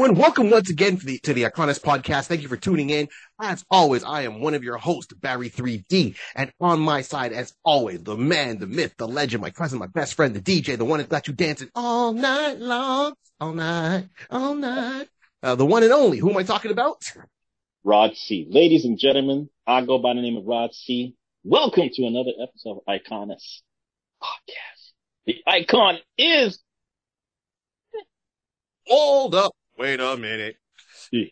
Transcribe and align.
everyone. 0.00 0.18
Welcome 0.18 0.48
once 0.48 0.70
again 0.70 0.96
to 0.96 1.04
the, 1.04 1.18
to 1.24 1.34
the 1.34 1.42
Iconis 1.42 1.78
podcast. 1.78 2.24
Thank 2.26 2.40
you 2.40 2.48
for 2.48 2.56
tuning 2.56 2.88
in. 2.88 3.06
As 3.38 3.62
always, 3.70 4.02
I 4.02 4.22
am 4.22 4.40
one 4.40 4.54
of 4.54 4.64
your 4.64 4.78
hosts, 4.78 5.12
Barry 5.12 5.50
3D. 5.50 6.16
And 6.34 6.50
on 6.58 6.80
my 6.80 7.02
side, 7.02 7.34
as 7.34 7.52
always, 7.64 8.02
the 8.02 8.16
man, 8.16 8.58
the 8.58 8.66
myth, 8.66 8.94
the 8.96 9.06
legend, 9.06 9.42
my 9.42 9.50
cousin, 9.50 9.78
my 9.78 9.88
best 9.88 10.14
friend, 10.14 10.34
the 10.34 10.40
DJ, 10.40 10.78
the 10.78 10.86
one 10.86 11.00
that 11.00 11.10
got 11.10 11.28
you 11.28 11.34
dancing 11.34 11.68
all 11.74 12.14
night 12.14 12.58
long, 12.58 13.12
all 13.42 13.52
night, 13.52 14.08
all 14.30 14.54
night. 14.54 15.06
Uh, 15.42 15.54
the 15.54 15.66
one 15.66 15.82
and 15.82 15.92
only. 15.92 16.16
Who 16.16 16.30
am 16.30 16.38
I 16.38 16.44
talking 16.44 16.70
about? 16.70 17.04
Rod 17.84 18.16
C. 18.16 18.46
Ladies 18.48 18.86
and 18.86 18.98
gentlemen, 18.98 19.50
I 19.66 19.84
go 19.84 19.98
by 19.98 20.14
the 20.14 20.22
name 20.22 20.38
of 20.38 20.46
Rod 20.46 20.72
C. 20.72 21.14
Welcome 21.44 21.90
to 21.92 22.06
another 22.06 22.32
episode 22.42 22.78
of 22.78 22.84
Iconis 22.88 23.60
podcast. 24.22 24.92
The 25.26 25.42
icon 25.46 25.98
is 26.16 26.58
Hold 28.86 29.36
up. 29.36 29.52
Wait 29.80 29.98
a 29.98 30.14
minute. 30.14 30.56
Yeah. 31.10 31.24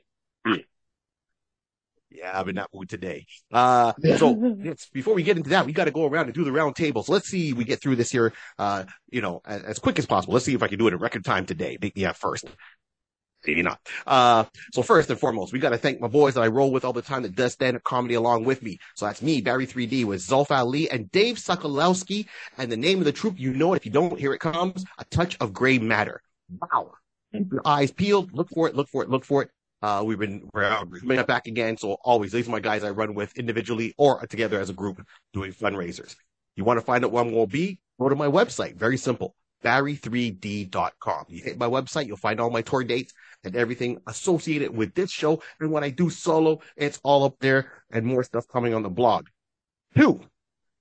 Yeah, 2.11 2.41
I'm 2.41 2.49
in 2.49 2.55
that 2.55 2.71
mood 2.73 2.89
today. 2.89 3.27
Uh, 3.53 3.93
so 4.17 4.35
before 4.95 5.13
we 5.13 5.23
get 5.23 5.37
into 5.37 5.51
that, 5.51 5.67
we 5.67 5.75
got 5.75 5.85
to 5.85 5.91
go 5.91 6.07
around 6.07 6.25
and 6.25 6.35
do 6.35 6.45
the 6.45 6.51
round 6.51 6.75
table. 6.75 7.03
So 7.03 7.13
let's 7.13 7.29
see 7.29 7.53
we 7.53 7.65
get 7.65 7.83
through 7.83 7.97
this 7.97 8.11
here, 8.11 8.33
uh, 8.59 8.85
you 9.11 9.21
know, 9.21 9.43
as, 9.45 9.63
as 9.65 9.79
quick 9.79 9.99
as 9.99 10.07
possible. 10.07 10.33
Let's 10.33 10.47
see 10.47 10.55
if 10.55 10.63
I 10.63 10.69
can 10.69 10.79
do 10.79 10.89
it 10.89 10.95
in 10.95 10.99
record 10.99 11.27
time 11.27 11.45
today. 11.45 11.77
Yeah, 11.95 12.13
first. 12.13 12.47
Maybe 13.47 13.61
not. 13.63 13.81
Uh, 14.07 14.45
so 14.73 14.81
first 14.81 15.11
and 15.11 15.21
foremost, 15.21 15.53
we 15.53 15.59
got 15.59 15.71
to 15.71 15.79
thank 15.79 16.01
my 16.01 16.09
boys 16.09 16.33
that 16.33 16.41
I 16.41 16.47
roll 16.47 16.73
with 16.73 16.87
all 16.87 16.95
the 16.95 17.03
time 17.03 17.25
that 17.25 17.37
does 17.37 17.53
stand-up 17.53 17.85
comedy 17.85 18.15
along 18.15 18.45
with 18.45 18.63
me. 18.63 18.79
So 18.97 19.05
that's 19.05 19.21
me, 19.21 19.43
Barry 19.43 19.67
3D 19.67 20.07
with 20.07 20.27
Zulf 20.27 20.51
Ali 20.51 20.91
and 20.91 21.13
Dave 21.13 21.37
Sokolowski. 21.37 22.25
And 22.57 22.73
the 22.73 22.79
name 22.79 22.99
of 22.99 23.05
the 23.05 23.13
troupe, 23.13 23.39
you 23.39 23.53
know 23.53 23.75
it. 23.75 23.77
If 23.77 23.85
you 23.85 23.93
don't, 23.93 24.19
here 24.19 24.33
it 24.33 24.41
comes. 24.41 24.87
A 24.97 25.05
touch 25.05 25.37
of 25.39 25.53
gray 25.53 25.79
matter. 25.79 26.23
Wow. 26.49 26.93
Your 27.33 27.63
eyes 27.65 27.91
peeled. 27.91 28.33
Look 28.33 28.49
for 28.51 28.69
it. 28.69 28.75
Look 28.75 28.89
for 28.89 29.03
it. 29.03 29.11
Look 29.11 29.25
for 29.25 29.43
it. 29.43 29.51
Uh, 29.81 30.03
we've 30.05 30.19
been 30.19 30.49
we're 30.53 30.69
coming 31.01 31.23
back 31.25 31.47
again. 31.47 31.77
So 31.77 31.99
always, 32.03 32.33
these 32.33 32.49
are 32.49 32.51
my 32.51 32.61
guys 32.61 32.83
I 32.83 32.91
run 32.91 33.15
with 33.15 33.37
individually 33.39 33.95
or 33.97 34.27
together 34.27 34.61
as 34.61 34.71
a 34.71 34.75
group 34.75 35.01
doing 35.33 35.53
fundraisers. 35.53 36.17
You 36.57 36.65
want 36.65 36.81
to 36.81 36.85
find 36.85 37.05
out 37.05 37.13
where 37.13 37.23
I'm 37.23 37.31
going 37.31 37.47
to 37.47 37.53
be? 37.53 37.79
Go 38.01 38.09
to 38.09 38.17
my 38.17 38.27
website. 38.27 38.77
Very 38.77 38.97
simple. 38.97 39.35
Barry3D.com. 39.65 41.25
You 41.29 41.43
hit 41.43 41.59
my 41.59 41.67
website, 41.67 42.07
you'll 42.07 42.17
find 42.17 42.41
all 42.41 42.51
my 42.51 42.63
tour 42.63 42.85
dates 42.85 43.13
and 43.45 43.57
everything 43.57 43.99
associated 44.07 44.75
with 44.75 44.95
this 44.95 45.11
show. 45.11 45.43
And 45.61 45.73
when 45.73 45.85
I 45.85 45.91
do 45.91 46.11
solo, 46.11 46.61
it's 46.77 47.01
all 47.03 47.25
up 47.25 47.37
there 47.41 47.73
and 47.91 48.07
more 48.07 48.23
stuff 48.23 48.47
coming 48.49 48.75
on 48.75 48.83
the 48.83 48.89
blog. 48.89 49.27
Two, 49.97 50.21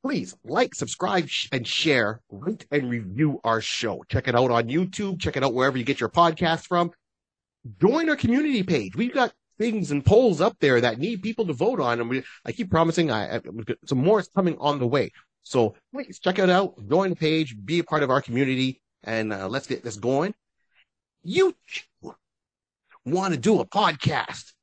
please 0.08 0.38
like, 0.46 0.74
subscribe, 0.74 1.28
sh- 1.28 1.50
and 1.52 1.68
share, 1.68 2.22
rate 2.32 2.66
and 2.72 2.90
review 2.90 3.42
our 3.44 3.60
show. 3.60 4.02
Check 4.08 4.30
it 4.30 4.36
out 4.36 4.52
on 4.52 4.70
YouTube. 4.70 5.20
Check 5.20 5.36
it 5.36 5.44
out 5.44 5.54
wherever 5.54 5.78
you 5.78 5.84
get 5.84 6.00
your 6.00 6.08
podcast 6.08 6.66
from. 6.66 6.92
Join 7.82 8.08
our 8.08 8.16
community 8.16 8.64
page. 8.64 8.96
We've 8.96 9.14
got 9.14 9.34
things 9.58 9.92
and 9.92 10.06
polls 10.06 10.40
up 10.40 10.56
there 10.62 10.80
that 10.80 10.98
need 10.98 11.24
people 11.24 11.46
to 11.48 11.52
vote 11.52 11.82
on. 11.82 12.00
And 12.00 12.10
we, 12.10 12.24
I 12.46 12.54
keep 12.54 12.72
promising 12.72 13.12
I, 13.12 13.36
I, 13.36 13.42
some 13.86 13.98
more 13.98 14.22
is 14.22 14.30
coming 14.34 14.56
on 14.62 14.80
the 14.80 14.88
way. 14.88 15.12
So 15.44 15.76
please 15.94 16.20
check 16.20 16.40
it 16.40 16.50
out, 16.50 16.76
join 16.90 17.10
the 17.10 17.16
page, 17.18 17.58
be 17.66 17.80
a 17.80 17.84
part 17.84 18.02
of 18.02 18.10
our 18.10 18.22
community, 18.22 18.82
and 19.04 19.34
uh, 19.34 19.50
let's 19.50 19.68
get 19.68 19.84
this 19.84 19.98
going. 19.98 20.34
You 21.22 21.54
want 23.06 23.34
to 23.34 23.40
do 23.40 23.60
a 23.60 23.66
podcast? 23.66 24.54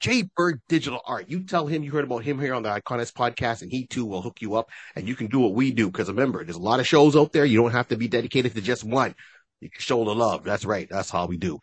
Jay 0.00 0.28
Bird 0.36 0.60
Digital 0.68 1.00
Art. 1.04 1.28
You 1.28 1.42
tell 1.42 1.66
him 1.66 1.82
you 1.82 1.90
heard 1.90 2.04
about 2.04 2.22
him 2.22 2.38
here 2.38 2.54
on 2.54 2.62
the 2.62 2.68
Iconis 2.68 3.12
podcast, 3.12 3.62
and 3.62 3.70
he 3.70 3.86
too 3.86 4.06
will 4.06 4.22
hook 4.22 4.40
you 4.40 4.54
up, 4.54 4.70
and 4.94 5.08
you 5.08 5.16
can 5.16 5.26
do 5.26 5.40
what 5.40 5.54
we 5.54 5.72
do. 5.72 5.90
Because 5.90 6.08
remember, 6.08 6.44
there's 6.44 6.56
a 6.56 6.60
lot 6.60 6.78
of 6.78 6.86
shows 6.86 7.16
out 7.16 7.32
there. 7.32 7.44
You 7.44 7.60
don't 7.60 7.72
have 7.72 7.88
to 7.88 7.96
be 7.96 8.06
dedicated 8.06 8.54
to 8.54 8.60
just 8.60 8.84
one. 8.84 9.14
You 9.60 9.70
can 9.70 9.80
show 9.80 10.04
the 10.04 10.14
love. 10.14 10.44
That's 10.44 10.64
right. 10.64 10.88
That's 10.88 11.10
how 11.10 11.26
we 11.26 11.36
do. 11.36 11.58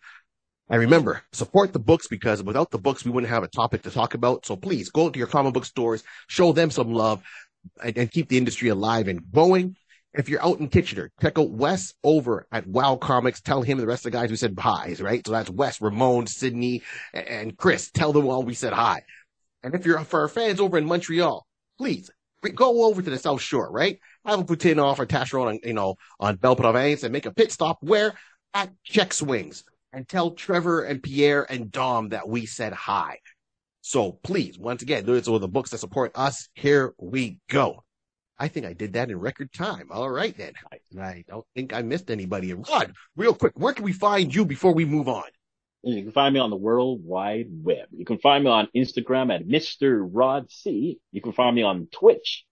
And 0.70 0.81
remember, 0.81 1.22
support 1.31 1.72
the 1.74 1.80
books 1.80 2.08
because 2.08 2.44
without 2.44 2.72
the 2.72 2.80
books, 2.80 3.06
we 3.06 3.12
wouldn't 3.12 3.31
have 3.31 3.44
a 3.44 3.48
topic 3.48 3.84
to 3.84 3.92
talk 3.92 4.16
about. 4.16 4.46
So 4.46 4.56
please 4.56 4.90
go 4.90 5.09
to 5.09 5.18
your 5.18 5.28
comic 5.28 5.54
book 5.54 5.66
stores, 5.66 6.04
show 6.28 6.52
them 6.52 6.72
some 6.72 6.92
love, 6.92 7.22
and, 7.84 7.98
and 7.98 8.12
keep 8.12 8.30
the 8.30 8.38
industry 8.38 8.70
alive 8.70 9.08
and 9.08 9.22
going. 9.31 9.78
If 10.18 10.30
you're 10.30 10.44
out 10.44 10.59
in 10.59 10.70
Kitchener, 10.70 11.12
check 11.22 11.38
out 11.38 11.52
Wes 11.52 11.94
over 12.03 12.48
at 12.52 12.66
Wow 12.66 12.96
Comics. 12.96 13.42
Tell 13.42 13.62
him 13.62 13.78
and 13.78 13.84
the 13.84 13.88
rest 13.88 14.06
of 14.06 14.12
the 14.12 14.18
guys 14.18 14.30
we 14.30 14.38
said 14.38 14.58
hi's, 14.58 15.02
right? 15.02 15.26
So 15.26 15.34
that's 15.34 15.50
Wes, 15.50 15.81
Ramon, 15.81 16.28
Sydney, 16.28 16.84
and 17.14 17.58
Chris. 17.58 17.92
Tell 17.92 18.14
them 18.14 18.28
all 18.28 18.44
we 18.44 18.54
said 18.54 18.72
hi. 18.74 19.04
And 19.62 19.75
if 19.75 19.86
you're 19.86 20.00
for 20.06 20.22
our 20.22 20.28
fans 20.28 20.59
over 20.59 20.78
in 20.78 20.86
Montreal, 20.86 21.46
please 21.78 22.09
go 22.54 22.86
over 22.86 23.02
to 23.02 23.09
the 23.09 23.18
South 23.18 23.42
Shore, 23.42 23.70
right? 23.72 24.00
Have 24.25 24.40
a 24.40 24.44
poutine 24.44 24.81
off 24.81 25.00
or 25.00 25.06
Tacheron 25.06 25.48
on, 25.48 25.59
you 25.64 25.74
know, 25.74 25.96
on 26.20 26.36
Belle 26.36 26.56
Province 26.56 27.04
and 27.04 27.12
make 27.12 27.25
a 27.25 27.34
pit 27.34 27.52
stop 27.52 27.78
where 27.81 28.14
at 28.54 28.70
Check 28.84 29.14
Swings 29.14 29.64
and 29.92 30.08
tell 30.08 30.31
Trevor 30.31 30.84
and 30.84 31.02
Pierre 31.02 31.46
and 31.50 31.72
Dom 31.72 32.09
that 32.09 32.28
we 32.28 32.46
said 32.46 32.74
hi. 32.74 33.20
So 33.81 34.14
please, 34.24 34.58
once 34.58 34.81
again, 34.81 35.06
those 35.06 35.28
are 35.28 35.40
the 35.40 35.48
books 35.48 35.72
that 35.72 35.80
support 35.80 36.12
us. 36.16 36.50
Here 36.54 36.94
we 36.98 37.40
go. 37.50 37.84
I 38.38 38.47
think 38.47 38.66
I 38.66 38.73
did 38.73 38.94
that 38.94 39.09
in 39.09 39.19
record 39.19 39.53
time. 39.53 39.88
All 39.91 40.09
right 40.09 40.35
then. 40.38 40.53
I, 40.72 41.01
I 41.01 41.23
don't 41.28 41.46
think 41.56 41.73
I 41.73 41.81
missed 41.81 42.12
anybody. 42.12 42.53
Rod, 42.53 42.94
real 43.16 43.34
quick, 43.34 43.53
where 43.56 43.73
can 43.73 43.85
we 43.85 43.94
find 43.94 44.34
you 44.34 44.46
before 44.46 44.73
we 44.73 44.86
move 44.86 45.07
on? 45.07 45.24
You 45.83 46.04
can 46.04 46.12
find 46.12 46.33
me 46.33 46.39
on 46.39 46.50
the 46.50 46.56
World 46.56 47.01
Wide 47.04 47.48
Web. 47.50 47.88
You 47.92 48.06
can 48.06 48.18
find 48.18 48.44
me 48.44 48.50
on 48.50 48.68
Instagram 48.75 49.33
at 49.33 49.48
Mr. 49.48 50.06
Rod 50.12 50.50
C. 50.51 51.00
You 51.12 51.21
can 51.21 51.31
find 51.31 51.56
me 51.56 51.62
on 51.62 51.88
Twitch 51.92 52.44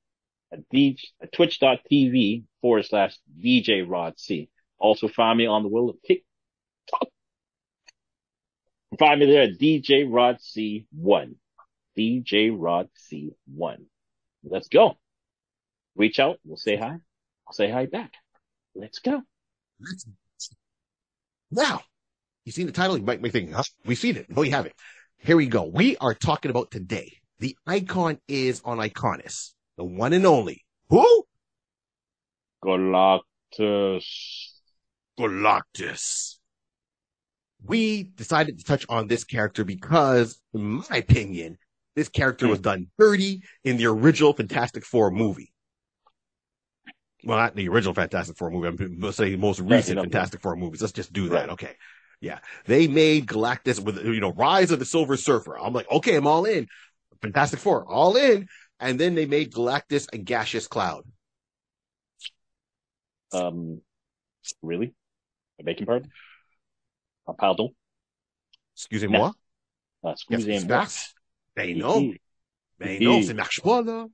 at, 0.52 0.60
D- 0.70 1.00
at 1.22 1.34
twitch.tv 1.34 2.44
forward 2.62 2.86
slash 2.86 3.18
DJ 3.44 3.84
Rod 3.88 4.20
C. 4.20 4.50
Also 4.78 5.08
find 5.08 5.38
me 5.38 5.48
on 5.48 5.64
the 5.64 5.70
world 5.70 5.90
of 5.90 6.02
TikTok. 6.04 7.08
Find 9.00 9.20
me 9.20 9.26
there 9.26 9.44
at 9.44 9.58
DJ 9.60 10.06
Rod 10.08 10.38
C1. 10.38 11.36
DJ 11.98 12.56
Rod 12.56 12.90
C1. 13.12 13.78
Let's 14.44 14.68
go. 14.68 14.98
Reach 15.96 16.20
out. 16.20 16.40
We'll 16.46 16.58
say 16.58 16.76
hi. 16.76 16.98
I'll 17.48 17.54
say 17.54 17.70
hi 17.70 17.86
back. 17.86 18.12
Let's 18.76 19.00
go. 19.00 19.22
Let's- 19.80 20.06
Now, 21.52 21.82
you've 22.46 22.56
seen 22.56 22.66
the 22.66 22.72
title? 22.72 22.98
You 22.98 23.04
might 23.04 23.22
be 23.22 23.30
thinking, 23.30 23.54
huh? 23.54 23.64
We've 23.86 23.98
seen 23.98 24.16
it. 24.18 24.30
No, 24.30 24.42
you 24.42 24.52
haven't. 24.52 24.76
Here 25.18 25.38
we 25.38 25.48
go. 25.48 25.64
We 25.64 25.96
are 25.98 26.14
talking 26.14 26.52
about 26.52 26.72
today. 26.72 27.18
The 27.40 27.56
icon 27.68 28.20
is 28.28 28.62
on 28.66 28.78
Iconis. 28.80 29.52
The 29.78 29.84
one 29.84 30.14
and 30.14 30.26
only. 30.26 30.66
Who? 30.90 31.26
Galactus. 32.64 34.06
Galactus. 35.20 36.38
We 37.66 38.04
decided 38.04 38.58
to 38.58 38.64
touch 38.66 38.86
on 38.90 39.08
this 39.08 39.24
character 39.24 39.64
because, 39.64 40.42
in 40.54 40.84
my 40.90 40.98
opinion, 40.98 41.58
This 41.96 42.10
character 42.10 42.48
was 42.48 42.58
hmm. 42.58 42.64
done 42.64 42.88
dirty 42.98 43.44
in 43.64 43.78
the 43.78 43.86
original 43.86 44.34
Fantastic 44.34 44.84
Four 44.84 45.12
movie. 45.12 45.53
Well, 47.24 47.38
not 47.38 47.56
the 47.56 47.70
original 47.70 47.94
Fantastic 47.94 48.38
Four 48.38 48.52
movie. 48.52 48.68
I'm 48.68 48.76
going 48.76 49.00
to 49.00 49.14
say 49.14 49.36
most 49.36 49.60
recent 49.60 50.00
Fantastic 50.00 50.42
Four 50.42 50.56
movies. 50.56 50.82
Let's 50.82 50.94
just 50.94 51.14
do 51.14 51.30
that. 51.30 51.36
Right. 51.36 51.50
Okay. 51.50 51.76
Yeah. 52.20 52.40
They 52.66 52.88
made 52.88 53.28
Galactus 53.28 53.80
with, 53.80 54.04
you 54.04 54.20
know, 54.20 54.34
Rise 54.34 54.72
of 54.72 54.80
the 54.80 54.86
Silver 54.86 55.18
Surfer. 55.18 55.58
I'm 55.58 55.74
like, 55.74 55.90
okay, 55.90 56.16
I'm 56.16 56.28
all 56.28 56.46
in. 56.46 56.68
Fantastic 57.22 57.60
Four, 57.60 57.86
all 57.90 58.16
in. 58.18 58.48
And 58.80 59.00
then 59.00 59.16
they 59.16 59.26
made 59.26 59.54
Galactus 59.54 60.08
a 60.12 60.18
gaseous 60.18 60.68
cloud. 60.68 61.04
Um, 63.32 63.82
really? 64.62 64.94
Beg 65.64 65.80
your 65.80 65.88
pardon? 65.88 66.12
Ah, 67.26 67.32
pardon? 67.32 67.70
Excusez-moi. 68.76 69.32
Qu'est-ce 70.04 70.26
qui 70.26 70.34
se 70.34 70.50
excusez-moi. 70.50 70.78
passe? 70.78 71.14
Ben 71.56 71.78
non. 71.78 72.14
Ben 72.78 73.02
non, 73.02 73.22
ça 73.24 73.34
marche 73.34 73.62
pas, 73.62 73.82
là. 73.82 74.08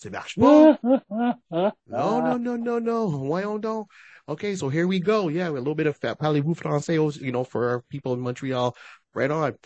Ça 0.00 0.10
marche 0.10 0.36
pas. 0.36 0.78
No, 0.82 1.72
no, 1.86 2.36
no, 2.38 2.56
no, 2.56 2.78
no. 2.78 3.08
Voyons 3.08 3.60
donc. 3.60 3.88
Okay, 4.26 4.54
so 4.54 4.68
here 4.68 4.86
we 4.86 5.00
go. 5.00 5.28
Yeah, 5.28 5.48
a 5.48 5.50
little 5.50 5.74
bit 5.74 5.86
of 5.86 6.00
parlez-vous 6.00 6.54
français, 6.54 6.98
oh, 6.98 7.10
you 7.22 7.32
know, 7.32 7.44
for 7.44 7.68
our 7.68 7.82
people 7.90 8.14
in 8.14 8.20
Montreal. 8.20 8.74
Right 9.14 9.30
on. 9.30 9.56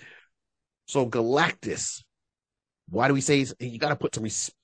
So 0.86 1.06
Galactus. 1.06 2.02
Why 2.88 3.08
do 3.08 3.14
we 3.14 3.20
say 3.20 3.46
you 3.60 3.78
got 3.78 3.90
to 3.90 3.96
put 3.96 4.14
some 4.14 4.24
respect 4.24 4.56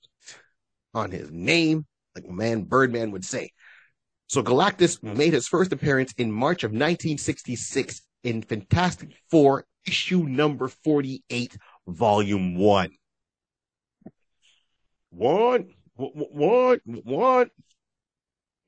on 0.93 1.11
his 1.11 1.31
name, 1.31 1.85
like 2.15 2.27
man 2.29 2.63
Birdman 2.63 3.11
would 3.11 3.23
say. 3.23 3.51
So 4.27 4.43
Galactus 4.43 5.01
made 5.01 5.33
his 5.33 5.47
first 5.47 5.71
appearance 5.71 6.13
in 6.17 6.31
March 6.31 6.63
of 6.63 6.71
1966 6.71 8.01
in 8.23 8.41
Fantastic 8.41 9.15
Four 9.29 9.65
issue 9.85 10.23
number 10.23 10.67
48, 10.83 11.57
volume 11.87 12.55
one. 12.55 12.91
One, 15.11 15.73
one, 15.95 16.79
one. 17.03 17.49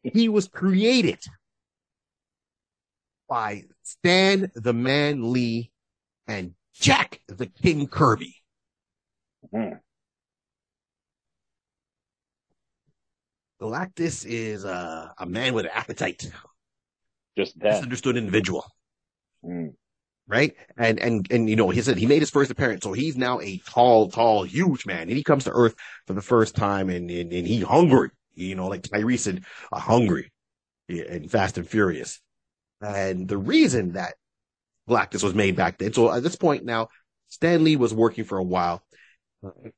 He 0.04 0.28
was 0.30 0.48
created 0.48 1.20
by 3.30 3.64
Stan 3.84 4.52
the 4.54 4.74
Man 4.74 5.32
Lee 5.32 5.72
and 6.28 6.54
Jack 6.74 7.22
the 7.28 7.46
King 7.48 7.88
Kirby. 7.88 8.36
Mhm. 9.54 9.80
Galactus 13.62 14.26
is 14.26 14.66
uh, 14.66 15.10
a 15.18 15.26
man 15.26 15.54
with 15.54 15.66
an 15.66 15.72
appetite, 15.74 16.30
Just 17.38 17.58
that. 17.60 17.76
misunderstood 17.76 18.18
individual. 18.18 18.66
Mm. 19.46 19.76
Right? 20.28 20.56
And 20.78 21.00
and 21.00 21.28
and 21.32 21.50
you 21.50 21.56
know, 21.56 21.70
he 21.70 21.82
said 21.82 21.98
he 21.98 22.06
made 22.06 22.22
his 22.22 22.30
first 22.30 22.52
appearance, 22.52 22.84
so 22.84 22.94
he's 22.94 23.18
now 23.18 23.40
a 23.40 23.58
tall, 23.68 24.10
tall, 24.10 24.44
huge 24.44 24.86
man, 24.86 25.02
and 25.02 25.12
he 25.12 25.24
comes 25.24 25.44
to 25.46 25.52
Earth 25.52 25.76
for 26.08 26.14
the 26.14 26.22
first 26.22 26.56
time, 26.56 26.90
and 26.90 27.10
and, 27.10 27.32
and 27.32 27.48
he 27.48 27.62
hungry, 27.62 28.10
you 28.36 28.56
know, 28.56 28.68
like 28.68 28.84
Tyrese 28.84 29.20
said, 29.20 29.44
uh, 29.72 29.80
hungry, 29.80 30.32
and 30.90 31.30
Fast 31.30 31.58
and 31.58 31.68
Furious. 31.68 32.20
And 32.82 33.28
the 33.28 33.38
reason 33.38 33.94
that 33.94 34.16
Galactus 34.90 35.24
was 35.24 35.34
made 35.34 35.56
back 35.56 35.78
then, 35.78 35.94
so 35.94 36.12
at 36.12 36.24
this 36.24 36.36
point 36.36 36.66
now, 36.66 36.90
Stan 37.28 37.64
Lee 37.64 37.76
was 37.76 37.94
working 37.94 38.24
for 38.24 38.38
a 38.38 38.44
while. 38.44 38.84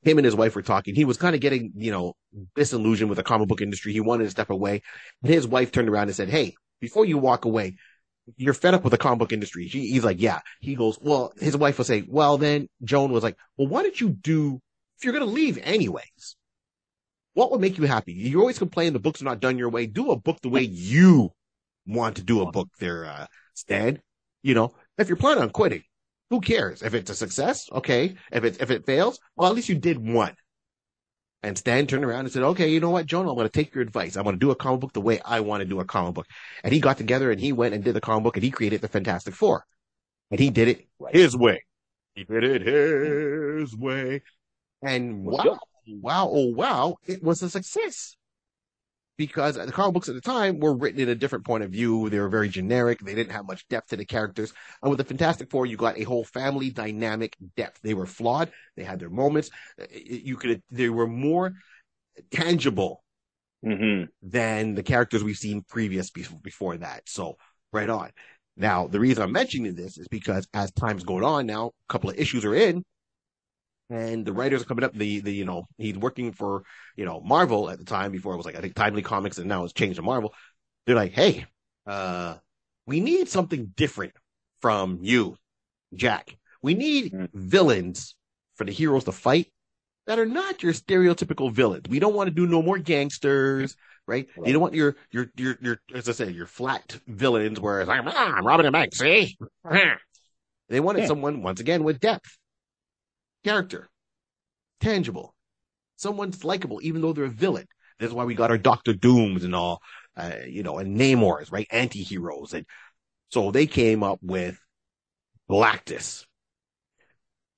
Him 0.04 0.20
and 0.20 0.26
his 0.26 0.36
wife 0.36 0.56
were 0.56 0.62
talking. 0.62 0.94
He 0.94 1.06
was 1.06 1.18
kind 1.18 1.34
of 1.34 1.42
getting, 1.42 1.72
you 1.76 1.92
know, 1.92 2.14
disillusioned 2.56 3.10
with 3.10 3.18
the 3.18 3.24
comic 3.24 3.48
book 3.48 3.62
industry. 3.62 3.94
He 3.94 4.00
wanted 4.00 4.26
to 4.26 4.30
step 4.30 4.52
away. 4.52 4.84
And 5.24 5.34
his 5.34 5.48
wife 5.48 5.72
turned 5.72 5.90
around 5.90 6.08
and 6.08 6.16
said, 6.16 6.30
Hey, 6.30 6.54
before 6.82 7.04
you 7.04 7.18
walk 7.18 7.46
away, 7.46 7.78
you're 8.38 8.54
fed 8.54 8.74
up 8.74 8.84
with 8.84 8.92
the 8.92 8.98
comic 8.98 9.20
book 9.20 9.34
industry. 9.34 9.68
He's 9.68 10.04
like, 10.04 10.22
yeah. 10.22 10.40
He 10.60 10.76
goes, 10.76 10.98
well, 11.02 11.34
his 11.40 11.56
wife 11.56 11.78
will 11.78 11.86
say, 11.86 12.04
well, 12.08 12.38
then 12.38 12.68
Joan 12.84 13.12
was 13.12 13.24
like, 13.24 13.38
well, 13.58 13.68
why 13.68 13.84
don't 13.84 14.00
you 14.00 14.10
do, 14.10 14.62
if 14.98 15.04
you're 15.04 15.14
going 15.14 15.26
to 15.26 15.32
leave 15.32 15.60
anyways, 15.62 16.36
what 17.34 17.52
would 17.52 17.62
make 17.62 17.78
you 17.78 17.84
happy? 17.86 18.14
You 18.14 18.40
always 18.40 18.58
complain 18.58 18.94
the 18.94 19.00
books 19.00 19.22
are 19.22 19.26
not 19.26 19.42
done 19.42 19.58
your 19.58 19.70
way. 19.70 19.88
Do 19.88 20.12
a 20.12 20.16
book 20.16 20.40
the 20.42 20.50
way 20.50 20.62
you 20.62 21.32
want 21.86 22.16
to 22.16 22.24
do 22.24 22.42
a 22.42 22.52
book 22.52 22.70
there, 22.80 23.06
uh, 23.06 23.28
Stan. 23.54 24.02
You 24.42 24.56
know, 24.56 24.74
if 24.98 25.10
you're 25.10 25.18
planning 25.18 25.44
on 25.44 25.50
quitting, 25.50 25.84
who 26.30 26.40
cares? 26.40 26.82
If 26.82 26.94
it's 26.94 27.12
a 27.12 27.16
success, 27.16 27.70
okay. 27.72 28.16
If 28.32 28.44
it, 28.44 28.62
if 28.62 28.72
it 28.72 28.86
fails, 28.86 29.20
well, 29.36 29.50
at 29.50 29.56
least 29.56 29.70
you 29.70 29.76
did 29.76 29.98
one. 29.98 30.34
And 31.46 31.56
Stan 31.56 31.86
turned 31.86 32.04
around 32.04 32.22
and 32.22 32.32
said, 32.32 32.42
okay, 32.42 32.68
you 32.68 32.80
know 32.80 32.90
what, 32.90 33.06
Joan, 33.06 33.28
I'm 33.28 33.36
going 33.36 33.46
to 33.48 33.52
take 33.52 33.76
your 33.76 33.84
advice. 33.84 34.18
I'm 34.18 34.24
going 34.24 34.36
to 34.36 34.40
do 34.40 34.50
a 34.50 34.56
comic 34.56 34.80
book 34.80 34.94
the 34.94 35.00
way 35.00 35.20
I 35.24 35.42
want 35.42 35.62
to 35.62 35.66
do 35.66 35.80
a 35.80 35.86
comic 35.86 36.16
book. 36.16 36.26
And 36.64 36.74
he 36.74 36.80
got 36.80 36.98
together 36.98 37.30
and 37.30 37.40
he 37.40 37.54
went 37.54 37.76
and 37.76 37.84
did 37.84 37.94
the 37.94 38.02
comic 38.02 38.24
book 38.24 38.36
and 38.36 38.44
he 38.44 38.50
created 38.50 38.82
the 38.82 38.88
Fantastic 38.88 39.36
Four. 39.36 39.64
And 40.32 40.40
he 40.40 40.50
did 40.50 40.70
it 40.70 40.88
Right. 40.98 41.14
his 41.14 41.38
way. 41.38 41.64
He 42.16 42.24
did 42.24 42.44
it 42.44 42.62
his 42.64 43.78
way. 43.78 44.24
And 44.82 45.24
wow, 45.24 45.60
wow, 45.88 46.30
oh 46.32 46.52
wow, 46.52 46.96
it 47.06 47.22
was 47.22 47.44
a 47.44 47.50
success. 47.52 48.16
Because 49.18 49.56
the 49.56 49.72
comic 49.72 49.94
books 49.94 50.10
at 50.10 50.16
the 50.16 50.22
time 50.22 50.60
were 50.60 50.76
written 50.76 51.00
in 51.00 51.08
a 51.10 51.16
different 51.16 51.46
point 51.46 51.64
of 51.64 51.72
view. 51.72 52.10
They 52.10 52.20
were 52.20 52.28
very 52.28 52.50
generic. 52.50 53.00
They 53.00 53.16
didn't 53.16 53.32
have 53.32 53.48
much 53.48 53.66
depth 53.70 53.90
to 53.90 53.96
the 53.98 54.06
characters. 54.06 54.52
And 54.82 54.90
with 54.90 54.98
the 54.98 55.06
Fantastic 55.06 55.50
Four, 55.50 55.66
you 55.66 55.78
got 55.78 55.98
a 55.98 56.04
whole 56.04 56.26
family 56.26 56.70
dynamic 56.70 57.36
depth. 57.56 57.80
They 57.82 57.94
were 57.94 58.06
flawed. 58.06 58.52
They 58.76 58.84
had 58.84 59.00
their 59.00 59.10
moments. 59.10 59.50
Uh, 59.82 59.86
You 59.94 60.36
could, 60.36 60.62
they 60.70 60.90
were 60.90 61.08
more 61.08 61.54
tangible 62.32 63.04
hmm 63.64 64.04
than 64.22 64.76
the 64.76 64.84
characters 64.84 65.24
we've 65.24 65.38
seen 65.38 65.64
previous 65.68 66.10
before 66.10 66.78
that. 66.78 67.04
So 67.08 67.38
right 67.72 67.90
on. 67.90 68.12
Now, 68.58 68.88
the 68.88 69.00
reason 69.00 69.24
I'm 69.24 69.32
mentioning 69.32 69.76
this 69.76 69.98
is 69.98 70.08
because 70.08 70.48
as 70.54 70.72
time's 70.72 71.04
going 71.04 71.24
on 71.24 71.46
now, 71.46 71.68
a 71.68 71.94
couple 71.94 72.10
of 72.10 72.18
issues 72.18 72.46
are 72.46 72.56
in 72.56 72.84
and 73.90 74.26
the 74.26 74.34
writers 74.34 74.62
are 74.62 74.66
coming 74.66 74.84
up. 74.84 74.94
The, 74.94 75.20
the, 75.20 75.34
you 75.34 75.46
know, 75.46 75.68
he's 75.78 75.98
working 75.98 76.32
for, 76.32 76.64
you 76.96 77.06
know, 77.06 77.22
Marvel 77.22 77.70
at 77.70 77.78
the 77.80 77.86
time 77.86 78.12
before 78.12 78.34
it 78.34 78.38
was 78.38 78.46
like, 78.46 78.56
I 78.56 78.62
think 78.62 78.76
Timely 78.76 79.02
Comics 79.02 79.38
and 79.38 79.48
now 79.48 79.64
it's 79.64 79.74
changed 79.74 79.98
to 79.98 80.02
Marvel. 80.02 80.34
They're 80.86 80.96
like, 80.96 81.14
Hey, 81.14 81.46
uh, 81.86 82.36
we 82.88 83.00
need 83.00 83.30
something 83.30 83.74
different 83.76 84.14
from 84.62 85.00
you, 85.02 85.38
Jack. 85.94 86.38
We 86.62 86.74
need 86.74 87.14
Mm. 87.14 87.30
villains 87.34 88.16
for 88.56 88.64
the 88.64 88.72
heroes 88.72 89.04
to 89.06 89.12
fight 89.12 89.52
that 90.08 90.20
are 90.20 90.26
not 90.26 90.64
your 90.64 90.74
stereotypical 90.74 91.52
villains. 91.52 91.86
We 91.90 92.00
don't 92.00 92.16
want 92.16 92.28
to 92.28 92.34
do 92.34 92.48
no 92.48 92.62
more 92.62 92.78
gangsters, 92.78 93.76
right? 94.08 94.28
You 94.36 94.44
Right. 94.44 94.52
don't 94.54 94.62
want 94.62 94.74
your 94.76 94.96
your 95.12 95.32
your 95.36 95.58
your 95.62 95.82
as 95.94 96.08
I 96.10 96.12
said, 96.14 96.36
your 96.36 96.48
flat 96.48 96.98
villains. 97.08 97.60
Whereas 97.60 97.90
I'm 97.90 98.08
ah, 98.08 98.34
I'm 98.36 98.46
robbing 98.46 98.68
a 98.68 98.72
bank. 98.72 98.96
See, 98.96 99.38
they 100.70 100.80
wanted 100.80 101.02
Yeah. 101.02 101.08
someone 101.08 101.42
once 101.42 101.60
again 101.60 101.84
with 101.84 102.00
depth, 102.00 102.38
character, 103.46 103.90
tangible, 104.82 105.36
Someone's 105.98 106.44
likable, 106.44 106.80
even 106.84 107.02
though 107.02 107.14
they're 107.14 107.26
a 107.26 107.30
villain. 107.30 107.68
That's 108.00 108.14
why 108.14 108.26
we 108.26 108.36
got 108.36 108.52
our 108.52 108.58
Doctor 108.58 108.94
Dooms 108.94 109.44
and 109.44 109.56
all, 109.56 109.82
uh, 110.18 110.32
you 110.48 110.64
know, 110.64 110.78
and 110.78 111.00
Namors, 111.00 111.52
right? 111.52 111.68
Anti-heroes. 111.72 112.54
And 112.54 112.66
so 113.30 113.52
they 113.52 113.66
came 113.66 114.04
up 114.04 114.20
with 114.22 114.60
Galactus. 115.50 116.26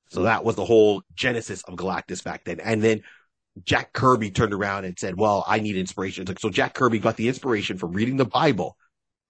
So 0.10 0.24
that 0.24 0.46
was 0.46 0.56
the 0.56 0.66
whole 0.66 1.02
genesis 1.16 1.64
of 1.64 1.76
Galactus 1.76 2.24
back 2.24 2.44
then. 2.46 2.60
And 2.60 2.82
then 2.82 3.02
Jack 3.64 3.92
Kirby 3.92 4.30
turned 4.30 4.54
around 4.54 4.86
and 4.86 4.98
said, 4.98 5.18
well, 5.18 5.44
I 5.48 5.60
need 5.60 5.76
inspiration. 5.76 6.28
So 6.38 6.50
Jack 6.50 6.76
Kirby 6.76 7.00
got 7.00 7.18
the 7.18 7.28
inspiration 7.28 7.78
from 7.78 7.94
reading 7.94 8.18
the 8.18 8.26
Bible 8.26 8.78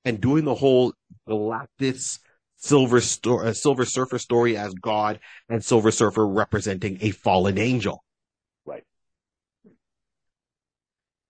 and 0.03 0.19
doing 0.19 0.43
the 0.43 0.53
whole 0.53 0.93
Galactus 1.27 2.19
Silver 2.57 3.01
Sto- 3.01 3.39
uh, 3.39 3.53
Silver 3.53 3.85
Surfer 3.85 4.19
story 4.19 4.57
as 4.57 4.73
God 4.73 5.19
and 5.49 5.63
Silver 5.63 5.91
Surfer 5.91 6.27
representing 6.27 6.97
a 7.01 7.11
fallen 7.11 7.57
angel. 7.57 8.03
Right. 8.65 8.85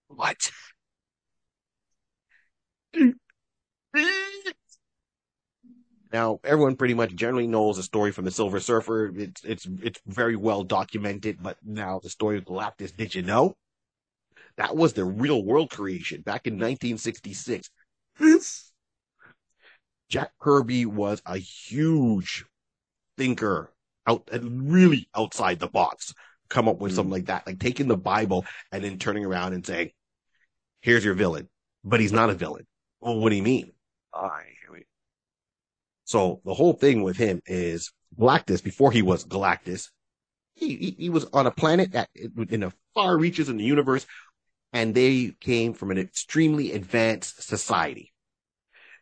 What? 0.10 0.52
Now, 6.12 6.40
everyone 6.44 6.76
pretty 6.76 6.94
much 6.94 7.16
generally 7.16 7.48
knows 7.48 7.78
the 7.78 7.84
story 7.84 8.12
from 8.12 8.26
the 8.26 8.32
Silver 8.32 8.60
Surfer. 8.60 9.12
It's 9.16 9.42
it's 9.46 9.68
it's 9.82 10.02
very 10.06 10.36
well 10.36 10.64
documented. 10.64 11.42
But 11.42 11.58
now 11.64 12.00
the 12.00 12.10
story 12.10 12.38
of 12.38 12.46
Galactus, 12.46 12.96
did 12.96 13.16
you 13.16 13.22
know? 13.22 13.56
That 14.58 14.76
was 14.76 14.92
the 14.92 15.06
real 15.06 15.42
world 15.42 15.70
creation 15.70 16.20
back 16.22 16.48
in 16.48 16.58
1966. 16.58 17.70
Jack 20.10 20.32
Kirby 20.40 20.86
was 20.86 21.22
a 21.26 21.38
huge 21.38 22.46
thinker 23.18 23.74
out 24.06 24.30
and 24.32 24.72
really 24.72 25.10
outside 25.16 25.60
the 25.60 25.68
box. 25.68 26.14
Come 26.50 26.70
up 26.70 26.80
with 26.80 26.94
something 26.94 27.06
mm-hmm. 27.06 27.14
like 27.14 27.26
that, 27.26 27.48
like 27.48 27.60
taking 27.60 27.88
the 27.88 27.98
Bible 27.98 28.46
and 28.72 28.84
then 28.84 28.98
turning 29.00 29.26
around 29.26 29.54
and 29.54 29.66
saying, 29.66 29.92
"Here's 30.82 31.04
your 31.04 31.14
villain," 31.14 31.50
but 31.84 32.00
he's 32.00 32.14
not 32.14 32.30
a 32.30 32.34
villain. 32.34 32.66
Well, 33.02 33.20
what 33.20 33.30
do 33.30 33.36
you 33.36 33.44
mean? 33.44 33.74
Ah, 34.14 34.28
I. 34.28 34.54
So 36.08 36.40
the 36.46 36.54
whole 36.54 36.72
thing 36.72 37.04
with 37.04 37.18
him 37.18 37.42
is 37.46 37.92
Galactus. 38.18 38.64
Before 38.64 38.94
he 38.94 39.02
was 39.02 39.26
Galactus, 39.26 39.90
he 40.54 40.78
he, 40.78 40.96
he 40.98 41.10
was 41.10 41.26
on 41.34 41.46
a 41.46 41.52
planet 41.52 41.92
that 41.92 42.10
in 42.16 42.62
the 42.62 42.72
far 42.94 43.18
reaches 43.18 43.50
in 43.50 43.58
the 43.58 43.66
universe, 43.66 44.06
and 44.72 44.96
they 44.96 45.34
came 45.42 45.74
from 45.74 45.92
an 45.92 45.98
extremely 45.98 46.72
advanced 46.72 47.44
society. 47.44 48.14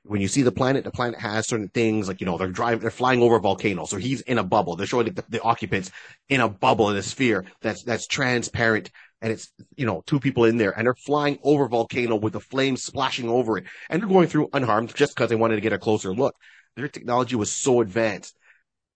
When 0.08 0.22
you 0.22 0.28
see 0.28 0.44
the 0.44 0.52
planet, 0.52 0.84
the 0.84 0.92
planet 0.92 1.20
has 1.20 1.48
certain 1.48 1.70
things 1.70 2.08
like, 2.08 2.22
you 2.22 2.26
know, 2.26 2.38
they're 2.38 2.48
driving, 2.48 2.80
they're 2.80 2.92
flying 2.92 3.22
over 3.22 3.38
a 3.38 3.42
volcano. 3.42 3.86
So 3.86 3.98
he's 3.98 4.22
in 4.22 4.38
a 4.38 4.44
bubble. 4.44 4.76
They're 4.76 4.88
showing 4.88 5.14
the, 5.14 5.24
the 5.30 5.42
occupants 5.42 5.92
in 6.30 6.42
a 6.42 6.48
bubble 6.48 6.90
in 6.90 6.98
a 6.98 7.02
sphere 7.02 7.46
that's, 7.62 7.84
that's 7.84 8.06
transparent. 8.06 8.92
And 9.22 9.32
it's, 9.32 9.52
you 9.76 9.86
know, 9.86 10.04
two 10.06 10.20
people 10.20 10.46
in 10.46 10.58
there 10.58 10.78
and 10.78 10.86
they're 10.86 10.94
flying 10.94 11.40
over 11.42 11.68
volcano 11.68 12.16
with 12.16 12.34
the 12.34 12.40
flames 12.40 12.84
splashing 12.84 13.30
over 13.30 13.58
it. 13.58 13.66
And 13.90 14.02
they're 14.02 14.10
going 14.10 14.28
through 14.28 14.50
unharmed 14.54 14.94
just 14.96 15.16
because 15.16 15.30
they 15.30 15.36
wanted 15.36 15.56
to 15.56 15.62
get 15.62 15.74
a 15.74 15.80
closer 15.80 16.14
look. 16.14 16.36
Their 16.76 16.88
technology 16.88 17.36
was 17.36 17.52
so 17.52 17.82
advanced 17.82 18.38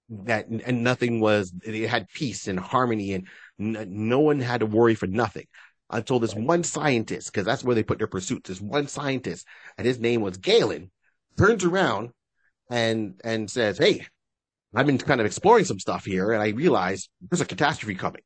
that, 0.09 0.47
and 0.47 0.83
nothing 0.83 1.21
was, 1.21 1.51
they 1.51 1.81
had 1.81 2.09
peace 2.09 2.47
and 2.47 2.59
harmony 2.59 3.13
and 3.13 3.27
n- 3.59 3.87
no 3.89 4.19
one 4.19 4.39
had 4.39 4.59
to 4.59 4.65
worry 4.65 4.95
for 4.95 5.07
nothing 5.07 5.47
until 5.89 6.19
this 6.19 6.35
one 6.35 6.63
scientist, 6.63 7.31
because 7.31 7.45
that's 7.45 7.63
where 7.63 7.73
they 7.73 7.81
put 7.81 7.97
their 7.97 8.05
pursuits. 8.05 8.47
This 8.47 8.61
one 8.61 8.87
scientist, 8.87 9.47
and 9.75 9.87
his 9.87 9.99
name 9.99 10.21
was 10.21 10.37
Galen, 10.37 10.91
turns 11.39 11.63
around 11.63 12.09
and 12.69 13.19
and 13.23 13.49
says, 13.49 13.77
"Hey, 13.77 14.05
I've 14.75 14.85
been 14.85 14.97
kind 14.99 15.19
of 15.21 15.25
exploring 15.25 15.65
some 15.65 15.79
stuff 15.79 16.05
here, 16.05 16.31
and 16.33 16.43
I 16.43 16.49
realized 16.49 17.09
there's 17.21 17.41
a 17.41 17.45
catastrophe 17.45 17.95
coming. 17.95 18.21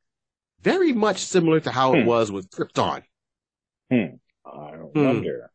Very 0.61 0.91
much 0.93 1.19
similar 1.19 1.59
to 1.61 1.71
how 1.71 1.93
Hmm. 1.93 1.99
it 1.99 2.05
was 2.05 2.31
with 2.31 2.49
Krypton. 2.49 3.03
Hmm. 3.91 4.15
I 4.45 4.77
wonder. 4.95 5.51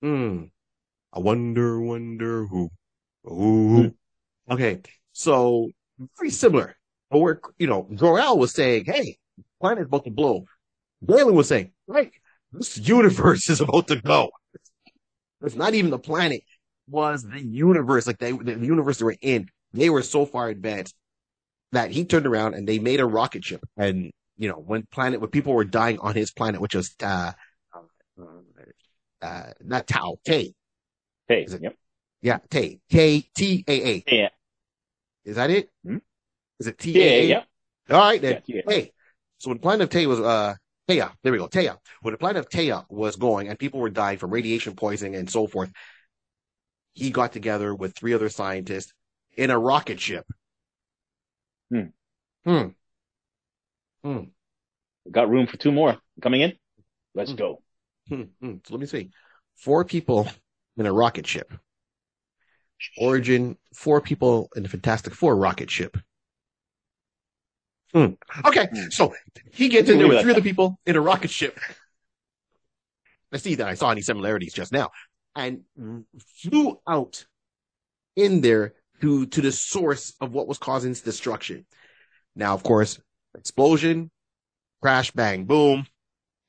Hmm. 0.00 0.44
I 1.12 1.18
wonder, 1.20 1.80
wonder 1.80 2.46
who. 2.46 2.70
Ooh. 3.28 3.94
Okay, 4.50 4.80
so 5.12 5.70
very 6.18 6.30
similar. 6.30 6.76
But 7.10 7.18
where 7.18 7.40
you 7.58 7.66
know, 7.66 7.88
Jor-El 7.94 8.38
was 8.38 8.52
saying, 8.52 8.86
"Hey, 8.86 9.18
planet's 9.60 9.86
about 9.86 10.04
to 10.04 10.10
blow." 10.10 10.46
Galen 11.06 11.34
was 11.34 11.48
saying, 11.48 11.72
"Right, 11.86 12.12
this 12.52 12.78
universe 12.78 13.48
is 13.54 13.60
about 13.60 13.88
to 13.88 14.00
go." 14.00 14.30
It's 15.42 15.54
not 15.56 15.74
even 15.74 15.90
the 15.90 15.98
planet; 15.98 16.42
was 16.88 17.22
the 17.22 17.40
universe. 17.42 18.06
Like 18.06 18.18
they, 18.18 18.32
the 18.32 18.58
universe 18.58 18.98
they 18.98 19.04
were 19.04 19.16
in, 19.20 19.48
they 19.72 19.90
were 19.90 20.02
so 20.02 20.26
far 20.26 20.48
advanced 20.48 20.94
that 21.72 21.90
he 21.90 22.04
turned 22.04 22.26
around 22.26 22.54
and 22.54 22.68
they 22.68 22.78
made 22.78 23.00
a 23.00 23.06
rocket 23.06 23.44
ship. 23.44 23.64
And 23.76 24.10
you 24.36 24.48
know, 24.48 24.56
when 24.56 24.86
planet, 24.90 25.20
when 25.20 25.30
people 25.30 25.54
were 25.54 25.64
dying 25.64 25.98
on 26.00 26.14
his 26.14 26.32
planet, 26.32 26.60
which 26.60 26.74
was 26.74 26.94
uh, 27.02 27.32
uh, 29.22 29.52
not 29.62 29.86
Tau, 29.86 30.18
Tay, 30.24 30.52
it- 31.28 31.60
yep. 31.60 31.74
yeah, 32.20 32.38
Tay, 32.50 32.80
Tay, 32.90 33.24
T 33.34 33.64
A 33.68 33.88
A. 33.88 34.04
Yeah. 34.06 34.28
Is 35.24 35.36
that 35.36 35.50
it? 35.50 35.70
Hmm? 35.84 35.98
Is 36.58 36.66
it 36.66 36.78
T 36.78 36.98
Yeah, 36.98 37.04
A 37.04 37.08
A? 37.08 37.28
yeah. 37.28 37.42
All 37.90 38.00
right 38.00 38.20
then. 38.20 38.42
Yeah. 38.46 38.62
Hey, 38.66 38.92
so 39.38 39.50
when 39.50 39.58
planet 39.58 39.84
of 39.84 39.90
Taya 39.90 40.06
was 40.06 40.20
uh 40.20 40.54
Taya, 40.88 41.12
there 41.22 41.32
we 41.32 41.38
go, 41.38 41.48
Taya. 41.48 41.76
When 42.02 42.12
the 42.12 42.18
planet 42.18 42.40
of 42.40 42.48
Taya 42.48 42.84
was 42.88 43.16
going 43.16 43.48
and 43.48 43.58
people 43.58 43.80
were 43.80 43.90
dying 43.90 44.18
from 44.18 44.30
radiation 44.30 44.74
poisoning 44.74 45.14
and 45.14 45.30
so 45.30 45.46
forth, 45.46 45.70
he 46.94 47.10
got 47.10 47.32
together 47.32 47.74
with 47.74 47.94
three 47.94 48.12
other 48.12 48.28
scientists 48.28 48.92
in 49.36 49.50
a 49.50 49.58
rocket 49.58 50.00
ship. 50.00 50.26
Hmm. 51.70 51.86
Hmm. 52.44 52.68
Hmm. 54.04 54.18
Got 55.10 55.30
room 55.30 55.46
for 55.46 55.56
two 55.56 55.72
more 55.72 55.96
coming 56.20 56.42
in. 56.42 56.52
Let's 57.14 57.30
Hmm. 57.30 57.36
go. 57.36 57.62
Hmm. 58.08 58.22
Hmm. 58.40 58.54
So 58.64 58.74
let 58.74 58.80
me 58.80 58.86
see. 58.86 59.10
Four 59.56 59.84
people 59.84 60.28
in 60.76 60.86
a 60.86 60.92
rocket 60.92 61.26
ship. 61.26 61.52
Origin, 62.98 63.56
four 63.74 64.00
people 64.00 64.48
in 64.56 64.64
the 64.64 64.68
Fantastic 64.68 65.14
Four 65.14 65.36
rocket 65.36 65.70
ship. 65.70 65.96
Hmm. 67.92 68.14
Okay, 68.44 68.68
Hmm. 68.72 68.88
so 68.90 69.14
he 69.52 69.68
gets 69.68 69.88
in 69.88 69.98
there 69.98 70.08
with 70.08 70.22
three 70.22 70.32
other 70.32 70.40
people 70.42 70.80
in 70.86 70.96
a 70.96 71.00
rocket 71.00 71.30
ship. 71.30 71.58
I 73.30 73.36
see 73.36 73.54
that 73.56 73.68
I 73.68 73.74
saw 73.74 73.90
any 73.90 74.02
similarities 74.02 74.52
just 74.52 74.72
now, 74.72 74.90
and 75.34 75.62
flew 76.36 76.80
out 76.88 77.24
in 78.16 78.40
there 78.40 78.74
to 79.00 79.26
to 79.26 79.40
the 79.40 79.52
source 79.52 80.14
of 80.20 80.32
what 80.32 80.46
was 80.46 80.58
causing 80.58 80.90
this 80.90 81.00
destruction. 81.00 81.66
Now, 82.34 82.54
of 82.54 82.62
course, 82.62 83.00
explosion, 83.36 84.10
crash, 84.80 85.10
bang, 85.10 85.44
boom. 85.44 85.86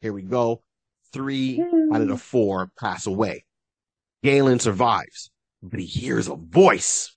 Here 0.01 0.13
we 0.13 0.21
go. 0.21 0.61
Three 1.11 1.61
out 1.93 2.01
of 2.01 2.07
the 2.07 2.17
four 2.17 2.71
pass 2.79 3.05
away. 3.05 3.45
Galen 4.23 4.59
survives, 4.59 5.31
but 5.61 5.79
he 5.79 5.85
hears 5.85 6.27
a 6.27 6.35
voice. 6.35 7.15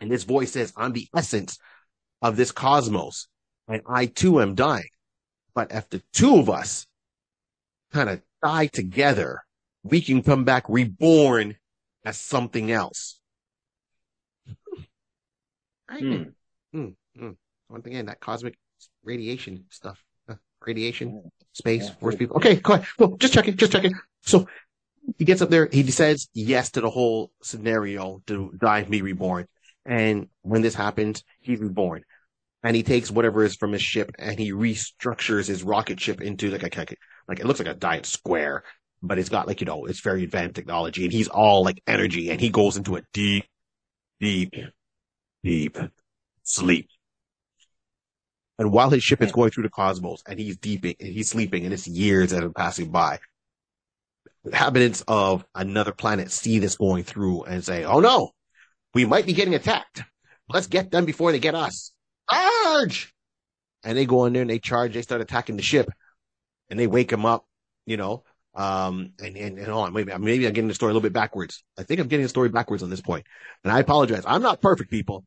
And 0.00 0.10
this 0.10 0.24
voice 0.24 0.52
says, 0.52 0.72
I'm 0.76 0.92
the 0.92 1.08
essence 1.16 1.58
of 2.20 2.36
this 2.36 2.52
cosmos. 2.52 3.28
And 3.68 3.82
I 3.88 4.06
too 4.06 4.40
am 4.40 4.54
dying. 4.54 4.88
But 5.54 5.72
if 5.72 5.88
the 5.88 6.02
two 6.12 6.36
of 6.36 6.50
us 6.50 6.86
kind 7.92 8.10
of 8.10 8.20
die 8.42 8.66
together, 8.66 9.42
we 9.90 10.00
can 10.00 10.22
come 10.22 10.44
back 10.44 10.64
reborn 10.68 11.56
as 12.04 12.18
something 12.18 12.70
else. 12.70 13.20
Right? 15.90 16.02
Hmm. 16.02 16.22
Mm, 16.74 16.94
mm. 17.20 17.36
Once 17.68 17.86
again, 17.86 18.06
that 18.06 18.20
cosmic 18.20 18.54
radiation 19.04 19.64
stuff, 19.70 20.02
uh, 20.28 20.34
radiation, 20.66 21.30
space, 21.52 21.88
Yeah. 21.88 21.94
force 21.94 22.16
people. 22.16 22.36
Okay, 22.36 22.56
go 22.56 22.74
ahead. 22.74 22.86
Well, 22.98 23.16
Just 23.16 23.34
check 23.34 23.48
it, 23.48 23.56
just 23.56 23.72
check 23.72 23.84
it. 23.84 23.92
So 24.22 24.46
he 25.18 25.24
gets 25.24 25.40
up 25.42 25.50
there, 25.50 25.68
he 25.70 25.88
says 25.90 26.28
yes 26.34 26.70
to 26.72 26.80
the 26.80 26.90
whole 26.90 27.30
scenario 27.42 28.22
to 28.26 28.52
die 28.58 28.80
and 28.80 28.90
be 28.90 29.02
reborn. 29.02 29.46
And 29.84 30.28
when 30.42 30.62
this 30.62 30.74
happens, 30.74 31.22
he's 31.40 31.60
reborn. 31.60 32.02
And 32.64 32.74
he 32.74 32.82
takes 32.82 33.10
whatever 33.10 33.44
is 33.44 33.54
from 33.54 33.72
his 33.72 33.82
ship 33.82 34.10
and 34.18 34.38
he 34.38 34.50
restructures 34.50 35.46
his 35.46 35.62
rocket 35.62 36.00
ship 36.00 36.20
into 36.20 36.50
like 36.50 36.64
a, 36.64 36.78
like, 36.78 36.98
like 37.28 37.38
it 37.38 37.46
looks 37.46 37.60
like 37.60 37.68
a 37.68 37.74
giant 37.78 38.06
square, 38.06 38.64
but 39.02 39.18
it's 39.18 39.28
got 39.28 39.46
like, 39.46 39.60
you 39.60 39.66
know, 39.66 39.84
it's 39.84 40.00
very 40.00 40.24
advanced 40.24 40.54
technology 40.54 41.04
and 41.04 41.12
he's 41.12 41.28
all 41.28 41.64
like 41.64 41.82
energy 41.86 42.30
and 42.30 42.40
he 42.40 42.50
goes 42.50 42.76
into 42.76 42.96
a 42.96 43.02
deep, 43.12 43.44
deep, 44.20 44.54
deep 45.42 45.78
sleep. 46.42 46.88
And 48.58 48.72
while 48.72 48.88
his 48.90 49.02
ship 49.02 49.22
is 49.22 49.32
going 49.32 49.50
through 49.50 49.64
the 49.64 49.70
cosmos 49.70 50.22
and 50.26 50.38
he's 50.38 50.56
deeping 50.56 50.96
and 50.98 51.12
he's 51.12 51.28
sleeping 51.28 51.64
and 51.64 51.74
it's 51.74 51.86
years 51.86 52.30
that 52.30 52.42
are 52.42 52.50
passing 52.50 52.90
by, 52.90 53.18
inhabitants 54.44 55.04
of 55.06 55.44
another 55.54 55.92
planet 55.92 56.30
see 56.30 56.58
this 56.58 56.76
going 56.76 57.04
through 57.04 57.42
and 57.44 57.62
say, 57.62 57.84
Oh 57.84 58.00
no, 58.00 58.30
we 58.94 59.04
might 59.04 59.26
be 59.26 59.34
getting 59.34 59.54
attacked. 59.54 60.02
Let's 60.48 60.68
get 60.68 60.90
them 60.90 61.04
before 61.04 61.32
they 61.32 61.38
get 61.38 61.54
us. 61.54 61.92
Charge! 62.30 63.12
And 63.84 63.96
they 63.96 64.06
go 64.06 64.24
in 64.24 64.32
there 64.32 64.42
and 64.42 64.50
they 64.50 64.58
charge. 64.58 64.94
They 64.94 65.02
start 65.02 65.20
attacking 65.20 65.56
the 65.56 65.62
ship 65.62 65.88
and 66.70 66.78
they 66.78 66.86
wake 66.86 67.12
him 67.12 67.26
up, 67.26 67.44
you 67.84 67.96
know. 67.96 68.24
Um, 68.56 69.12
and, 69.22 69.36
and, 69.36 69.58
and 69.58 69.70
on, 69.70 69.92
maybe, 69.92 70.12
maybe 70.16 70.46
I'm 70.46 70.54
getting 70.54 70.68
the 70.68 70.74
story 70.74 70.90
a 70.90 70.94
little 70.94 71.02
bit 71.02 71.12
backwards. 71.12 71.62
I 71.78 71.82
think 71.82 72.00
I'm 72.00 72.08
getting 72.08 72.24
the 72.24 72.30
story 72.30 72.48
backwards 72.48 72.82
on 72.82 72.88
this 72.88 73.02
point. 73.02 73.26
And 73.62 73.72
I 73.72 73.80
apologize. 73.80 74.24
I'm 74.26 74.40
not 74.40 74.62
perfect, 74.62 74.90
people, 74.90 75.24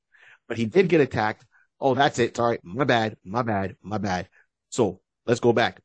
but 0.48 0.58
he 0.58 0.66
did 0.66 0.90
get 0.90 1.00
attacked. 1.00 1.46
Oh, 1.80 1.94
that's 1.94 2.18
it. 2.18 2.36
Sorry. 2.36 2.58
My 2.64 2.86
bad. 2.86 3.18
My 3.24 3.44
bad. 3.44 3.76
My 3.84 4.00
bad. 4.00 4.28
So 4.70 5.00
let's 5.28 5.40
go 5.40 5.54
back. 5.54 5.80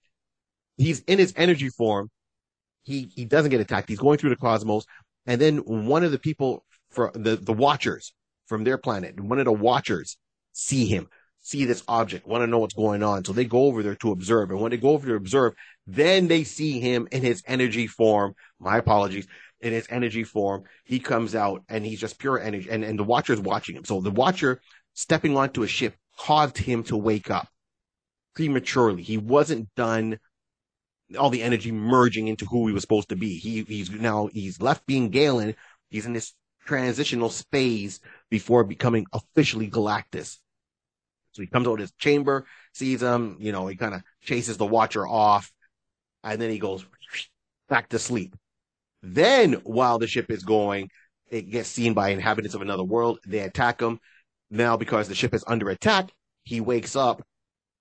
He's 0.79 1.01
in 1.01 1.19
his 1.19 1.35
energy 1.37 1.69
form. 1.69 2.11
He, 2.83 3.11
he 3.15 3.27
doesn't 3.27 3.51
get 3.51 3.61
attacked. 3.61 3.91
He's 3.91 3.99
going 3.99 4.19
through 4.19 4.31
the 4.31 4.37
cosmos. 4.37 4.87
And 5.27 5.41
then 5.41 5.59
one 5.59 6.03
of 6.03 6.13
the 6.13 6.19
people 6.19 6.65
for 6.91 7.13
the, 7.15 7.37
the 7.37 7.53
watchers 7.53 8.15
from 8.47 8.65
their 8.65 8.79
planet, 8.79 9.21
one 9.21 9.39
of 9.39 9.45
the 9.45 9.53
watchers 9.53 10.17
see 10.53 10.87
him, 10.87 11.09
see 11.45 11.67
this 11.67 11.83
object, 11.89 12.27
want 12.27 12.43
to 12.43 12.47
know 12.47 12.59
what's 12.59 12.75
going 12.75 13.03
on. 13.03 13.23
So 13.23 13.35
they 13.35 13.45
go 13.45 13.65
over 13.65 13.83
there 13.83 13.95
to 13.97 14.13
observe. 14.13 14.51
And 14.51 14.61
when 14.61 14.71
they 14.71 14.79
go 14.79 14.91
over 14.91 15.07
to 15.07 15.15
observe, 15.15 15.53
then 15.87 16.27
they 16.27 16.43
see 16.43 16.81
him 16.81 17.07
in 17.13 17.23
his 17.23 17.43
energy 17.47 17.87
form. 17.87 18.35
My 18.59 18.79
apologies. 18.79 19.29
In 19.61 19.73
his 19.73 19.87
energy 19.89 20.25
form, 20.25 20.65
he 20.85 20.99
comes 20.99 21.35
out 21.35 21.63
and 21.71 21.87
he's 21.87 22.01
just 22.01 22.19
pure 22.19 22.39
energy. 22.39 22.69
And, 22.71 22.85
and 22.85 22.99
the 22.99 23.05
watcher 23.05 23.33
is 23.33 23.41
watching 23.41 23.77
him. 23.77 23.85
So 23.85 24.01
the 24.01 24.11
watcher 24.11 24.61
stepping 24.95 25.37
onto 25.37 25.63
a 25.63 25.67
ship 25.67 25.95
caused 26.19 26.59
him 26.59 26.83
to 26.85 26.97
wake 26.97 27.31
up 27.31 27.49
prematurely. 28.35 29.03
He 29.03 29.17
wasn't 29.17 29.75
done 29.75 30.19
all 31.19 31.31
the 31.31 31.43
energy 31.43 31.73
merging 31.73 32.29
into 32.29 32.47
who 32.47 32.67
he 32.67 32.75
was 32.75 32.83
supposed 32.83 33.11
to 33.11 33.17
be. 33.17 33.39
He 33.39 33.63
he's 33.63 33.91
now 33.91 34.29
he's 34.33 34.61
left 34.61 34.87
being 34.87 35.09
Galen. 35.11 35.55
He's 35.89 36.05
in 36.05 36.13
this 36.13 36.35
transitional 36.67 37.31
phase 37.31 38.01
before 38.31 38.65
becoming 38.65 39.07
officially 39.13 39.71
Galactus. 39.71 40.39
So 41.35 41.43
he 41.43 41.49
comes 41.49 41.67
out 41.67 41.75
of 41.75 41.81
his 41.81 41.93
chamber, 41.93 42.47
sees 42.73 43.03
him, 43.03 43.37
you 43.41 43.53
know, 43.53 43.67
he 43.67 43.77
kind 43.77 43.95
of 43.95 44.03
chases 44.23 44.57
the 44.57 44.67
watcher 44.67 45.07
off, 45.07 45.53
and 46.23 46.41
then 46.41 46.51
he 46.51 46.59
goes 46.59 46.87
back 47.69 47.89
to 47.91 47.99
sleep. 47.99 48.35
Then 49.03 49.55
while 49.65 49.99
the 49.99 50.07
ship 50.07 50.31
is 50.31 50.45
going, 50.45 50.91
it 51.29 51.51
gets 51.51 51.69
seen 51.69 51.93
by 51.93 52.11
inhabitants 52.11 52.55
of 52.55 52.63
another 52.63 52.85
world. 52.85 53.19
They 53.27 53.41
attack 53.41 53.81
him. 53.81 53.99
Now, 54.51 54.77
because 54.77 55.09
the 55.09 55.15
ship 55.15 55.35
is 55.35 55.45
under 55.47 55.69
attack, 55.71 56.11
he 56.45 56.61
wakes 56.61 56.95
up 56.95 57.23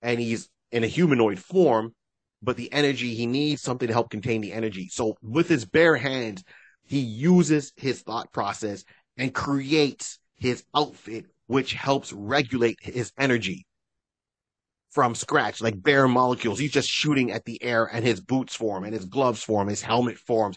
and 0.02 0.18
he's 0.18 0.48
in 0.72 0.82
a 0.82 0.88
humanoid 0.88 1.38
form, 1.38 1.94
but 2.42 2.56
the 2.56 2.72
energy 2.72 3.14
he 3.14 3.26
needs 3.26 3.62
something 3.62 3.86
to 3.86 3.94
help 3.94 4.10
contain 4.10 4.40
the 4.40 4.52
energy. 4.52 4.88
So 4.90 5.16
with 5.22 5.48
his 5.48 5.64
bare 5.64 5.96
hands, 5.96 6.42
he 6.84 6.98
uses 6.98 7.72
his 7.76 8.02
thought 8.02 8.32
process 8.32 8.84
and 9.16 9.32
creates 9.32 10.18
his 10.36 10.64
outfit, 10.74 11.26
which 11.46 11.72
helps 11.74 12.12
regulate 12.12 12.78
his 12.80 13.12
energy 13.18 13.66
from 14.90 15.14
scratch, 15.14 15.60
like 15.60 15.82
bare 15.82 16.06
molecules. 16.06 16.58
He's 16.58 16.70
just 16.72 16.88
shooting 16.88 17.32
at 17.32 17.44
the 17.44 17.62
air 17.62 17.84
and 17.92 18.04
his 18.04 18.20
boots 18.20 18.54
form 18.54 18.84
and 18.84 18.94
his 18.94 19.04
gloves 19.06 19.42
form, 19.42 19.68
his 19.68 19.82
helmet 19.82 20.18
forms. 20.18 20.56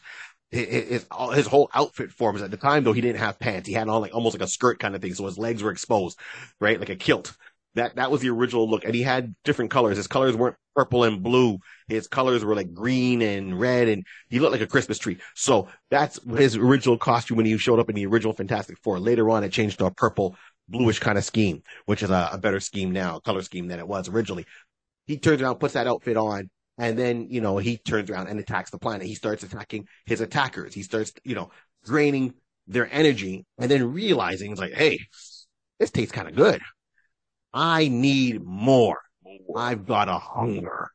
his, 0.51 1.05
his 1.33 1.47
whole 1.47 1.69
outfit 1.73 2.11
forms 2.11 2.41
at 2.41 2.51
the 2.51 2.57
time, 2.57 2.83
though 2.83 2.93
he 2.93 3.01
didn't 3.01 3.19
have 3.19 3.39
pants. 3.39 3.67
He 3.67 3.73
had 3.73 3.89
on 3.89 4.01
like 4.01 4.13
almost 4.15 4.35
like 4.37 4.45
a 4.45 4.49
skirt 4.51 4.79
kind 4.79 4.95
of 4.95 5.01
thing. 5.01 5.13
So 5.13 5.25
his 5.25 5.37
legs 5.37 5.63
were 5.63 5.71
exposed, 5.71 6.19
right? 6.61 6.79
Like 6.79 6.89
a 6.89 6.95
kilt. 6.95 7.35
That, 7.75 7.95
that 7.97 8.11
was 8.11 8.21
the 8.21 8.29
original 8.29 8.69
look. 8.69 8.85
And 8.85 8.95
he 8.95 9.03
had 9.03 9.35
different 9.43 9.71
colors. 9.71 9.97
His 9.97 10.07
colors 10.07 10.35
weren't 10.35 10.55
purple 10.75 11.03
and 11.03 11.21
blue. 11.21 11.59
His 11.87 12.07
colors 12.07 12.45
were 12.45 12.55
like 12.55 12.73
green 12.73 13.21
and 13.21 13.59
red 13.59 13.87
and 13.87 14.05
he 14.29 14.39
looked 14.39 14.53
like 14.53 14.61
a 14.61 14.67
Christmas 14.67 14.97
tree. 14.99 15.17
So 15.35 15.67
that's 15.91 16.19
his 16.37 16.55
original 16.55 16.97
costume 16.97 17.37
when 17.37 17.45
he 17.45 17.57
showed 17.57 17.79
up 17.79 17.89
in 17.89 17.95
the 17.95 18.05
original 18.05 18.33
Fantastic 18.33 18.77
Four. 18.79 18.99
Later 18.99 19.29
on, 19.29 19.43
it 19.43 19.51
changed 19.51 19.79
to 19.79 19.85
a 19.85 19.91
purple, 19.91 20.35
bluish 20.69 20.99
kind 20.99 21.17
of 21.17 21.23
scheme, 21.23 21.63
which 21.85 22.03
is 22.03 22.09
a, 22.09 22.29
a 22.33 22.37
better 22.37 22.59
scheme 22.59 22.91
now, 22.91 23.19
color 23.19 23.41
scheme 23.41 23.67
than 23.67 23.79
it 23.79 23.87
was 23.87 24.09
originally. 24.09 24.45
He 25.05 25.17
turns 25.17 25.41
around, 25.41 25.55
puts 25.55 25.73
that 25.73 25.87
outfit 25.87 26.17
on, 26.17 26.49
and 26.77 26.97
then, 26.97 27.27
you 27.29 27.41
know, 27.41 27.57
he 27.57 27.77
turns 27.77 28.09
around 28.09 28.27
and 28.27 28.39
attacks 28.39 28.69
the 28.69 28.77
planet. 28.77 29.07
He 29.07 29.15
starts 29.15 29.43
attacking 29.43 29.87
his 30.05 30.21
attackers. 30.21 30.73
He 30.73 30.83
starts, 30.83 31.13
you 31.23 31.35
know, 31.35 31.49
draining 31.85 32.33
their 32.67 32.91
energy 32.91 33.45
and 33.57 33.71
then 33.71 33.93
realizing 33.93 34.51
it's 34.51 34.59
like, 34.59 34.73
hey, 34.73 34.99
this 35.79 35.91
tastes 35.91 36.11
kind 36.11 36.27
of 36.27 36.35
good. 36.35 36.61
I 37.53 37.87
need 37.87 38.43
more. 38.43 38.99
I've 39.55 39.85
got 39.85 40.09
a 40.09 40.19
hunger. 40.19 40.89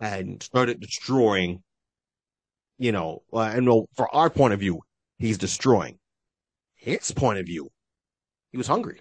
And 0.00 0.42
started 0.42 0.80
destroying, 0.80 1.62
you 2.78 2.92
know, 2.92 3.22
uh, 3.32 3.52
and 3.54 3.66
well, 3.66 3.88
for 3.94 4.12
our 4.14 4.28
point 4.28 4.52
of 4.54 4.60
view, 4.60 4.80
he's 5.18 5.38
destroying. 5.38 5.98
His 6.74 7.12
point 7.12 7.38
of 7.38 7.46
view, 7.46 7.70
he 8.54 8.56
was 8.56 8.68
hungry. 8.68 9.00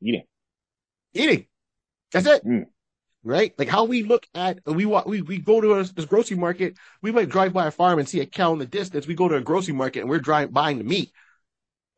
Eating. 0.00 0.24
Eating. 1.12 1.46
That's 2.10 2.26
it. 2.26 2.42
Mm. 2.42 2.64
Right? 3.22 3.52
Like 3.58 3.68
how 3.68 3.84
we 3.84 4.02
look 4.02 4.26
at, 4.34 4.60
we 4.64 4.86
we, 4.86 5.20
we 5.20 5.38
go 5.40 5.60
to 5.60 5.74
a, 5.74 5.84
this 5.84 6.06
grocery 6.06 6.38
market, 6.38 6.78
we 7.02 7.12
might 7.12 7.28
drive 7.28 7.52
by 7.52 7.66
a 7.66 7.70
farm 7.70 7.98
and 7.98 8.08
see 8.08 8.20
a 8.20 8.26
cow 8.26 8.54
in 8.54 8.58
the 8.58 8.64
distance. 8.64 9.06
We 9.06 9.14
go 9.14 9.28
to 9.28 9.34
a 9.34 9.42
grocery 9.42 9.74
market 9.74 10.00
and 10.00 10.08
we're 10.08 10.20
driving, 10.20 10.54
buying 10.54 10.78
the 10.78 10.84
meat. 10.84 11.12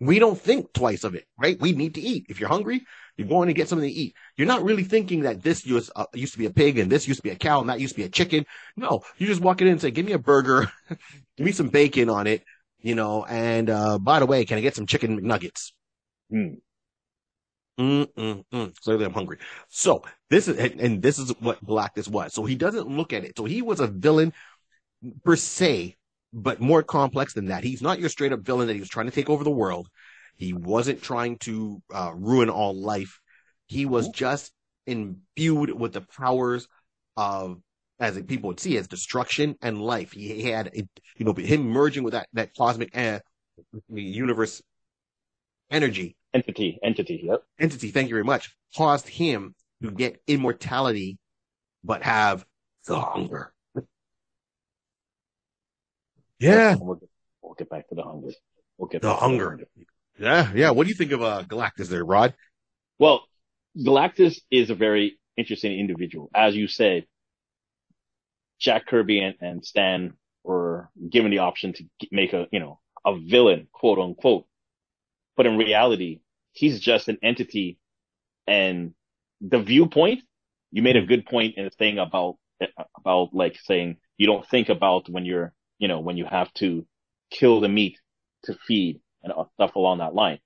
We 0.00 0.19
don't 0.19 0.37
think 0.37 0.73
twice 0.73 1.04
of 1.04 1.14
it, 1.14 1.26
right? 1.38 1.57
We 1.61 1.71
need 1.71 1.95
to 1.95 2.00
eat. 2.00 2.26
If 2.28 2.40
you're 2.40 2.49
hungry, 2.49 2.83
you're 3.16 3.28
going 3.28 3.47
to 3.47 3.54
get 3.54 3.69
something 3.69 3.88
to 3.88 3.95
eat. 3.95 4.16
You're 4.37 4.49
not 4.49 4.64
really 4.64 4.83
thinking 4.83 5.21
that 5.21 5.45
this 5.45 5.64
used, 5.64 5.93
uh, 5.95 6.07
used 6.12 6.33
to 6.33 6.40
be 6.40 6.47
a 6.47 6.50
pig 6.50 6.76
and 6.78 6.90
this 6.90 7.07
used 7.07 7.21
to 7.21 7.23
be 7.23 7.31
a 7.31 7.37
cow 7.37 7.61
and 7.61 7.71
that 7.71 7.78
used 7.78 7.95
to 7.95 8.00
be 8.00 8.07
a 8.07 8.09
chicken. 8.09 8.47
No, 8.76 9.04
you 9.16 9.28
just 9.28 9.40
walk 9.40 9.61
in 9.61 9.69
and 9.69 9.81
say, 9.81 9.93
give 9.93 10.07
me 10.07 10.12
a 10.12 10.19
burger, 10.19 10.73
give 10.88 11.47
me 11.47 11.52
some 11.52 11.69
bacon 11.69 12.11
on 12.11 12.26
it, 12.26 12.43
you 12.81 12.97
know, 12.97 13.25
and, 13.26 13.71
uh, 13.71 14.00
by 14.00 14.19
the 14.19 14.26
way, 14.26 14.45
can 14.45 14.59
I 14.59 14.61
get 14.61 14.75
some 14.75 14.87
chicken 14.87 15.21
McNuggets? 15.21 15.71
Mm. 16.33 16.57
Mm-mm-mm. 17.78 18.81
Clearly, 18.83 19.04
I'm 19.04 19.12
hungry. 19.12 19.38
So 19.69 20.02
this 20.31 20.47
is, 20.47 20.59
and, 20.59 20.81
and 20.81 21.02
this 21.02 21.19
is 21.19 21.31
what 21.40 21.64
Galactus 21.64 22.09
was. 22.09 22.33
So 22.33 22.45
he 22.45 22.54
doesn't 22.54 22.88
look 22.88 23.12
at 23.12 23.25
it. 23.25 23.37
So 23.37 23.45
he 23.45 23.62
was 23.62 23.81
a 23.81 23.88
villain 23.88 24.33
per 25.25 25.37
se, 25.37 25.97
but 26.33 26.61
more 26.61 26.83
complex 26.83 27.35
than 27.35 27.47
that. 27.47 27.64
He's 27.64 27.83
not 27.83 27.99
your 27.99 28.09
straight 28.09 28.33
up 28.33 28.40
villain 28.40 28.69
that 28.69 28.75
he 28.75 28.81
was 28.81 28.88
trying 28.88 29.07
to 29.07 29.12
take 29.12 29.28
over 29.28 29.43
the 29.43 29.50
world. 29.50 29.88
He 30.37 30.52
wasn't 30.52 31.02
trying 31.02 31.38
to 31.38 31.83
uh, 31.93 32.12
ruin 32.14 32.49
all 32.49 32.81
life. 32.81 33.21
He 33.66 33.87
was 33.87 34.09
just 34.09 34.52
imbued 34.87 35.71
with 35.71 35.93
the 35.93 36.00
powers 36.00 36.69
of, 37.16 37.61
as 37.99 38.21
people 38.23 38.49
would 38.49 38.61
see, 38.61 38.76
as 38.76 38.88
destruction 38.88 39.57
and 39.62 39.81
life. 39.81 40.12
He, 40.12 40.43
had, 40.43 40.71
you 40.75 41.25
know, 41.25 41.33
him 41.33 41.69
merging 41.69 42.02
with 42.02 42.12
that 42.12 42.28
that 42.35 42.54
cosmic 42.54 42.97
uh, 42.97 43.21
universe 43.88 44.61
energy 45.71 46.16
entity, 46.35 46.79
entity, 46.83 47.23
yep, 47.25 47.43
entity. 47.59 47.91
Thank 47.91 48.09
you 48.09 48.14
very 48.14 48.25
much. 48.25 48.55
Caused 48.76 49.09
him 49.09 49.55
to 49.83 49.91
get 49.91 50.21
immortality, 50.26 51.19
but 51.83 52.03
have 52.03 52.45
the 52.87 53.00
hunger. 53.00 53.53
Yeah, 56.38 56.76
we'll 56.79 56.97
get, 56.97 57.09
we'll 57.41 57.55
get 57.55 57.71
back 57.71 57.88
to 57.88 57.95
the 57.95 58.03
hunger. 58.03 58.33
We'll 58.76 58.88
get 58.88 59.03
the 59.03 59.14
hunger. 59.14 59.45
The 59.45 59.50
hunger. 59.50 59.67
Yeah, 60.19 60.53
yeah. 60.55 60.71
What 60.71 60.85
do 60.85 60.91
you 60.91 60.97
think 60.97 61.12
of 61.12 61.23
uh, 61.23 61.45
Galactus 61.45 61.88
there, 61.88 62.05
Rod? 62.05 62.35
Well, 62.99 63.25
Galactus 63.79 64.41
is 64.50 64.71
a 64.71 64.75
very 64.75 65.19
interesting 65.37 65.78
individual. 65.78 66.30
As 66.35 66.54
you 66.54 66.69
said, 66.69 67.06
Jack 68.58 68.87
Kirby 68.87 69.21
and, 69.21 69.35
and 69.41 69.65
Stan 69.65 70.15
were 70.43 70.91
given 71.11 71.30
the 71.30 71.39
option 71.39 71.73
to 71.73 71.85
make 72.13 72.32
a, 72.32 72.47
you 72.52 72.61
know, 72.61 72.80
a 73.04 73.19
villain, 73.19 73.69
quote 73.73 73.99
unquote. 73.99 74.47
But 75.37 75.47
in 75.47 75.56
reality, 75.58 76.21
he's 76.54 76.80
just 76.80 77.08
an 77.08 77.19
entity 77.23 77.78
and 78.47 78.95
the 79.40 79.60
viewpoint, 79.60 80.23
you 80.71 80.82
made 80.82 80.97
a 80.97 81.00
mm-hmm. 81.00 81.08
good 81.08 81.26
point 81.26 81.56
in 81.56 81.64
the 81.64 81.71
thing 81.71 81.99
about, 81.99 82.36
about 82.97 83.34
like 83.34 83.58
saying 83.64 83.99
you 84.17 84.26
don't 84.26 84.47
think 84.49 84.69
about 84.69 85.08
when 85.08 85.25
you're, 85.25 85.52
you 85.78 85.88
know, 85.88 86.00
when 86.00 86.17
you 86.17 86.25
have 86.25 86.52
to 86.54 86.86
kill 87.30 87.60
the 87.60 87.69
meat 87.69 87.99
to 88.45 88.54
feed 88.67 89.00
and 89.23 89.32
stuff 89.54 89.75
along 89.75 89.99
that 89.99 90.14
line. 90.14 90.38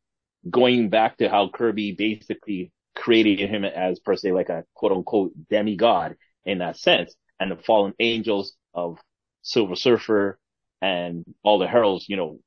Going 0.48 0.88
back 0.88 1.18
to 1.18 1.28
how 1.28 1.50
Kirby 1.50 1.92
basically 1.92 2.72
created 2.94 3.48
him 3.48 3.64
as 3.64 3.98
per 3.98 4.16
se 4.16 4.32
like 4.32 4.48
a 4.48 4.64
quote 4.74 4.92
unquote 4.92 5.32
demigod 5.50 6.16
in 6.44 6.58
that 6.58 6.78
sense, 6.78 7.14
and 7.38 7.50
the 7.50 7.56
fallen 7.56 7.92
angels 7.98 8.54
of 8.72 8.98
Silver 9.42 9.76
Surfer 9.76 10.38
and 10.80 11.24
all 11.42 11.58
the 11.58 11.66
heralds, 11.66 12.08
you 12.08 12.16
know, 12.16 12.38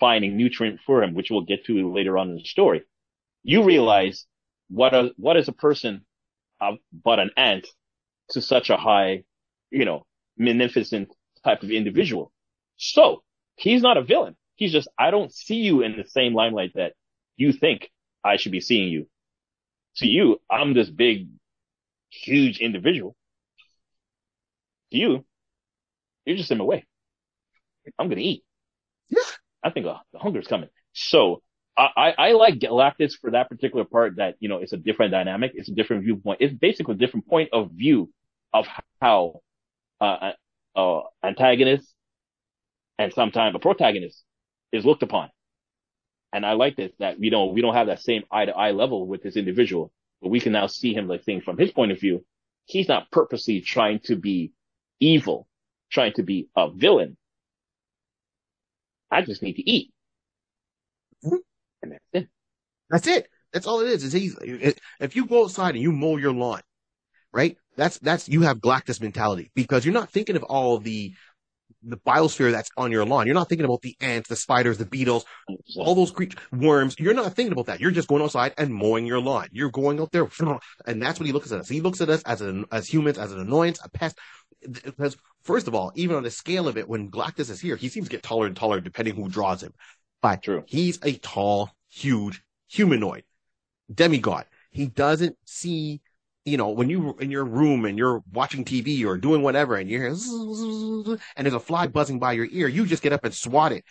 finding 0.00 0.36
nutrient 0.36 0.80
for 0.84 1.02
him, 1.02 1.14
which 1.14 1.30
we'll 1.30 1.42
get 1.42 1.64
to 1.66 1.92
later 1.92 2.18
on 2.18 2.30
in 2.30 2.36
the 2.36 2.44
story. 2.44 2.82
You 3.48 3.62
realize 3.62 4.26
what 4.68 4.92
a 4.92 5.12
what 5.16 5.36
is 5.36 5.46
a 5.46 5.52
person 5.52 6.04
uh, 6.60 6.72
but 6.92 7.20
an 7.20 7.30
ant 7.36 7.68
to 8.30 8.42
such 8.42 8.70
a 8.70 8.76
high, 8.76 9.22
you 9.70 9.84
know, 9.84 10.04
magnificent 10.36 11.14
type 11.44 11.62
of 11.62 11.70
individual. 11.70 12.32
So 12.76 13.22
he's 13.54 13.82
not 13.82 13.98
a 13.98 14.02
villain. 14.02 14.36
He's 14.56 14.72
just, 14.72 14.88
I 14.98 15.12
don't 15.12 15.32
see 15.32 15.58
you 15.58 15.82
in 15.82 15.96
the 15.96 16.08
same 16.08 16.34
limelight 16.34 16.72
that 16.74 16.94
you 17.36 17.52
think 17.52 17.88
I 18.24 18.36
should 18.36 18.50
be 18.50 18.60
seeing 18.60 18.88
you. 18.88 19.06
To 19.98 20.08
you, 20.08 20.40
I'm 20.50 20.74
this 20.74 20.90
big, 20.90 21.28
huge 22.10 22.58
individual. 22.58 23.14
To 24.90 24.98
you, 24.98 25.24
you're 26.24 26.36
just 26.36 26.50
in 26.50 26.58
my 26.58 26.64
way. 26.64 26.84
I'm 27.96 28.08
going 28.08 28.18
to 28.18 28.24
eat. 28.24 28.42
Yeah. 29.08 29.22
I 29.62 29.70
think 29.70 29.86
uh, 29.86 29.98
the 30.12 30.18
hunger's 30.18 30.48
coming. 30.48 30.68
So 30.94 31.42
I, 31.78 32.14
I 32.16 32.32
like 32.32 32.54
Galactus 32.54 33.18
for 33.18 33.32
that 33.32 33.50
particular 33.50 33.84
part 33.84 34.16
that, 34.16 34.36
you 34.40 34.48
know, 34.48 34.58
it's 34.58 34.72
a 34.72 34.78
different 34.78 35.12
dynamic. 35.12 35.52
It's 35.54 35.68
a 35.68 35.74
different 35.74 36.04
viewpoint. 36.04 36.40
It's 36.40 36.54
basically 36.54 36.94
a 36.94 36.98
different 36.98 37.28
point 37.28 37.50
of 37.52 37.70
view 37.72 38.10
of 38.54 38.66
how, 39.00 39.40
uh, 40.00 40.32
uh, 40.74 41.00
antagonist 41.22 41.92
and 42.98 43.12
sometimes 43.12 43.54
a 43.54 43.58
protagonist 43.58 44.22
is 44.72 44.86
looked 44.86 45.02
upon. 45.02 45.30
And 46.32 46.46
I 46.46 46.52
like 46.52 46.76
this, 46.76 46.92
that 46.98 47.18
we 47.18 47.30
don't, 47.30 47.54
we 47.54 47.60
don't 47.60 47.74
have 47.74 47.88
that 47.88 48.00
same 48.00 48.24
eye 48.30 48.46
to 48.46 48.52
eye 48.52 48.70
level 48.72 49.06
with 49.06 49.22
this 49.22 49.36
individual, 49.36 49.92
but 50.22 50.30
we 50.30 50.40
can 50.40 50.52
now 50.52 50.66
see 50.66 50.94
him 50.94 51.08
like 51.08 51.24
thing 51.24 51.40
from 51.42 51.58
his 51.58 51.72
point 51.72 51.92
of 51.92 52.00
view. 52.00 52.24
He's 52.64 52.88
not 52.88 53.10
purposely 53.10 53.60
trying 53.60 54.00
to 54.04 54.16
be 54.16 54.52
evil, 54.98 55.46
trying 55.90 56.14
to 56.14 56.22
be 56.22 56.48
a 56.56 56.70
villain. 56.70 57.16
I 59.10 59.22
just 59.22 59.42
need 59.42 59.54
to 59.54 59.70
eat. 59.70 59.92
That's 62.90 63.06
it. 63.06 63.28
That's 63.52 63.66
all 63.66 63.80
it 63.80 63.88
is. 63.88 64.04
It's 64.04 64.14
easy. 64.14 64.74
If 65.00 65.16
you 65.16 65.26
go 65.26 65.44
outside 65.44 65.74
and 65.74 65.82
you 65.82 65.92
mow 65.92 66.16
your 66.16 66.32
lawn, 66.32 66.60
right? 67.32 67.56
That's, 67.76 67.98
that's, 67.98 68.28
you 68.28 68.42
have 68.42 68.58
Galactus 68.58 69.00
mentality 69.00 69.50
because 69.54 69.84
you're 69.84 69.94
not 69.94 70.10
thinking 70.10 70.36
of 70.36 70.42
all 70.44 70.78
the 70.78 71.14
the 71.82 71.96
biosphere 71.96 72.50
that's 72.50 72.70
on 72.76 72.90
your 72.90 73.04
lawn. 73.04 73.26
You're 73.26 73.34
not 73.34 73.48
thinking 73.48 73.64
about 73.64 73.82
the 73.82 73.96
ants, 74.00 74.28
the 74.28 74.36
spiders, 74.36 74.78
the 74.78 74.84
beetles, 74.84 75.24
all 75.76 75.94
those 75.94 76.10
creatures, 76.10 76.40
worms. 76.52 76.96
You're 76.98 77.14
not 77.14 77.34
thinking 77.34 77.52
about 77.52 77.66
that. 77.66 77.80
You're 77.80 77.92
just 77.92 78.08
going 78.08 78.22
outside 78.22 78.54
and 78.58 78.74
mowing 78.74 79.06
your 79.06 79.20
lawn. 79.20 79.48
You're 79.52 79.70
going 79.70 80.00
out 80.00 80.10
there, 80.10 80.28
and 80.86 81.02
that's 81.02 81.20
what 81.20 81.26
he 81.26 81.32
looks 81.32 81.52
at 81.52 81.60
us. 81.60 81.68
He 81.68 81.80
looks 81.80 82.00
at 82.00 82.10
us 82.10 82.22
as 82.24 82.40
an 82.40 82.64
as 82.72 82.86
humans, 82.86 83.18
as 83.18 83.32
an 83.32 83.40
annoyance, 83.40 83.78
a 83.82 83.88
pest. 83.88 84.18
Because 84.68 85.16
first 85.42 85.68
of 85.68 85.74
all, 85.74 85.92
even 85.94 86.16
on 86.16 86.22
the 86.22 86.30
scale 86.30 86.66
of 86.66 86.76
it, 86.76 86.88
when 86.88 87.10
Galactus 87.10 87.50
is 87.50 87.60
here, 87.60 87.76
he 87.76 87.88
seems 87.88 88.06
to 88.06 88.10
get 88.10 88.22
taller 88.22 88.46
and 88.46 88.56
taller 88.56 88.80
depending 88.80 89.14
who 89.14 89.28
draws 89.28 89.62
him. 89.62 89.72
But 90.22 90.42
True. 90.42 90.64
he's 90.66 90.98
a 91.04 91.12
tall, 91.12 91.70
huge 91.96 92.42
humanoid 92.68 93.24
demigod. 93.92 94.44
He 94.70 94.86
doesn't 94.86 95.36
see 95.44 96.00
you 96.46 96.56
know, 96.56 96.68
when 96.70 96.88
you 96.88 97.16
in 97.18 97.32
your 97.32 97.44
room 97.44 97.84
and 97.84 97.98
you're 97.98 98.22
watching 98.32 98.64
TV 98.64 99.04
or 99.04 99.18
doing 99.18 99.42
whatever 99.42 99.74
and 99.74 99.90
you 99.90 99.98
hear 99.98 100.08
and 100.10 101.44
there's 101.44 101.54
a 101.54 101.60
fly 101.60 101.88
buzzing 101.88 102.20
by 102.20 102.34
your 102.34 102.46
ear, 102.52 102.68
you 102.68 102.86
just 102.86 103.02
get 103.02 103.12
up 103.12 103.24
and 103.24 103.34
swat 103.34 103.72
it. 103.72 103.84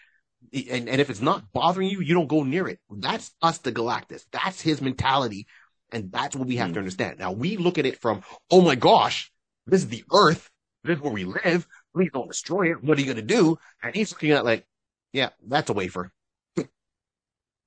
And, 0.72 0.88
and 0.88 1.02
if 1.02 1.10
it's 1.10 1.22
not 1.22 1.52
bothering 1.52 1.90
you, 1.90 2.00
you 2.00 2.14
don't 2.14 2.30
go 2.30 2.44
near 2.44 2.70
it. 2.70 2.80
That's 2.90 3.32
us, 3.42 3.58
the 3.58 3.74
Galactus. 3.74 4.24
That's 4.32 4.62
his 4.62 4.82
mentality. 4.82 5.48
And 5.92 6.14
that's 6.14 6.34
what 6.34 6.48
we 6.48 6.56
have 6.56 6.70
mm. 6.70 6.74
to 6.76 6.80
understand. 6.80 7.20
Now 7.20 7.34
we 7.34 7.58
look 7.58 7.78
at 7.78 7.86
it 7.86 8.00
from, 8.00 8.24
oh 8.50 8.62
my 8.62 8.76
gosh, 8.76 9.34
this 9.68 9.82
is 9.82 9.90
the 9.90 10.06
earth. 10.14 10.50
This 10.86 10.96
is 10.96 11.04
where 11.04 11.12
we 11.12 11.26
live. 11.26 11.68
Please 11.94 12.12
don't 12.14 12.30
destroy 12.30 12.72
it. 12.72 12.82
What 12.82 12.98
are 12.98 13.02
you 13.02 13.08
going 13.08 13.18
to 13.18 13.22
do? 13.36 13.58
And 13.84 13.94
he's 13.94 14.14
looking 14.14 14.32
at 14.32 14.46
like, 14.46 14.66
yeah, 15.12 15.32
that's 15.46 15.70
a 15.70 15.74
wafer. 15.74 16.14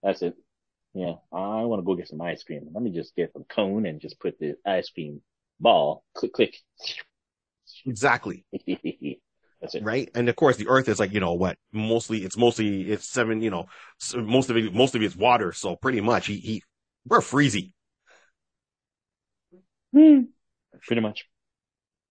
That's 0.03 0.23
it. 0.23 0.35
Yeah, 0.95 1.15
I 1.33 1.65
want 1.65 1.81
to 1.81 1.85
go 1.87 1.95
get 1.95 2.09
some 2.09 2.21
ice 2.21 2.43
cream. 2.43 2.69
Let 2.73 2.83
me 2.83 2.91
just 2.91 3.15
get 3.15 3.33
some 3.33 3.45
cone 3.45 3.87
and 3.87 4.01
just 4.01 4.19
put 4.21 4.39
the 4.39 4.55
ice 4.67 4.89
cream 4.91 5.23
ball. 5.61 6.05
Click, 6.15 6.33
click. 6.33 6.57
Exactly. 7.87 8.45
That's 9.61 9.75
it. 9.75 9.85
right? 9.85 10.09
And 10.15 10.29
of 10.29 10.37
course, 10.37 10.57
the 10.57 10.69
Earth 10.69 10.89
is 10.89 11.01
like 11.01 11.13
you 11.13 11.21
know 11.21 11.35
what? 11.35 11.57
Mostly, 11.73 12.25
it's 12.25 12.37
mostly 12.37 12.91
it's 12.91 13.09
seven. 13.09 13.43
You 13.43 13.51
know, 13.51 13.67
most 14.17 14.51
of 14.51 14.57
it, 14.57 14.73
most 14.73 14.95
of 14.95 15.03
it's 15.03 15.17
water. 15.17 15.53
So 15.53 15.77
pretty 15.77 16.01
much, 16.01 16.27
he 16.27 16.37
he 16.37 16.63
we're 17.07 17.21
freezy. 17.21 17.73
Hmm. 19.93 20.21
Pretty 20.87 21.01
much. 21.03 21.29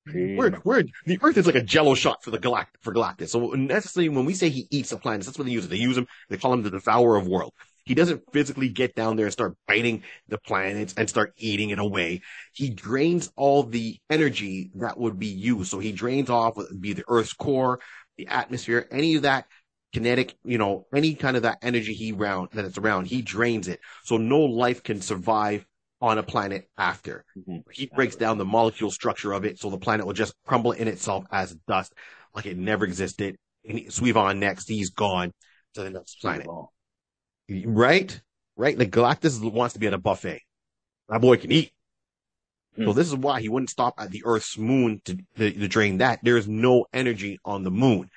Pretty 0.06 0.38
We're, 0.38 0.52
much. 0.52 0.62
we're, 0.64 0.84
the 1.06 1.20
Earth 1.22 1.38
is 1.38 1.46
like 1.46 1.56
a 1.56 1.62
jello 1.62 1.94
shot 1.94 2.24
for 2.24 2.32
the 2.32 2.40
galact 2.40 2.68
for 2.80 2.94
Galactus. 2.94 3.30
So 3.30 3.50
necessarily 3.52 4.10
when 4.10 4.26
we 4.26 4.34
say 4.36 4.50
he 4.50 4.68
eats 4.72 4.92
the 4.92 4.98
planets, 4.98 5.26
that's 5.26 5.38
what 5.38 5.46
they 5.46 5.52
use 5.52 5.66
it. 5.66 5.70
They 5.70 5.76
use 5.78 5.98
him, 5.98 6.08
they 6.30 6.38
call 6.38 6.54
him 6.54 6.64
the 6.64 6.70
devourer 6.72 7.18
of 7.18 7.28
world. 7.28 7.54
He 7.88 7.96
doesn't 7.96 8.22
physically 8.34 8.70
get 8.70 8.96
down 8.96 9.16
there 9.16 9.26
and 9.26 9.34
start 9.34 9.56
biting 9.68 10.04
the 10.28 10.38
planets 10.38 10.94
and 10.98 11.10
start 11.10 11.34
eating 11.38 11.70
it 11.70 11.80
away. 11.80 12.22
He 12.54 12.70
drains 12.70 13.32
all 13.36 13.64
the 13.64 13.98
energy 14.10 14.72
that 14.76 14.98
would 14.98 15.18
be 15.18 15.28
used. 15.28 15.72
So 15.72 15.80
he 15.80 15.94
drains 15.94 16.30
off, 16.30 16.58
would 16.58 16.82
be 16.82 16.94
the 16.94 17.06
Earth's 17.08 17.34
core, 17.34 17.80
the 18.18 18.28
atmosphere, 18.28 18.88
any 18.92 19.16
of 19.16 19.22
that 19.22 19.46
kinetic, 19.94 20.36
you 20.44 20.58
know, 20.58 20.86
any 20.94 21.16
kind 21.16 21.38
of 21.38 21.44
that 21.44 21.60
energy 21.62 21.94
he 21.94 22.12
round 22.12 22.50
that 22.54 22.66
it's 22.66 22.78
around, 22.78 23.08
he 23.08 23.22
drains 23.22 23.68
it. 23.68 23.80
So 24.04 24.18
no 24.18 24.40
life 24.42 24.84
can 24.84 25.02
survive 25.02 25.66
on 26.02 26.18
a 26.18 26.24
planet 26.24 26.70
after. 26.78 27.26
Mhm. 27.38 27.64
He 27.72 27.88
breaks 27.88 28.16
down 28.16 28.38
the 28.38 28.46
molecule 28.46 28.92
structure 28.92 29.32
of 29.34 29.46
it, 29.46 29.60
so 29.60 29.70
the 29.70 29.78
planet 29.78 30.06
will 30.06 30.14
just 30.14 30.36
crumble 30.46 30.74
in 30.74 30.88
itself 30.88 31.26
as 31.32 31.56
dust, 31.68 31.94
like 32.36 32.46
it 32.46 32.58
never 32.58 32.86
existed. 32.86 33.38
And 33.68 33.80
Suivon 33.88 34.38
next, 34.40 34.68
he's 34.68 34.90
gone 34.90 35.32
to 35.74 35.84
the 35.84 35.90
next 35.90 36.22
planet. 36.22 36.48
Right? 37.50 38.20
Right? 38.56 38.78
Like 38.78 38.92
Galactus 38.92 39.40
wants 39.52 39.74
to 39.74 39.80
be 39.80 39.88
at 39.88 39.94
a 39.94 39.98
buffet. 39.98 40.42
That 41.10 41.22
boy 41.22 41.38
can 41.38 41.52
eat. 41.52 41.72
So 42.76 42.92
Hmm. 42.92 42.98
this 42.98 43.08
is 43.08 43.16
why 43.16 43.42
he 43.42 43.50
wouldn't 43.50 43.72
stop 43.72 43.96
at 43.98 44.12
the 44.12 44.22
Earth's 44.26 44.58
moon 44.58 45.02
to, 45.06 45.18
to, 45.38 45.52
to 45.52 45.68
drain 45.68 45.98
that. 45.98 46.20
There's 46.22 46.48
no 46.48 46.86
energy 46.94 47.40
on 47.44 47.64
the 47.64 47.72
moon, 47.72 48.10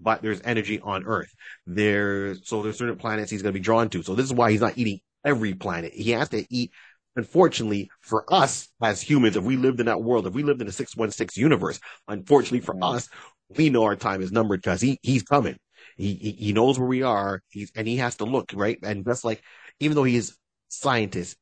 but 0.00 0.22
there's 0.22 0.40
energy 0.44 0.80
on 0.80 1.04
Earth. 1.04 1.30
There's 1.66 2.48
so 2.48 2.62
there's 2.62 2.78
certain 2.78 2.96
planets 2.96 3.30
he's 3.30 3.42
going 3.42 3.52
to 3.52 3.58
be 3.58 3.62
drawn 3.62 3.88
to. 3.90 4.02
So 4.02 4.14
this 4.16 4.26
is 4.26 4.32
why 4.34 4.50
he's 4.50 4.60
not 4.60 4.76
eating 4.76 5.00
every 5.24 5.54
planet. 5.54 5.92
He 5.92 6.10
has 6.12 6.28
to 6.30 6.44
eat. 6.50 6.72
Unfortunately, 7.14 7.90
for 8.00 8.24
us 8.32 8.68
as 8.82 9.00
humans, 9.00 9.36
if 9.36 9.44
we 9.44 9.56
lived 9.56 9.80
in 9.80 9.86
that 9.86 10.02
world, 10.02 10.26
if 10.26 10.34
we 10.34 10.42
lived 10.42 10.62
in 10.62 10.68
a 10.68 10.72
six 10.72 10.96
one 10.96 11.10
six 11.12 11.36
universe, 11.36 11.78
unfortunately 12.08 12.60
for 12.60 12.76
us, 12.82 13.08
we 13.56 13.70
know 13.70 13.84
our 13.84 13.96
time 13.96 14.20
is 14.22 14.32
numbered 14.32 14.62
because 14.62 14.80
he 14.80 14.98
he's 15.02 15.22
coming. 15.22 15.56
He, 15.98 16.14
he 16.14 16.32
he 16.32 16.52
knows 16.54 16.78
where 16.78 16.88
we 16.88 17.02
are. 17.02 17.42
He's 17.50 17.72
and 17.76 17.86
he 17.88 17.98
has 17.98 18.16
to 18.18 18.24
look 18.24 18.52
right. 18.54 18.78
And 18.82 19.04
just 19.04 19.24
like 19.24 19.42
even 19.80 19.96
though 19.96 20.04
he's 20.04 20.38
scientist, 20.68 21.36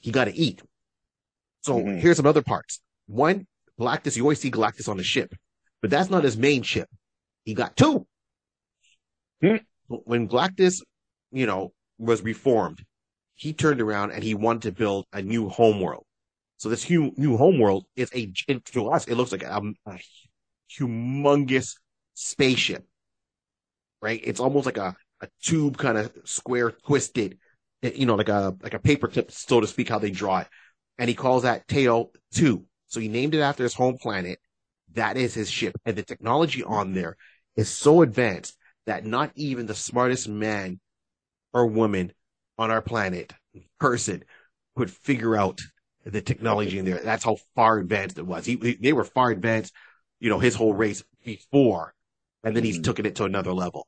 he 0.00 0.10
got 0.12 0.26
to 0.26 0.36
eat. 0.36 0.62
So 1.62 1.76
Mhm. 1.80 2.00
here's 2.00 2.16
some 2.18 2.26
other 2.26 2.42
parts. 2.42 2.80
One, 3.06 3.46
Galactus. 3.80 4.16
You 4.16 4.24
always 4.24 4.40
see 4.40 4.50
Galactus 4.50 4.88
on 4.88 4.96
the 4.96 5.04
ship, 5.04 5.34
but 5.80 5.90
that's 5.90 6.10
not 6.10 6.24
his 6.24 6.36
main 6.36 6.62
ship. 6.62 6.88
He 7.44 7.54
got 7.54 7.76
two. 7.76 8.06
Hmm. 9.40 9.56
When 9.88 10.28
Galactus, 10.28 10.82
you 11.30 11.46
know, 11.46 11.72
was 11.98 12.22
reformed, 12.22 12.84
he 13.34 13.52
turned 13.52 13.80
around 13.80 14.10
and 14.12 14.24
he 14.24 14.34
wanted 14.34 14.62
to 14.62 14.72
build 14.72 15.06
a 15.12 15.22
new 15.22 15.48
homeworld. 15.48 16.04
So 16.56 16.68
this 16.68 16.82
hu- 16.84 17.14
new 17.16 17.36
homeworld 17.36 17.86
is 17.94 18.10
a 18.12 18.32
to 18.72 18.88
us 18.90 19.06
it 19.06 19.14
looks 19.14 19.30
like 19.32 19.44
a, 19.44 19.62
a 19.86 19.98
humongous 20.78 21.74
spaceship, 22.14 22.84
right? 24.00 24.20
It's 24.22 24.40
almost 24.40 24.66
like 24.66 24.76
a 24.78 24.96
a 25.20 25.28
tube 25.42 25.76
kind 25.78 25.98
of 25.98 26.12
square 26.24 26.70
twisted, 26.70 27.38
you 27.82 28.06
know, 28.06 28.14
like 28.14 28.28
a 28.28 28.56
like 28.62 28.74
a 28.74 28.78
paper 28.78 29.08
clip, 29.08 29.30
so 29.32 29.60
to 29.60 29.66
speak, 29.66 29.88
how 29.88 29.98
they 29.98 30.10
draw 30.10 30.40
it. 30.40 30.48
And 30.98 31.08
he 31.08 31.14
calls 31.14 31.42
that 31.42 31.66
Teo 31.68 32.10
Two. 32.32 32.64
So 32.88 33.00
he 33.00 33.08
named 33.08 33.34
it 33.34 33.40
after 33.40 33.62
his 33.62 33.74
home 33.74 33.98
planet. 33.98 34.38
That 34.94 35.16
is 35.16 35.34
his 35.34 35.50
ship, 35.50 35.74
and 35.84 35.96
the 35.96 36.02
technology 36.02 36.62
on 36.64 36.94
there 36.94 37.16
is 37.56 37.68
so 37.68 38.02
advanced 38.02 38.56
that 38.86 39.04
not 39.04 39.32
even 39.34 39.66
the 39.66 39.74
smartest 39.74 40.28
man 40.28 40.80
or 41.52 41.66
woman 41.66 42.12
on 42.58 42.70
our 42.70 42.82
planet, 42.82 43.32
person, 43.78 44.24
could 44.76 44.90
figure 44.90 45.36
out 45.36 45.60
the 46.04 46.20
technology 46.22 46.78
in 46.78 46.84
there. 46.84 46.98
That's 47.02 47.24
how 47.24 47.36
far 47.54 47.78
advanced 47.78 48.18
it 48.18 48.26
was. 48.26 48.46
He, 48.46 48.56
he- 48.56 48.78
they 48.80 48.92
were 48.92 49.04
far 49.04 49.30
advanced, 49.30 49.74
you 50.20 50.30
know, 50.30 50.38
his 50.38 50.54
whole 50.54 50.74
race 50.74 51.02
before, 51.24 51.94
and 52.44 52.56
then 52.56 52.64
he's 52.64 52.78
Mhm. 52.78 52.84
taken 52.84 53.06
it 53.06 53.16
to 53.16 53.24
another 53.24 53.52
level. 53.52 53.86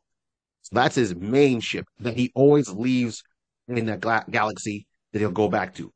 So 0.63 0.71
that's 0.75 0.95
his 0.95 1.15
main 1.15 1.61
ship 1.61 1.87
that 2.01 2.17
he 2.17 2.33
always 2.35 2.69
leaves 2.69 3.23
in 3.69 3.87
the 3.87 3.97
gla- 3.97 4.25
galaxy 4.31 4.87
that 5.13 5.19
he'll 5.19 5.31
go 5.31 5.49
back 5.49 5.75
to. 5.77 5.93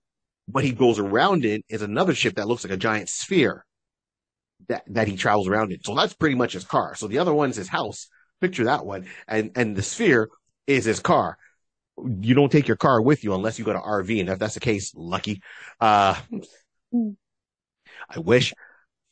What 0.47 0.65
he 0.65 0.73
goes 0.73 0.99
around 0.99 1.45
in 1.45 1.63
is 1.69 1.83
another 1.83 2.15
ship 2.15 2.37
that 2.37 2.49
looks 2.49 2.65
like 2.65 2.73
a 2.73 2.77
giant 2.77 3.09
sphere 3.09 3.65
that, 4.69 4.85
that 4.89 5.09
he 5.09 5.17
travels 5.17 5.49
around 5.49 5.73
in. 5.73 5.83
So 5.83 5.95
that's 5.95 6.15
pretty 6.15 6.35
much 6.35 6.53
his 6.53 6.65
car. 6.65 6.95
So 6.95 7.07
the 7.07 7.19
other 7.19 7.35
one's 7.35 7.57
his 7.57 7.69
house. 7.69 8.09
Picture 8.41 8.65
that 8.65 8.85
one. 8.85 9.07
And, 9.29 9.53
and 9.57 9.77
the 9.77 9.83
sphere 9.83 10.29
is 10.67 10.85
his 10.85 11.01
car. 11.01 11.39
You 11.99 12.35
don't 12.35 12.51
take 12.51 12.67
your 12.69 12.77
car 12.77 13.01
with 13.01 13.25
you 13.25 13.35
unless 13.35 13.59
you 13.59 13.65
got 13.65 13.77
an 13.77 13.83
RV. 13.83 14.21
And 14.21 14.29
if 14.29 14.39
that's 14.39 14.55
the 14.55 14.61
case, 14.61 14.93
lucky. 14.95 15.41
Uh, 15.81 16.19
I 18.11 18.19
wish. 18.19 18.53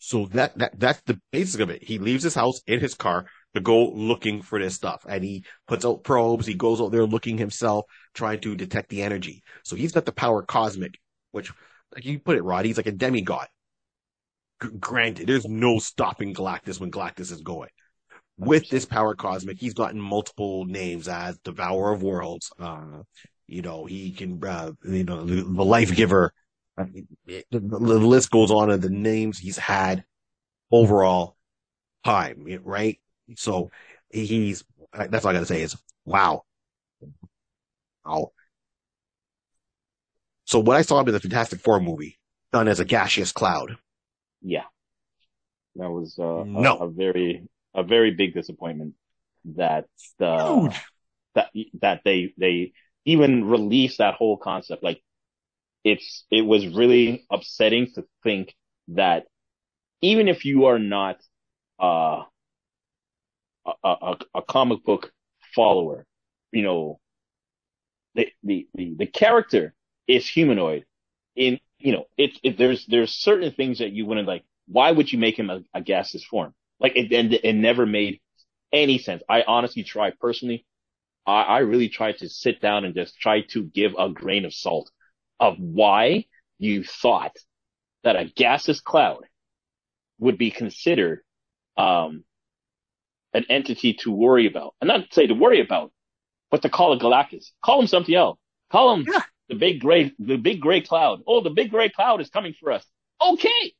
So 0.05 0.27
that, 0.33 0.59
that, 0.59 0.81
that's 0.81 1.01
the 1.03 1.21
basis 1.31 1.61
of 1.61 1.71
it. 1.71 1.85
He 1.85 2.01
leaves 2.01 2.25
his 2.25 2.35
house 2.35 2.61
in 2.67 2.81
his 2.81 2.95
car 2.95 3.27
to 3.55 3.61
go 3.61 3.89
looking 3.91 4.43
for 4.43 4.59
this 4.59 4.75
stuff. 4.75 5.07
And 5.09 5.23
he 5.23 5.45
puts 5.69 5.85
out 5.85 6.03
probes. 6.03 6.45
He 6.45 6.55
goes 6.55 6.81
out 6.81 6.91
there 6.91 7.07
looking 7.07 7.39
himself, 7.39 7.85
trying 8.13 8.41
to 8.41 8.57
detect 8.57 8.89
the 8.89 9.03
energy. 9.03 9.45
So 9.63 9.77
he's 9.77 9.93
got 9.93 10.05
the 10.05 10.11
power 10.11 10.43
cosmic, 10.43 10.99
which, 11.31 11.53
like 11.95 12.05
you 12.05 12.19
put 12.19 12.37
it, 12.37 12.43
Rod, 12.43 12.65
he's 12.65 12.77
like 12.77 12.89
a 12.89 12.93
demigod. 12.93 13.47
G- 14.61 14.71
granted, 14.81 15.29
there's 15.29 15.47
no 15.47 15.79
stopping 15.79 16.35
Galactus 16.35 16.81
when 16.81 16.91
Galactus 16.91 17.31
is 17.31 17.41
going. 17.41 17.71
With 18.37 18.69
this 18.71 18.85
power 18.85 19.15
cosmic, 19.15 19.61
he's 19.61 19.75
gotten 19.75 20.01
multiple 20.01 20.65
names 20.65 21.07
as 21.07 21.39
Devourer 21.45 21.93
of 21.93 22.03
Worlds. 22.03 22.51
Uh, 22.59 23.03
you 23.47 23.63
know, 23.63 23.85
he 23.85 24.11
can, 24.11 24.43
uh, 24.43 24.73
you 24.83 25.05
know, 25.05 25.25
the, 25.25 25.43
the 25.43 25.65
Life 25.65 25.95
Giver. 25.95 26.33
Uh, 26.79 26.85
it- 27.27 27.47
the, 27.51 27.61
the 27.61 27.79
list 27.79 28.31
goes 28.31 28.51
on 28.51 28.71
of 28.71 28.81
the 28.81 28.91
names 28.91 29.39
he's 29.39 29.59
had 29.59 30.05
overall 30.71 31.37
time, 32.05 32.47
right? 32.65 32.99
So 33.37 33.71
he's, 34.11 34.65
that's 34.93 35.25
all 35.25 35.31
I 35.31 35.35
gotta 35.35 35.47
say 35.47 35.63
is, 35.63 35.77
wow. 36.05 36.45
Wow. 38.05 38.33
So 40.45 40.59
what 40.59 40.77
I 40.77 40.83
saw 40.83 41.01
him 41.01 41.09
in 41.09 41.15
the 41.15 41.21
Fantastic 41.21 41.61
Four 41.61 41.81
movie, 41.81 42.19
done 42.53 42.69
as 42.69 42.81
a 42.81 42.85
gaseous 42.85 43.33
cloud. 43.33 43.77
yeah. 44.43 44.65
That 45.77 45.91
was 45.91 46.19
uh, 46.19 46.25
a, 46.25 46.45
No. 46.45 46.77
a 46.77 46.89
very 46.91 47.49
a 47.75 47.83
very 47.83 48.11
big 48.11 48.35
disappointment 48.35 48.95
that 49.57 49.87
the 50.19 50.37
Huge. 50.61 50.83
that 51.35 51.51
that 51.81 52.01
they 52.05 52.35
they 52.37 52.73
even 53.07 53.47
released 53.47 53.99
that 53.99 54.15
whole 54.15 54.37
concept. 54.37 54.83
Like 54.83 55.03
it's 55.85 56.25
it 56.31 56.43
was 56.43 56.67
really 56.67 57.27
upsetting 57.31 57.93
to 57.95 58.05
think 58.23 58.55
that 58.89 59.27
even 60.01 60.29
if 60.29 60.45
you 60.45 60.67
are 60.67 60.79
not 60.79 61.21
uh, 61.81 62.23
a 63.67 63.89
a 63.89 64.17
a 64.35 64.43
comic 64.43 64.85
book 64.85 65.13
follower, 65.55 66.07
you 66.53 66.63
know, 66.63 67.01
the 68.15 68.29
the 68.43 68.69
the, 68.75 68.95
the 68.99 69.07
character 69.07 69.75
is 70.07 70.29
humanoid. 70.29 70.85
In 71.37 71.61
you 71.79 71.93
know, 71.93 72.07
it, 72.17 72.39
it 72.43 72.59
there's 72.59 72.87
there's 72.87 73.13
certain 73.13 73.53
things 73.53 73.79
that 73.79 73.93
you 73.93 74.07
wouldn't 74.07 74.29
like. 74.29 74.45
Why 74.67 74.91
would 74.93 75.13
you 75.13 75.19
make 75.19 75.39
him 75.39 75.51
a, 75.51 75.63
a 75.75 75.81
gaseous 75.81 76.25
form? 76.25 76.55
Like 76.81 76.97
it, 76.97 77.13
and 77.13 77.33
it 77.33 77.55
never 77.55 77.87
made 77.87 78.21
any 78.73 78.99
sense. 78.99 79.23
I 79.29 79.43
honestly 79.47 79.83
tried 79.83 80.19
personally. 80.19 80.65
I, 81.27 81.43
I 81.43 81.59
really 81.61 81.89
tried 81.89 82.19
to 82.19 82.29
sit 82.29 82.61
down 82.61 82.85
and 82.85 82.95
just 82.95 83.19
try 83.19 83.43
to 83.51 83.65
give 83.65 83.95
a 83.99 84.09
grain 84.11 84.45
of 84.45 84.55
salt 84.55 84.91
of 85.41 85.57
why 85.59 86.27
you 86.59 86.85
thought 86.85 87.37
that 88.05 88.17
a 88.17 88.25
gaseous 88.25 88.81
cloud 88.81 89.25
would 90.19 90.39
be 90.39 90.51
considered 90.51 91.21
um, 91.77 92.25
an 93.33 93.45
entity 93.49 93.95
to 93.95 94.11
worry 94.11 94.47
about. 94.47 94.75
And 94.81 94.89
not 94.89 95.13
say 95.13 95.27
to 95.27 95.35
worry 95.35 95.61
about, 95.61 95.93
but 96.51 96.63
to 96.63 96.69
call 96.69 96.93
it 96.93 97.01
Galactus. 97.01 97.51
Call 97.65 97.81
him 97.81 97.87
something 97.87 98.15
else. 98.15 98.39
Call 98.71 98.95
him 98.95 99.07
Yeah. 99.09 99.23
the 99.49 99.55
big 99.57 99.81
gray, 99.81 100.13
the 100.19 100.37
big 100.37 100.61
gray 100.61 100.81
cloud. 100.81 101.23
Oh, 101.27 101.41
the 101.41 101.51
big 101.51 101.71
gray 101.71 101.89
cloud 101.89 102.21
is 102.21 102.31
coming 102.31 102.55
for 102.59 102.73
us. 102.73 102.85
Okay. 103.21 103.73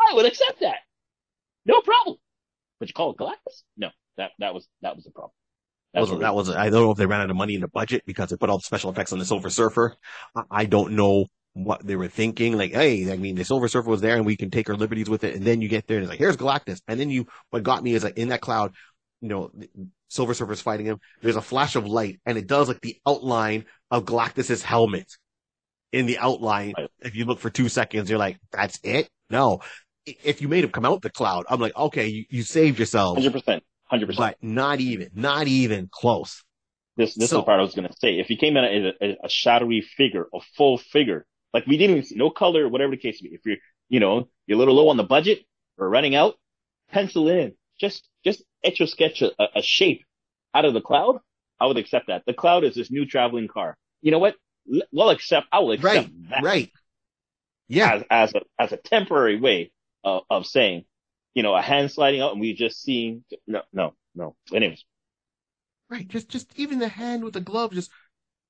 I 0.00 0.14
would 0.14 0.26
accept 0.26 0.60
that. 0.60 0.76
No 1.64 1.80
problem. 1.80 2.16
But 2.78 2.88
you 2.88 2.94
call 2.94 3.12
it 3.12 3.16
Galactus? 3.16 3.62
No, 3.76 3.90
that, 4.18 4.32
that 4.38 4.52
was, 4.54 4.68
that 4.82 4.94
was 4.94 5.04
the 5.04 5.10
problem. 5.10 5.32
That 5.96 6.02
was, 6.02 6.10
what 6.10 6.20
that 6.20 6.34
was, 6.34 6.50
I 6.50 6.70
don't 6.70 6.84
know 6.84 6.90
if 6.90 6.98
they 6.98 7.06
ran 7.06 7.22
out 7.22 7.30
of 7.30 7.36
money 7.36 7.54
in 7.54 7.62
the 7.62 7.68
budget 7.68 8.02
because 8.06 8.30
they 8.30 8.36
put 8.36 8.50
all 8.50 8.58
the 8.58 8.64
special 8.64 8.90
effects 8.90 9.12
on 9.12 9.18
the 9.18 9.24
Silver 9.24 9.50
Surfer. 9.50 9.96
I, 10.34 10.42
I 10.50 10.64
don't 10.66 10.92
know 10.92 11.26
what 11.54 11.86
they 11.86 11.96
were 11.96 12.08
thinking. 12.08 12.56
Like, 12.56 12.72
hey, 12.72 13.10
I 13.10 13.16
mean, 13.16 13.34
the 13.34 13.44
Silver 13.44 13.66
Surfer 13.66 13.88
was 13.88 14.02
there 14.02 14.16
and 14.16 14.26
we 14.26 14.36
can 14.36 14.50
take 14.50 14.68
our 14.68 14.76
liberties 14.76 15.08
with 15.08 15.24
it. 15.24 15.34
And 15.34 15.44
then 15.44 15.62
you 15.62 15.68
get 15.68 15.86
there 15.86 15.96
and 15.96 16.04
it's 16.04 16.10
like, 16.10 16.18
here's 16.18 16.36
Galactus. 16.36 16.80
And 16.86 17.00
then 17.00 17.08
you, 17.10 17.26
what 17.50 17.62
got 17.62 17.82
me 17.82 17.94
is 17.94 18.04
like 18.04 18.18
in 18.18 18.28
that 18.28 18.42
cloud, 18.42 18.74
you 19.22 19.28
know, 19.28 19.50
Silver 20.08 20.34
Surfer's 20.34 20.60
fighting 20.60 20.86
him. 20.86 21.00
There's 21.22 21.36
a 21.36 21.42
flash 21.42 21.74
of 21.74 21.86
light 21.86 22.20
and 22.26 22.38
it 22.38 22.46
does 22.46 22.68
like 22.68 22.82
the 22.82 22.98
outline 23.06 23.64
of 23.90 24.04
Galactus's 24.04 24.62
helmet 24.62 25.10
in 25.92 26.06
the 26.06 26.18
outline. 26.18 26.74
Right. 26.76 26.90
If 27.00 27.16
you 27.16 27.24
look 27.24 27.40
for 27.40 27.50
two 27.50 27.70
seconds, 27.70 28.10
you're 28.10 28.18
like, 28.18 28.38
that's 28.52 28.78
it? 28.84 29.08
No. 29.30 29.60
if 30.06 30.40
you 30.40 30.48
made 30.48 30.64
him 30.64 30.70
come 30.70 30.84
out 30.84 31.02
the 31.02 31.10
cloud, 31.10 31.44
I'm 31.48 31.60
like, 31.60 31.76
okay, 31.76 32.06
you, 32.06 32.24
you 32.30 32.42
saved 32.42 32.78
yourself. 32.78 33.16
Hundred 33.16 33.32
percent, 33.32 33.64
hundred 33.86 34.06
percent. 34.06 34.36
But 34.40 34.46
not 34.46 34.80
even, 34.80 35.10
not 35.14 35.46
even 35.46 35.88
close. 35.90 36.42
This 36.96 37.14
this 37.14 37.30
so, 37.30 37.36
is 37.36 37.42
the 37.42 37.44
part 37.44 37.60
I 37.60 37.62
was 37.62 37.74
gonna 37.74 37.92
say. 37.98 38.18
If 38.18 38.26
he 38.26 38.36
came 38.36 38.56
in 38.56 38.64
as 38.64 38.94
a, 39.00 39.26
a, 39.26 39.28
shadowy 39.28 39.82
figure, 39.82 40.26
a 40.32 40.40
full 40.56 40.78
figure, 40.78 41.26
like 41.52 41.66
we 41.66 41.76
didn't 41.76 41.96
even 41.96 42.08
see 42.08 42.16
no 42.16 42.30
color, 42.30 42.68
whatever 42.68 42.92
the 42.92 42.96
case 42.96 43.22
may 43.22 43.28
be. 43.28 43.34
If 43.34 43.44
you're, 43.44 43.56
you 43.88 44.00
know, 44.00 44.28
you're 44.46 44.56
a 44.56 44.58
little 44.58 44.74
low 44.74 44.88
on 44.88 44.96
the 44.96 45.04
budget 45.04 45.44
or 45.78 45.88
running 45.88 46.14
out, 46.14 46.36
pencil 46.90 47.28
in, 47.28 47.54
just 47.78 48.08
just 48.24 48.42
etch 48.64 48.80
or 48.80 48.86
sketch 48.86 49.22
a, 49.22 49.30
a 49.54 49.62
shape 49.62 50.04
out 50.54 50.64
of 50.64 50.74
the 50.74 50.80
cloud. 50.80 51.18
I 51.60 51.66
would 51.66 51.76
accept 51.76 52.08
that. 52.08 52.24
The 52.26 52.34
cloud 52.34 52.64
is 52.64 52.74
this 52.74 52.90
new 52.90 53.06
traveling 53.06 53.48
car. 53.48 53.76
You 54.02 54.10
know 54.10 54.18
what? 54.18 54.36
We'll 54.92 55.10
accept. 55.10 55.46
I 55.52 55.60
will 55.60 55.72
accept 55.72 55.84
right, 55.84 56.30
that. 56.30 56.42
Right. 56.42 56.70
Yeah. 57.68 57.94
As, 57.94 58.04
as 58.10 58.34
a 58.34 58.40
as 58.58 58.72
a 58.72 58.76
temporary 58.76 59.38
way 59.38 59.70
of, 60.02 60.22
of 60.30 60.46
saying, 60.46 60.84
you 61.36 61.42
know, 61.42 61.54
a 61.54 61.60
hand 61.60 61.92
sliding 61.92 62.22
out 62.22 62.32
and 62.32 62.40
we 62.40 62.54
just 62.54 62.82
seeing 62.82 63.22
no 63.46 63.60
no 63.72 63.94
no. 64.14 64.34
Anyways. 64.52 64.84
Right. 65.90 66.08
Just 66.08 66.30
just 66.30 66.50
even 66.56 66.78
the 66.78 66.88
hand 66.88 67.22
with 67.22 67.34
the 67.34 67.40
glove, 67.42 67.72
just 67.72 67.90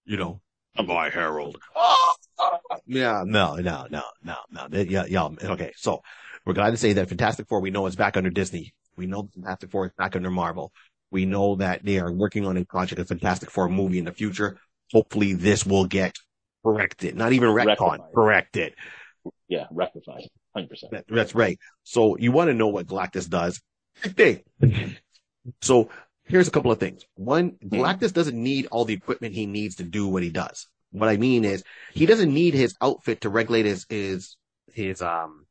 you 0.04 0.16
know, 0.16 0.40
my 0.86 1.10
herald. 1.10 1.58
yeah, 2.86 3.24
no, 3.26 3.56
no, 3.56 3.86
no, 3.90 4.02
no, 4.22 4.36
no. 4.50 4.68
Yeah, 4.70 5.04
yeah. 5.08 5.28
Okay, 5.42 5.72
so 5.76 6.00
we're 6.46 6.54
glad 6.54 6.70
to 6.70 6.76
say 6.76 6.92
that 6.92 7.08
Fantastic 7.08 7.48
Four, 7.48 7.60
we 7.60 7.70
know 7.70 7.86
it's 7.86 7.96
back 7.96 8.16
under 8.16 8.30
Disney. 8.30 8.72
We 8.96 9.06
know 9.06 9.28
Fantastic 9.34 9.72
Four 9.72 9.86
is 9.86 9.92
back 9.98 10.14
under 10.14 10.30
Marvel. 10.30 10.72
We 11.10 11.26
know 11.26 11.56
that 11.56 11.84
they 11.84 11.98
are 11.98 12.12
working 12.12 12.46
on 12.46 12.56
a 12.56 12.64
project, 12.64 13.00
a 13.00 13.04
Fantastic 13.04 13.50
Four 13.50 13.68
movie 13.68 13.98
in 13.98 14.04
the 14.04 14.12
future. 14.12 14.58
Hopefully 14.92 15.32
this 15.32 15.66
will 15.66 15.86
get 15.86 16.14
corrected. 16.64 17.16
Not 17.16 17.32
even 17.32 17.48
retcon, 17.48 17.66
rectified. 17.66 18.00
corrected. 18.14 18.74
Yeah, 19.48 19.66
rectified. 19.72 20.28
100%. 20.56 20.90
That, 20.90 21.04
that's 21.08 21.34
right. 21.34 21.58
So 21.84 22.16
you 22.16 22.32
want 22.32 22.48
to 22.48 22.54
know 22.54 22.68
what 22.68 22.86
Galactus 22.86 23.28
does? 23.28 23.60
So 25.60 25.90
here's 26.24 26.48
a 26.48 26.50
couple 26.50 26.72
of 26.72 26.80
things. 26.80 27.04
One, 27.14 27.56
hmm. 27.62 27.68
Galactus 27.68 28.12
doesn't 28.12 28.40
need 28.40 28.66
all 28.66 28.84
the 28.84 28.94
equipment 28.94 29.34
he 29.34 29.46
needs 29.46 29.76
to 29.76 29.84
do 29.84 30.08
what 30.08 30.22
he 30.22 30.30
does. 30.30 30.66
What 30.90 31.08
I 31.08 31.16
mean 31.16 31.44
is 31.44 31.62
he 31.92 32.06
doesn't 32.06 32.32
need 32.32 32.54
his 32.54 32.74
outfit 32.80 33.20
to 33.22 33.28
regulate 33.28 33.66
his, 33.66 33.86
his, 33.88 34.36
his, 34.72 35.02
um, 35.02 35.46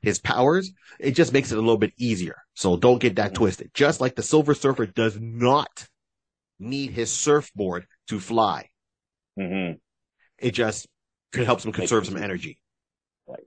his 0.00 0.18
powers. 0.18 0.72
It 0.98 1.12
just 1.12 1.32
makes 1.32 1.50
it 1.50 1.58
a 1.58 1.60
little 1.60 1.78
bit 1.78 1.92
easier. 1.96 2.36
So 2.54 2.76
don't 2.76 3.00
get 3.00 3.16
that 3.16 3.30
hmm. 3.30 3.36
twisted. 3.36 3.70
Just 3.74 4.00
like 4.00 4.14
the 4.14 4.22
Silver 4.22 4.54
Surfer 4.54 4.86
does 4.86 5.18
not 5.18 5.88
need 6.58 6.92
his 6.92 7.10
surfboard 7.10 7.86
to 8.08 8.20
fly. 8.20 8.68
Mm-hmm. 9.38 9.74
It 10.38 10.52
just 10.52 10.86
could 11.32 11.44
help 11.44 11.62
him 11.62 11.72
conserve 11.72 12.06
some 12.06 12.16
energy. 12.16 12.58
Right. 13.26 13.40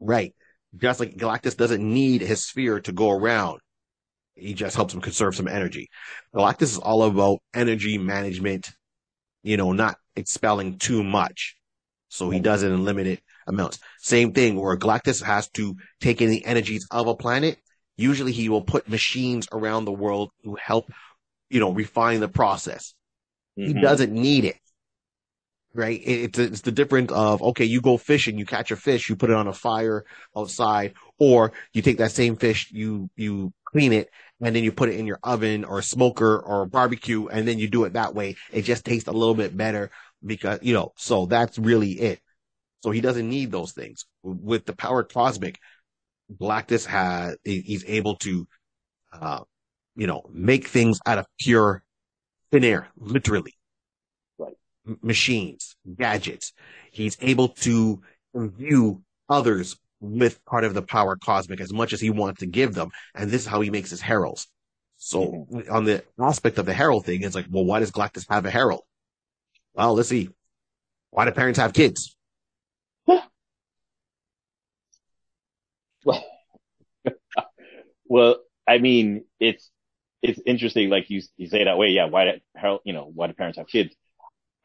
Right. 0.00 0.34
Just 0.76 1.00
like 1.00 1.16
Galactus 1.16 1.56
doesn't 1.56 1.82
need 1.82 2.20
his 2.20 2.44
sphere 2.44 2.80
to 2.80 2.92
go 2.92 3.10
around. 3.10 3.60
He 4.34 4.52
just 4.52 4.76
helps 4.76 4.92
him 4.92 5.00
conserve 5.00 5.34
some 5.34 5.48
energy. 5.48 5.88
Galactus 6.34 6.62
is 6.62 6.78
all 6.78 7.04
about 7.04 7.38
energy 7.54 7.96
management, 7.96 8.70
you 9.42 9.56
know, 9.56 9.72
not 9.72 9.96
expelling 10.14 10.78
too 10.78 11.02
much. 11.02 11.56
So 12.08 12.30
he 12.30 12.40
does 12.40 12.62
it 12.62 12.70
in 12.70 12.84
limited 12.84 13.20
amounts. 13.46 13.78
Same 13.98 14.32
thing 14.32 14.56
where 14.56 14.76
Galactus 14.76 15.22
has 15.22 15.48
to 15.50 15.76
take 16.00 16.20
in 16.20 16.30
the 16.30 16.44
energies 16.44 16.86
of 16.90 17.06
a 17.06 17.14
planet. 17.14 17.58
Usually 17.96 18.32
he 18.32 18.50
will 18.50 18.62
put 18.62 18.88
machines 18.88 19.48
around 19.52 19.86
the 19.86 19.92
world 19.92 20.30
to 20.44 20.56
help, 20.62 20.90
you 21.48 21.60
know, 21.60 21.72
refine 21.72 22.20
the 22.20 22.28
process. 22.28 22.94
Mm-hmm. 23.58 23.74
He 23.74 23.80
doesn't 23.80 24.12
need 24.12 24.44
it 24.44 24.56
right? 25.76 26.00
It's, 26.04 26.38
it's 26.38 26.60
the 26.62 26.72
difference 26.72 27.12
of, 27.12 27.42
okay, 27.42 27.64
you 27.64 27.80
go 27.80 27.96
fishing, 27.96 28.38
you 28.38 28.46
catch 28.46 28.70
a 28.70 28.76
fish, 28.76 29.08
you 29.08 29.16
put 29.16 29.30
it 29.30 29.36
on 29.36 29.46
a 29.46 29.52
fire 29.52 30.04
outside, 30.36 30.94
or 31.18 31.52
you 31.72 31.82
take 31.82 31.98
that 31.98 32.12
same 32.12 32.36
fish, 32.36 32.70
you, 32.72 33.10
you 33.16 33.52
clean 33.64 33.92
it, 33.92 34.10
and 34.40 34.54
then 34.54 34.64
you 34.64 34.72
put 34.72 34.88
it 34.88 34.98
in 34.98 35.06
your 35.06 35.18
oven 35.22 35.64
or 35.64 35.82
smoker 35.82 36.38
or 36.38 36.66
barbecue, 36.66 37.26
and 37.28 37.46
then 37.46 37.58
you 37.58 37.68
do 37.68 37.84
it 37.84 37.92
that 37.92 38.14
way. 38.14 38.36
It 38.52 38.62
just 38.62 38.84
tastes 38.84 39.08
a 39.08 39.12
little 39.12 39.34
bit 39.34 39.56
better 39.56 39.90
because, 40.24 40.58
you 40.62 40.74
know, 40.74 40.92
so 40.96 41.26
that's 41.26 41.58
really 41.58 41.92
it. 41.92 42.20
So 42.82 42.90
he 42.90 43.00
doesn't 43.00 43.28
need 43.28 43.50
those 43.50 43.72
things. 43.72 44.04
With 44.22 44.66
the 44.66 44.74
power 44.74 45.02
cosmic, 45.02 45.58
Galactus 46.32 46.86
has, 46.86 47.36
he's 47.44 47.84
able 47.86 48.16
to, 48.16 48.46
uh, 49.12 49.40
you 49.94 50.06
know, 50.06 50.22
make 50.32 50.68
things 50.68 50.98
out 51.06 51.18
of 51.18 51.26
pure 51.38 51.82
thin 52.50 52.64
air, 52.64 52.88
literally 52.96 53.54
machines, 55.02 55.76
gadgets. 55.98 56.52
He's 56.92 57.16
able 57.20 57.48
to 57.48 58.02
imbue 58.34 59.02
others 59.28 59.76
with 60.00 60.44
part 60.44 60.64
of 60.64 60.74
the 60.74 60.82
power 60.82 61.16
cosmic 61.16 61.60
as 61.60 61.72
much 61.72 61.92
as 61.92 62.00
he 62.00 62.10
wants 62.10 62.40
to 62.40 62.46
give 62.46 62.74
them. 62.74 62.90
And 63.14 63.30
this 63.30 63.42
is 63.42 63.46
how 63.46 63.60
he 63.60 63.70
makes 63.70 63.90
his 63.90 64.00
heralds. 64.00 64.48
So 64.98 65.46
mm-hmm. 65.50 65.72
on 65.72 65.84
the 65.84 66.04
aspect 66.18 66.58
of 66.58 66.66
the 66.66 66.74
herald 66.74 67.04
thing, 67.04 67.22
it's 67.22 67.34
like, 67.34 67.46
well, 67.50 67.64
why 67.64 67.80
does 67.80 67.90
Galactus 67.90 68.26
have 68.28 68.46
a 68.46 68.50
herald? 68.50 68.82
Well, 69.74 69.94
let's 69.94 70.08
see. 70.08 70.30
Why 71.10 71.24
do 71.24 71.32
parents 71.32 71.58
have 71.58 71.72
kids? 71.72 72.16
well, 76.04 76.24
well, 78.06 78.36
I 78.66 78.78
mean, 78.78 79.24
it's, 79.38 79.70
it's 80.22 80.40
interesting. 80.46 80.88
Like 80.88 81.10
you, 81.10 81.22
you 81.36 81.48
say 81.48 81.64
that 81.64 81.78
way. 81.78 81.88
Yeah. 81.88 82.06
Why 82.06 82.24
do 82.24 82.32
Herald, 82.54 82.80
you 82.84 82.92
know, 82.92 83.10
why 83.14 83.26
do 83.26 83.32
parents 83.34 83.58
have 83.58 83.68
kids? 83.68 83.94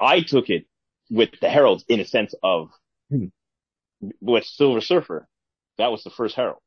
I 0.01 0.21
took 0.21 0.49
it 0.49 0.65
with 1.09 1.29
the 1.39 1.49
Heralds 1.49 1.85
in 1.87 1.99
a 1.99 2.05
sense 2.05 2.33
of 2.41 2.69
hmm. 3.09 3.25
with 4.19 4.45
Silver 4.45 4.81
Surfer. 4.81 5.27
That 5.77 5.91
was 5.91 6.03
the 6.03 6.09
first 6.09 6.35
Herald. 6.35 6.59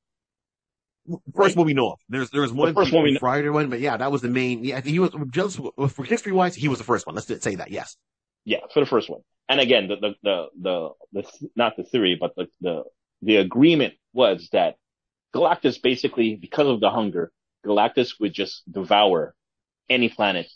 First 1.06 1.20
right? 1.34 1.56
one 1.56 1.66
we 1.66 1.74
know 1.74 1.92
of. 1.92 1.98
There's 2.08 2.30
there's 2.30 2.52
one 2.52 2.68
the 2.68 2.74
first 2.74 2.92
one 2.92 3.04
we 3.04 3.18
Friday 3.18 3.50
one, 3.50 3.68
but 3.68 3.80
yeah, 3.80 3.96
that 3.96 4.10
was 4.10 4.22
the 4.22 4.28
main. 4.28 4.64
Yeah, 4.64 4.80
he 4.80 4.98
was 4.98 5.10
just 5.30 5.60
for 5.88 6.04
history 6.04 6.32
wise, 6.32 6.54
he 6.54 6.68
was 6.68 6.78
the 6.78 6.84
first 6.84 7.06
one. 7.06 7.14
Let's 7.14 7.26
say 7.42 7.56
that. 7.56 7.70
Yes. 7.70 7.96
Yeah, 8.44 8.60
for 8.72 8.80
the 8.80 8.86
first 8.86 9.10
one. 9.10 9.20
And 9.48 9.60
again, 9.60 9.88
the 9.88 9.96
the 9.96 10.14
the 10.22 10.46
the, 10.60 10.88
the 11.12 11.48
not 11.56 11.76
the 11.76 11.84
theory, 11.84 12.16
but 12.18 12.34
the 12.36 12.46
the 12.62 12.84
the 13.20 13.36
agreement 13.36 13.94
was 14.14 14.48
that 14.52 14.76
Galactus 15.34 15.82
basically, 15.82 16.36
because 16.36 16.68
of 16.68 16.80
the 16.80 16.90
hunger, 16.90 17.32
Galactus 17.66 18.20
would 18.20 18.32
just 18.32 18.62
devour 18.70 19.34
any 19.90 20.08
planet 20.08 20.46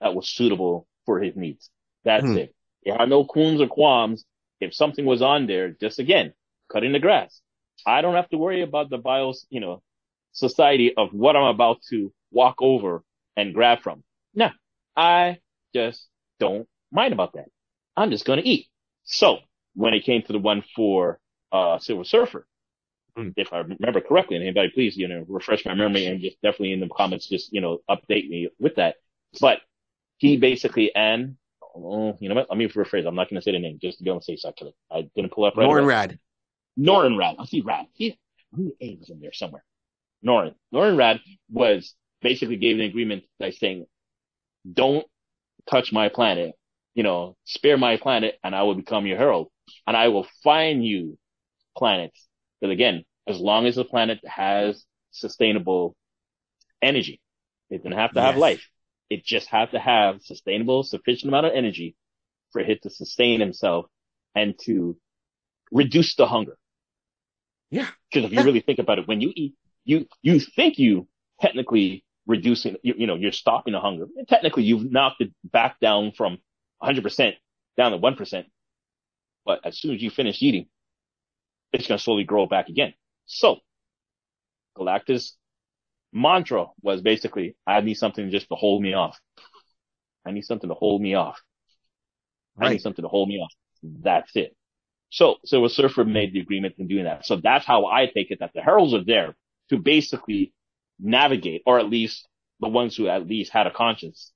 that 0.00 0.14
was 0.14 0.28
suitable 0.28 0.86
for 1.06 1.20
his 1.20 1.36
needs. 1.36 1.70
That's 2.04 2.24
hmm. 2.24 2.38
it. 2.38 2.54
You 2.84 2.94
have 2.96 3.08
no 3.08 3.24
qualms 3.24 3.60
or 3.60 3.66
qualms. 3.66 4.24
If 4.60 4.74
something 4.74 5.04
was 5.04 5.22
on 5.22 5.46
there, 5.46 5.70
just 5.70 5.98
again, 5.98 6.32
cutting 6.70 6.92
the 6.92 6.98
grass. 6.98 7.40
I 7.86 8.02
don't 8.02 8.14
have 8.14 8.28
to 8.30 8.38
worry 8.38 8.62
about 8.62 8.90
the 8.90 8.98
bios, 8.98 9.46
you 9.50 9.60
know, 9.60 9.82
society 10.32 10.94
of 10.96 11.10
what 11.12 11.36
I'm 11.36 11.44
about 11.54 11.78
to 11.90 12.12
walk 12.30 12.56
over 12.60 13.02
and 13.36 13.54
grab 13.54 13.82
from. 13.82 14.04
No, 14.34 14.50
I 14.96 15.38
just 15.74 16.06
don't 16.38 16.68
mind 16.92 17.12
about 17.12 17.34
that. 17.34 17.46
I'm 17.96 18.10
just 18.10 18.24
going 18.24 18.40
to 18.40 18.48
eat. 18.48 18.68
So 19.04 19.38
when 19.74 19.94
it 19.94 20.04
came 20.04 20.22
to 20.22 20.32
the 20.32 20.38
one 20.38 20.62
for, 20.74 21.18
uh, 21.52 21.78
Silver 21.78 22.04
Surfer, 22.04 22.46
mm. 23.16 23.32
if 23.36 23.52
I 23.52 23.58
remember 23.58 24.00
correctly, 24.00 24.36
and 24.36 24.44
anybody 24.44 24.70
please, 24.70 24.96
you 24.96 25.08
know, 25.08 25.24
refresh 25.28 25.64
my 25.64 25.74
memory 25.74 26.06
and 26.06 26.20
just 26.20 26.40
definitely 26.42 26.72
in 26.72 26.80
the 26.80 26.88
comments, 26.88 27.28
just, 27.28 27.52
you 27.52 27.60
know, 27.60 27.78
update 27.88 28.28
me 28.28 28.48
with 28.58 28.76
that. 28.76 28.96
But 29.40 29.58
he 30.18 30.36
basically, 30.36 30.94
and 30.94 31.36
oh, 31.74 32.16
you 32.20 32.28
know 32.28 32.34
what? 32.36 32.48
Let 32.48 32.58
me 32.58 32.68
rephrase. 32.68 33.06
I'm 33.06 33.14
not 33.14 33.28
going 33.28 33.40
to 33.40 33.42
say 33.42 33.52
the 33.52 33.58
name 33.58 33.78
just 33.80 33.98
to 33.98 34.04
be 34.04 34.10
on 34.10 34.18
the 34.18 34.22
safe 34.22 34.40
side. 34.40 34.54
I 34.90 35.08
didn't 35.14 35.32
pull 35.32 35.44
up 35.44 35.56
right 35.56 35.68
Norrin 35.68 35.86
Radd. 35.86 36.18
Norrin 36.78 37.16
Radd. 37.16 37.36
I 37.38 37.44
see 37.46 37.60
Rad. 37.60 37.86
He, 37.92 38.18
the 38.52 38.72
A 38.80 38.96
was 38.98 39.10
in 39.10 39.20
there 39.20 39.32
somewhere. 39.32 39.64
Norrin. 40.24 40.54
Norrin 40.72 40.96
Radd 40.96 41.20
was 41.50 41.94
basically 42.22 42.56
gave 42.56 42.76
an 42.76 42.82
agreement 42.82 43.24
by 43.38 43.50
saying, 43.50 43.86
don't 44.70 45.06
touch 45.68 45.92
my 45.92 46.08
planet. 46.08 46.54
You 46.94 47.02
know, 47.02 47.36
spare 47.44 47.76
my 47.76 47.96
planet 47.96 48.38
and 48.44 48.54
I 48.54 48.62
will 48.62 48.76
become 48.76 49.06
your 49.06 49.18
herald 49.18 49.48
and 49.86 49.96
I 49.96 50.08
will 50.08 50.26
find 50.42 50.84
you 50.84 51.18
planets. 51.76 52.28
But 52.60 52.70
again, 52.70 53.04
as 53.26 53.40
long 53.40 53.66
as 53.66 53.74
the 53.74 53.84
planet 53.84 54.20
has 54.24 54.84
sustainable 55.10 55.96
energy, 56.80 57.20
it 57.70 57.78
doesn't 57.78 57.98
have 57.98 58.12
to 58.12 58.20
yes. 58.20 58.26
have 58.26 58.36
life. 58.36 58.68
It 59.10 59.24
just 59.24 59.48
has 59.48 59.70
to 59.70 59.78
have 59.78 60.22
sustainable, 60.22 60.82
sufficient 60.82 61.28
amount 61.28 61.46
of 61.46 61.52
energy 61.54 61.96
for 62.52 62.60
it 62.60 62.82
to 62.82 62.90
sustain 62.90 63.40
himself 63.40 63.86
and 64.34 64.54
to 64.62 64.96
reduce 65.70 66.14
the 66.14 66.26
hunger. 66.26 66.56
Yeah. 67.70 67.88
Because 68.10 68.26
if 68.26 68.32
yeah. 68.32 68.40
you 68.40 68.46
really 68.46 68.60
think 68.60 68.78
about 68.78 68.98
it, 68.98 69.08
when 69.08 69.20
you 69.20 69.32
eat, 69.34 69.54
you, 69.84 70.06
you 70.22 70.40
think 70.40 70.78
you 70.78 71.08
technically 71.40 72.04
reducing, 72.26 72.76
you, 72.82 72.94
you 72.96 73.06
know, 73.06 73.16
you're 73.16 73.32
stopping 73.32 73.72
the 73.72 73.80
hunger. 73.80 74.06
And 74.16 74.26
technically 74.26 74.64
you've 74.64 74.90
knocked 74.90 75.20
it 75.20 75.32
back 75.44 75.78
down 75.80 76.12
from 76.12 76.38
100% 76.82 77.34
down 77.76 77.92
to 77.92 77.98
1%. 77.98 78.44
But 79.44 79.60
as 79.64 79.78
soon 79.78 79.94
as 79.94 80.02
you 80.02 80.10
finish 80.10 80.42
eating, 80.42 80.66
it's 81.72 81.86
going 81.86 81.98
to 81.98 82.02
slowly 82.02 82.24
grow 82.24 82.46
back 82.46 82.68
again. 82.68 82.94
So 83.26 83.58
Galactus 84.76 85.32
mantra 86.14 86.66
was 86.80 87.02
basically, 87.02 87.56
I 87.66 87.80
need 87.80 87.94
something 87.94 88.30
just 88.30 88.48
to 88.48 88.54
hold 88.54 88.80
me 88.80 88.94
off. 88.94 89.18
I 90.24 90.30
need 90.30 90.44
something 90.44 90.70
to 90.70 90.74
hold 90.74 91.02
me 91.02 91.14
off. 91.14 91.38
I 92.58 92.70
need 92.70 92.80
something 92.80 93.02
to 93.02 93.08
hold 93.08 93.28
me 93.28 93.38
off. 93.40 93.52
That's 93.82 94.34
it. 94.36 94.56
So 95.10 95.36
so 95.44 95.64
a 95.64 95.68
Surfer 95.68 96.04
made 96.04 96.32
the 96.32 96.40
agreement 96.40 96.76
in 96.78 96.86
doing 96.86 97.04
that. 97.04 97.26
So 97.26 97.36
that's 97.36 97.66
how 97.66 97.86
I 97.86 98.06
take 98.06 98.30
it 98.30 98.38
that 98.40 98.52
the 98.54 98.62
Heralds 98.62 98.94
are 98.94 99.04
there 99.04 99.34
to 99.70 99.78
basically 99.78 100.52
navigate, 100.98 101.62
or 101.66 101.78
at 101.78 101.88
least 101.90 102.26
the 102.60 102.68
ones 102.68 102.96
who 102.96 103.08
at 103.08 103.26
least 103.26 103.52
had 103.52 103.66
a 103.66 103.70
conscience. 103.70 104.32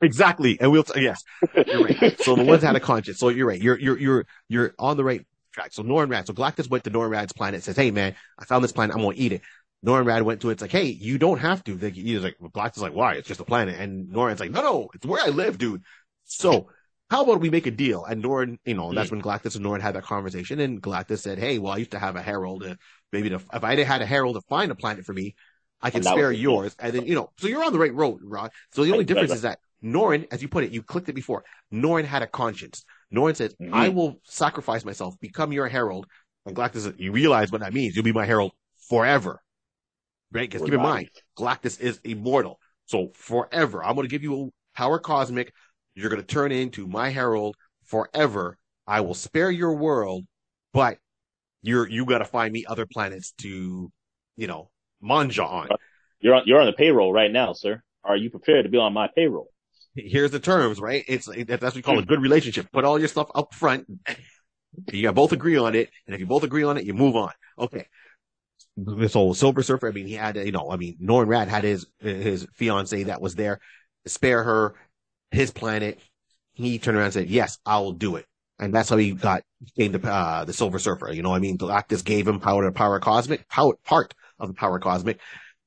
Exactly. 0.00 0.58
And 0.60 0.70
we'll, 0.70 0.82
t- 0.82 1.00
yes, 1.00 1.22
you're 1.54 1.84
right. 1.84 2.20
So 2.20 2.36
the 2.36 2.44
ones 2.44 2.62
that 2.62 2.68
had 2.68 2.76
a 2.76 2.80
conscience. 2.80 3.18
So 3.18 3.28
you're 3.28 3.46
right. 3.46 3.60
You're, 3.60 3.78
you're, 3.78 3.98
you're, 3.98 4.26
you're 4.48 4.74
on 4.78 4.96
the 4.96 5.04
right 5.04 5.24
track. 5.52 5.72
So 5.72 5.82
Norrin 5.82 6.08
Radd. 6.08 6.26
So 6.26 6.34
Galactus 6.34 6.68
went 6.68 6.84
to 6.84 6.90
Norrin 6.90 7.10
Radd's 7.10 7.32
planet 7.32 7.62
says, 7.62 7.76
Hey 7.76 7.90
man, 7.90 8.14
I 8.38 8.44
found 8.44 8.62
this 8.62 8.72
planet. 8.72 8.94
I'm 8.94 9.02
going 9.02 9.16
to 9.16 9.22
eat 9.22 9.32
it. 9.32 9.42
Norrin 9.84 10.04
Radd 10.04 10.22
went 10.22 10.40
to 10.40 10.50
it. 10.50 10.52
It's 10.52 10.62
like, 10.62 10.72
Hey, 10.72 10.86
you 10.86 11.18
don't 11.18 11.38
have 11.38 11.62
to. 11.64 11.76
Like, 11.76 11.94
he's 11.94 12.22
like, 12.22 12.36
Galactus 12.38 12.76
is 12.76 12.82
like, 12.82 12.94
why? 12.94 13.14
It's 13.14 13.28
just 13.28 13.40
a 13.40 13.44
planet. 13.44 13.78
And 13.78 14.08
Norrin's 14.08 14.40
like, 14.40 14.50
no, 14.50 14.62
no, 14.62 14.88
it's 14.94 15.06
where 15.06 15.22
I 15.22 15.28
live, 15.28 15.58
dude. 15.58 15.82
So 16.24 16.68
how 17.10 17.22
about 17.22 17.40
we 17.40 17.50
make 17.50 17.66
a 17.66 17.70
deal? 17.70 18.04
And 18.04 18.24
Norrin, 18.24 18.58
you 18.64 18.74
know, 18.74 18.92
that's 18.92 19.10
when 19.10 19.22
Galactus 19.22 19.56
and 19.56 19.64
Norrin 19.64 19.80
had 19.80 19.94
that 19.94 20.04
conversation. 20.04 20.58
And 20.60 20.82
Galactus 20.82 21.18
said, 21.18 21.38
Hey, 21.38 21.58
well, 21.58 21.72
I 21.72 21.76
used 21.76 21.90
to 21.90 21.98
have 21.98 22.16
a 22.16 22.22
herald. 22.22 22.64
Uh, 22.64 22.76
maybe 23.12 23.28
to, 23.28 23.36
if 23.36 23.64
I 23.64 23.76
had 23.84 24.02
a 24.02 24.06
herald 24.06 24.36
to 24.36 24.40
find 24.48 24.72
a 24.72 24.74
planet 24.74 25.04
for 25.04 25.12
me, 25.12 25.34
I 25.82 25.90
can 25.90 26.02
spare 26.02 26.32
yours. 26.32 26.74
And 26.78 26.94
then, 26.94 27.06
you 27.06 27.14
know, 27.14 27.30
so 27.38 27.46
you're 27.46 27.62
on 27.62 27.72
the 27.72 27.78
right 27.78 27.94
road, 27.94 28.20
Rod. 28.22 28.50
So 28.72 28.84
the 28.84 28.92
only 28.92 29.04
difference 29.04 29.32
is 29.32 29.42
that 29.42 29.58
Norrin, 29.82 30.26
as 30.32 30.40
you 30.40 30.48
put 30.48 30.64
it, 30.64 30.72
you 30.72 30.82
clicked 30.82 31.10
it 31.10 31.14
before. 31.14 31.44
Norrin 31.72 32.04
had 32.04 32.22
a 32.22 32.26
conscience. 32.26 32.84
Norrin 33.14 33.36
said, 33.36 33.52
mm-hmm. 33.60 33.74
I 33.74 33.90
will 33.90 34.16
sacrifice 34.24 34.84
myself, 34.84 35.14
become 35.20 35.52
your 35.52 35.68
herald. 35.68 36.06
And 36.46 36.56
Galactus, 36.56 36.98
you 36.98 37.12
realize 37.12 37.52
what 37.52 37.60
that 37.60 37.74
means. 37.74 37.94
You'll 37.94 38.04
be 38.04 38.12
my 38.12 38.24
herald 38.24 38.52
forever. 38.88 39.42
Right? 40.32 40.50
Because 40.50 40.62
keep 40.62 40.74
in 40.74 40.82
mind, 40.82 41.10
Galactus 41.38 41.80
is 41.80 42.00
immortal. 42.04 42.58
So 42.86 43.12
forever. 43.14 43.84
I'm 43.84 43.94
going 43.94 44.06
to 44.06 44.10
give 44.10 44.22
you 44.22 44.46
a 44.46 44.76
power 44.76 44.98
cosmic. 44.98 45.52
You're 45.94 46.10
going 46.10 46.20
to 46.20 46.26
turn 46.26 46.52
into 46.52 46.86
my 46.86 47.10
herald 47.10 47.56
forever. 47.84 48.58
I 48.86 49.00
will 49.00 49.14
spare 49.14 49.50
your 49.50 49.74
world, 49.74 50.24
but 50.72 50.98
you're, 51.62 51.88
you 51.88 52.04
got 52.04 52.18
to 52.18 52.24
find 52.24 52.52
me 52.52 52.64
other 52.66 52.84
planets 52.84 53.32
to, 53.38 53.90
you 54.36 54.46
know, 54.46 54.70
manja 55.00 55.44
on. 55.44 55.68
You're 56.20 56.34
on, 56.34 56.42
you're 56.46 56.60
on 56.60 56.66
the 56.66 56.72
payroll 56.72 57.12
right 57.12 57.30
now, 57.30 57.52
sir. 57.52 57.82
Are 58.02 58.16
you 58.16 58.30
prepared 58.30 58.64
to 58.64 58.70
be 58.70 58.78
on 58.78 58.92
my 58.92 59.08
payroll? 59.14 59.48
Here's 59.94 60.32
the 60.32 60.40
terms, 60.40 60.80
right? 60.80 61.04
It's 61.06 61.26
that's 61.26 61.62
what 61.62 61.74
we 61.74 61.82
call 61.82 61.98
a 61.98 62.02
hmm. 62.02 62.08
good 62.08 62.20
relationship. 62.20 62.70
Put 62.72 62.84
all 62.84 62.98
your 62.98 63.08
stuff 63.08 63.30
up 63.34 63.54
front. 63.54 63.86
You 64.92 65.02
got 65.02 65.14
both 65.14 65.32
agree 65.32 65.56
on 65.56 65.76
it, 65.76 65.90
and 66.06 66.14
if 66.14 66.20
you 66.20 66.26
both 66.26 66.42
agree 66.42 66.64
on 66.64 66.76
it, 66.76 66.84
you 66.84 66.94
move 66.94 67.14
on. 67.14 67.30
Okay. 67.58 67.86
This 68.76 69.12
whole 69.12 69.34
Silver 69.34 69.62
Surfer. 69.62 69.88
I 69.88 69.92
mean, 69.92 70.06
he 70.06 70.14
had, 70.14 70.36
you 70.36 70.50
know, 70.50 70.70
I 70.70 70.76
mean, 70.76 70.98
Norrin 71.00 71.28
Radd 71.28 71.46
had 71.46 71.62
his 71.62 71.86
his 72.00 72.46
fiance 72.54 73.04
that 73.04 73.20
was 73.20 73.36
there, 73.36 73.60
spare 74.06 74.42
her 74.42 74.74
his 75.30 75.52
planet. 75.52 76.00
He 76.54 76.78
turned 76.78 76.96
around 76.96 77.06
and 77.06 77.14
said, 77.14 77.30
"Yes, 77.30 77.58
I 77.64 77.78
will 77.78 77.92
do 77.92 78.16
it." 78.16 78.26
And 78.58 78.74
that's 78.74 78.88
how 78.88 78.96
he 78.96 79.12
got 79.12 79.42
came 79.76 79.92
to 79.92 80.10
uh, 80.10 80.44
the 80.44 80.52
Silver 80.52 80.80
Surfer. 80.80 81.12
You 81.12 81.22
know, 81.22 81.32
I 81.32 81.38
mean, 81.38 81.56
Galactus 81.56 82.04
gave 82.04 82.26
him 82.26 82.40
power 82.40 82.64
to 82.64 82.72
power 82.72 82.98
cosmic, 82.98 83.48
power, 83.48 83.74
part 83.84 84.12
of 84.40 84.48
the 84.48 84.54
power 84.54 84.80
cosmic, 84.80 85.20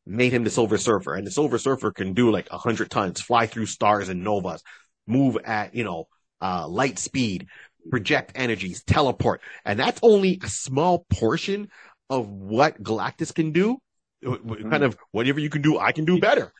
made 0.05 0.33
him 0.33 0.43
the 0.43 0.49
Silver 0.49 0.77
Surfer. 0.77 1.15
And 1.15 1.25
the 1.25 1.31
Silver 1.31 1.57
Surfer 1.57 1.91
can 1.91 2.13
do 2.13 2.31
like 2.31 2.49
a 2.51 2.57
hundred 2.57 2.91
tons, 2.91 3.21
fly 3.21 3.47
through 3.47 3.67
stars 3.67 4.09
and 4.09 4.23
novas, 4.23 4.63
move 5.05 5.37
at, 5.45 5.73
you 5.75 5.83
know, 5.85 6.07
uh, 6.41 6.67
light 6.67 6.99
speed, 6.99 7.47
project 7.89 8.33
energies, 8.35 8.83
teleport. 8.83 9.41
And 9.65 9.79
that's 9.79 9.99
only 10.03 10.39
a 10.43 10.49
small 10.49 11.05
portion 11.09 11.69
of 12.09 12.27
what 12.27 12.81
Galactus 12.81 13.33
can 13.33 13.51
do. 13.51 13.77
Mm-hmm. 14.23 14.69
Kind 14.69 14.83
of 14.83 14.97
whatever 15.11 15.39
you 15.39 15.49
can 15.49 15.61
do, 15.61 15.77
I 15.77 15.91
can 15.91 16.05
do 16.05 16.19
better. 16.19 16.51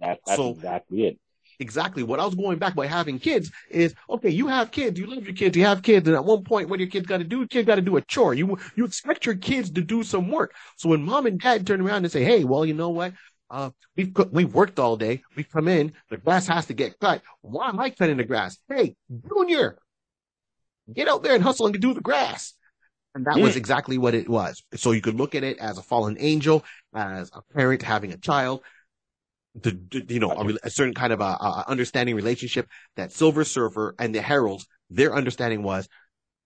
That, 0.00 0.18
that's 0.26 0.36
so, 0.36 0.50
exactly 0.50 1.06
it 1.06 1.18
exactly 1.58 2.02
what 2.02 2.20
I 2.20 2.24
was 2.24 2.34
going 2.34 2.58
back 2.58 2.74
by 2.74 2.86
having 2.86 3.18
kids 3.18 3.50
is 3.70 3.94
okay. 4.08 4.30
You 4.30 4.46
have 4.48 4.70
kids, 4.70 4.98
you 4.98 5.06
love 5.06 5.24
your 5.24 5.34
kids, 5.34 5.56
you 5.56 5.64
have 5.64 5.82
kids, 5.82 6.06
and 6.06 6.16
at 6.16 6.24
one 6.24 6.44
point, 6.44 6.68
what 6.68 6.80
your 6.80 6.88
kids 6.88 7.06
got 7.06 7.18
to 7.18 7.24
do? 7.24 7.46
Kids 7.46 7.66
got 7.66 7.76
to 7.76 7.82
do 7.82 7.96
a 7.96 8.02
chore. 8.02 8.34
You 8.34 8.58
you 8.74 8.84
expect 8.84 9.26
your 9.26 9.36
kids 9.36 9.70
to 9.70 9.82
do 9.82 10.02
some 10.02 10.30
work. 10.30 10.54
So 10.76 10.90
when 10.90 11.02
mom 11.02 11.26
and 11.26 11.40
dad 11.40 11.66
turn 11.66 11.80
around 11.80 12.04
and 12.04 12.12
say, 12.12 12.24
"Hey, 12.24 12.44
well, 12.44 12.64
you 12.64 12.74
know 12.74 12.90
what? 12.90 13.12
Uh, 13.50 13.70
we've 13.96 14.14
we've 14.32 14.54
worked 14.54 14.78
all 14.78 14.96
day. 14.96 15.22
We've 15.36 15.50
come 15.50 15.68
in. 15.68 15.92
The 16.10 16.16
grass 16.16 16.46
has 16.48 16.66
to 16.66 16.74
get 16.74 16.98
cut. 16.98 17.22
Why 17.40 17.68
am 17.68 17.80
I 17.80 17.90
cutting 17.90 18.16
the 18.16 18.24
grass? 18.24 18.58
Hey, 18.68 18.96
Junior, 19.28 19.78
get 20.92 21.08
out 21.08 21.22
there 21.22 21.34
and 21.34 21.44
hustle 21.44 21.66
and 21.66 21.80
do 21.80 21.94
the 21.94 22.00
grass." 22.00 22.54
And 23.16 23.24
that 23.24 23.38
was 23.38 23.54
hmm. 23.54 23.58
exactly 23.58 23.96
what 23.96 24.14
it 24.14 24.28
was. 24.28 24.62
So 24.74 24.92
you 24.92 25.00
could 25.00 25.14
look 25.14 25.34
at 25.34 25.42
it 25.42 25.56
as 25.56 25.78
a 25.78 25.82
fallen 25.82 26.18
angel, 26.20 26.62
as 26.94 27.30
a 27.32 27.40
parent 27.54 27.80
having 27.80 28.12
a 28.12 28.18
child, 28.18 28.62
the, 29.54 29.80
you 30.08 30.20
know, 30.20 30.32
a, 30.32 30.54
a, 30.64 30.70
certain 30.70 30.92
kind 30.92 31.14
of 31.14 31.22
a, 31.22 31.24
a, 31.24 31.64
understanding 31.66 32.14
relationship 32.14 32.68
that 32.96 33.12
Silver 33.12 33.44
Surfer 33.44 33.94
and 33.98 34.14
the 34.14 34.20
Heralds, 34.20 34.66
their 34.90 35.14
understanding 35.14 35.62
was 35.62 35.88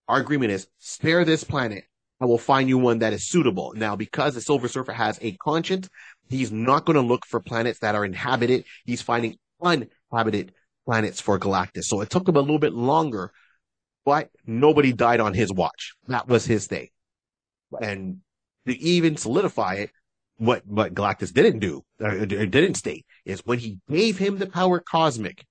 our 0.06 0.20
agreement 0.20 0.52
is 0.52 0.68
spare 0.78 1.24
this 1.24 1.42
planet. 1.42 1.82
I 2.20 2.26
will 2.26 2.38
find 2.38 2.68
you 2.68 2.78
one 2.78 3.00
that 3.00 3.14
is 3.14 3.28
suitable. 3.28 3.72
Now, 3.74 3.96
because 3.96 4.36
the 4.36 4.40
Silver 4.40 4.68
Surfer 4.68 4.92
has 4.92 5.18
a 5.22 5.32
conscience, 5.32 5.88
he's 6.28 6.52
not 6.52 6.84
going 6.84 6.94
to 6.94 7.02
look 7.02 7.26
for 7.26 7.40
planets 7.40 7.80
that 7.80 7.96
are 7.96 8.04
inhabited. 8.04 8.64
He's 8.84 9.02
finding 9.02 9.38
uninhabited 9.60 10.54
planets 10.86 11.20
for 11.20 11.36
Galactus. 11.36 11.84
So 11.86 12.00
it 12.00 12.10
took 12.10 12.28
him 12.28 12.36
a 12.36 12.40
little 12.40 12.60
bit 12.60 12.74
longer, 12.74 13.32
but 14.04 14.30
nobody 14.46 14.92
died 14.92 15.20
on 15.20 15.34
his 15.34 15.52
watch. 15.52 15.94
That 16.08 16.28
was 16.28 16.44
his 16.44 16.66
thing. 16.66 16.88
And 17.80 18.18
to 18.66 18.78
even 18.78 19.16
solidify 19.16 19.74
it, 19.74 19.90
what 20.36 20.66
what 20.66 20.94
Galactus 20.94 21.32
didn't 21.32 21.58
do 21.58 21.82
or 22.00 22.24
didn't 22.24 22.74
state 22.76 23.04
is 23.26 23.40
when 23.44 23.58
he 23.58 23.78
gave 23.90 24.16
him 24.16 24.38
the 24.38 24.46
power 24.46 24.80
cosmic, 24.80 25.44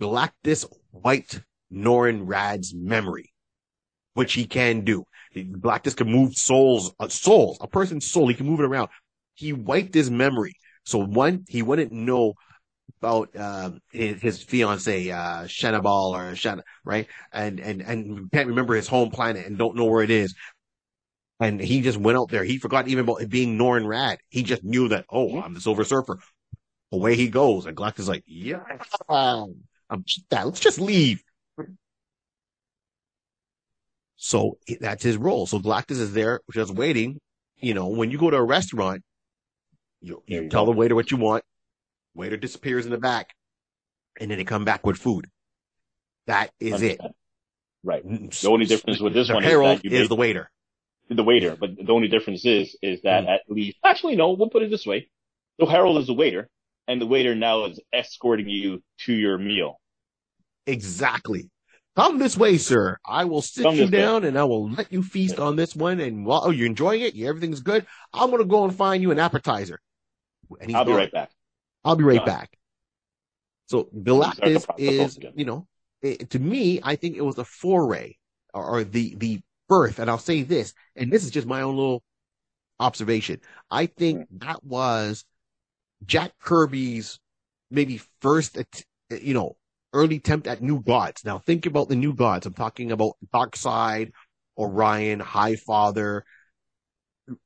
Galactus 0.00 0.66
wiped 0.92 1.40
Norrin 1.72 2.26
Radd's 2.26 2.74
memory, 2.74 3.32
which 4.14 4.34
he 4.34 4.46
can 4.46 4.82
do. 4.82 5.04
Galactus 5.34 5.96
can 5.96 6.10
move 6.10 6.34
souls, 6.34 6.92
uh, 7.00 7.08
souls, 7.08 7.58
a 7.60 7.66
person's 7.66 8.10
soul. 8.10 8.28
He 8.28 8.34
can 8.34 8.46
move 8.46 8.60
it 8.60 8.66
around. 8.66 8.88
He 9.34 9.52
wiped 9.52 9.94
his 9.94 10.10
memory. 10.10 10.54
So 10.84 10.98
one, 10.98 11.44
he 11.48 11.62
wouldn't 11.62 11.92
know 11.92 12.34
about 12.98 13.34
um, 13.36 13.80
his, 13.92 14.20
his 14.20 14.42
fiance 14.42 15.10
uh 15.10 15.44
Shanabal 15.44 16.10
or 16.12 16.36
Shan 16.36 16.62
right 16.84 17.06
and 17.32 17.60
and 17.60 17.80
and 17.80 18.30
can't 18.30 18.48
remember 18.48 18.74
his 18.74 18.88
home 18.88 19.10
planet 19.10 19.46
and 19.46 19.56
don't 19.56 19.76
know 19.76 19.86
where 19.86 20.02
it 20.02 20.10
is 20.10 20.34
and 21.40 21.60
he 21.60 21.80
just 21.80 21.98
went 21.98 22.18
out 22.18 22.30
there. 22.30 22.44
He 22.44 22.58
forgot 22.58 22.88
even 22.88 23.04
about 23.04 23.22
it 23.22 23.30
being 23.30 23.58
Norrin 23.58 23.84
Radd. 23.84 24.18
He 24.28 24.42
just 24.42 24.64
knew 24.64 24.88
that, 24.88 25.04
oh, 25.10 25.40
I'm 25.40 25.54
the 25.54 25.60
Silver 25.60 25.84
Surfer. 25.84 26.18
Away 26.90 27.16
he 27.16 27.28
goes. 27.28 27.66
And 27.66 27.76
Galactus 27.76 28.00
is 28.00 28.08
like, 28.08 28.24
yeah, 28.26 28.60
I'm 29.08 30.04
that. 30.30 30.46
Let's 30.46 30.60
just 30.60 30.80
leave. 30.80 31.22
So 34.16 34.58
that's 34.80 35.02
his 35.02 35.16
role. 35.16 35.46
So 35.46 35.60
Galactus 35.60 36.00
is 36.00 36.12
there 36.12 36.40
just 36.52 36.74
waiting. 36.74 37.20
You 37.56 37.74
know, 37.74 37.88
when 37.88 38.10
you 38.10 38.18
go 38.18 38.30
to 38.30 38.36
a 38.36 38.44
restaurant, 38.44 39.02
you, 40.00 40.22
you 40.26 40.48
tell 40.48 40.64
the 40.64 40.72
waiter 40.72 40.94
what 40.94 41.10
you 41.10 41.18
want. 41.18 41.44
Waiter 42.18 42.36
disappears 42.36 42.84
in 42.84 42.90
the 42.90 42.98
back 42.98 43.34
and 44.20 44.30
then 44.30 44.38
they 44.38 44.44
come 44.44 44.64
back 44.64 44.84
with 44.84 44.98
food. 44.98 45.26
That 46.26 46.50
is 46.60 46.82
it. 46.82 47.00
Right. 47.82 48.02
The 48.04 48.48
only 48.50 48.66
difference 48.66 49.00
with 49.00 49.14
this 49.14 49.28
the 49.28 49.34
one 49.34 49.44
is, 49.44 49.50
that 49.50 49.84
is 49.84 50.08
the 50.08 50.16
waiter 50.16 50.50
the 51.10 51.24
waiter, 51.24 51.56
but 51.58 51.70
the 51.76 51.92
only 51.92 52.08
difference 52.08 52.44
is, 52.44 52.76
is 52.82 53.02
that 53.02 53.24
mm. 53.24 53.34
at 53.34 53.40
least, 53.48 53.78
actually, 53.84 54.16
no, 54.16 54.32
we'll 54.32 54.50
put 54.50 54.62
it 54.62 54.70
this 54.70 54.86
way. 54.86 55.08
The 55.58 55.66
Herald 55.66 55.98
is 55.98 56.06
the 56.06 56.14
waiter, 56.14 56.48
and 56.86 57.00
the 57.00 57.06
waiter 57.06 57.34
now 57.34 57.64
is 57.64 57.80
escorting 57.92 58.48
you 58.48 58.82
to 59.04 59.12
your 59.12 59.38
meal. 59.38 59.80
Exactly. 60.66 61.50
Come 61.96 62.18
this 62.18 62.36
way, 62.36 62.58
sir. 62.58 62.98
I 63.04 63.24
will 63.24 63.42
sit 63.42 63.64
Come 63.64 63.74
you 63.74 63.88
down 63.88 64.22
way. 64.22 64.28
and 64.28 64.38
I 64.38 64.44
will 64.44 64.70
let 64.70 64.92
you 64.92 65.02
feast 65.02 65.36
yeah. 65.38 65.44
on 65.44 65.56
this 65.56 65.74
one. 65.74 65.98
And 65.98 66.24
while 66.24 66.42
oh, 66.44 66.50
you're 66.50 66.66
enjoying 66.66 67.00
it, 67.00 67.18
everything's 67.18 67.60
good. 67.60 67.86
I'm 68.12 68.30
going 68.30 68.42
to 68.42 68.48
go 68.48 68.64
and 68.64 68.74
find 68.74 69.02
you 69.02 69.10
an 69.10 69.18
appetizer. 69.18 69.80
I'll 70.72 70.84
be 70.84 70.92
right 70.92 71.10
back. 71.10 71.30
I'll 71.88 71.96
be 71.96 72.04
right 72.04 72.24
back. 72.24 72.50
So 73.66 73.88
Galactus 73.96 74.66
is, 74.76 75.16
is, 75.16 75.18
you 75.34 75.44
know, 75.44 75.66
it, 76.02 76.30
to 76.30 76.38
me, 76.38 76.80
I 76.82 76.96
think 76.96 77.16
it 77.16 77.24
was 77.24 77.38
a 77.38 77.44
foray 77.44 78.14
or, 78.52 78.64
or 78.64 78.84
the, 78.84 79.14
the 79.16 79.40
birth, 79.68 79.98
and 79.98 80.10
I'll 80.10 80.18
say 80.18 80.42
this, 80.42 80.74
and 80.96 81.10
this 81.12 81.24
is 81.24 81.30
just 81.30 81.46
my 81.46 81.62
own 81.62 81.76
little 81.76 82.02
observation. 82.78 83.40
I 83.70 83.86
think 83.86 84.26
that 84.38 84.62
was 84.64 85.24
Jack 86.04 86.32
Kirby's 86.40 87.20
maybe 87.70 88.00
first, 88.20 88.58
you 89.10 89.34
know, 89.34 89.56
early 89.92 90.16
attempt 90.16 90.46
at 90.46 90.62
new 90.62 90.82
gods. 90.82 91.24
Now 91.24 91.38
think 91.38 91.66
about 91.66 91.88
the 91.88 91.96
new 91.96 92.14
gods. 92.14 92.46
I'm 92.46 92.54
talking 92.54 92.92
about 92.92 93.16
Darkseid, 93.34 94.12
Orion, 94.56 95.20
High 95.20 95.56
Father, 95.56 96.24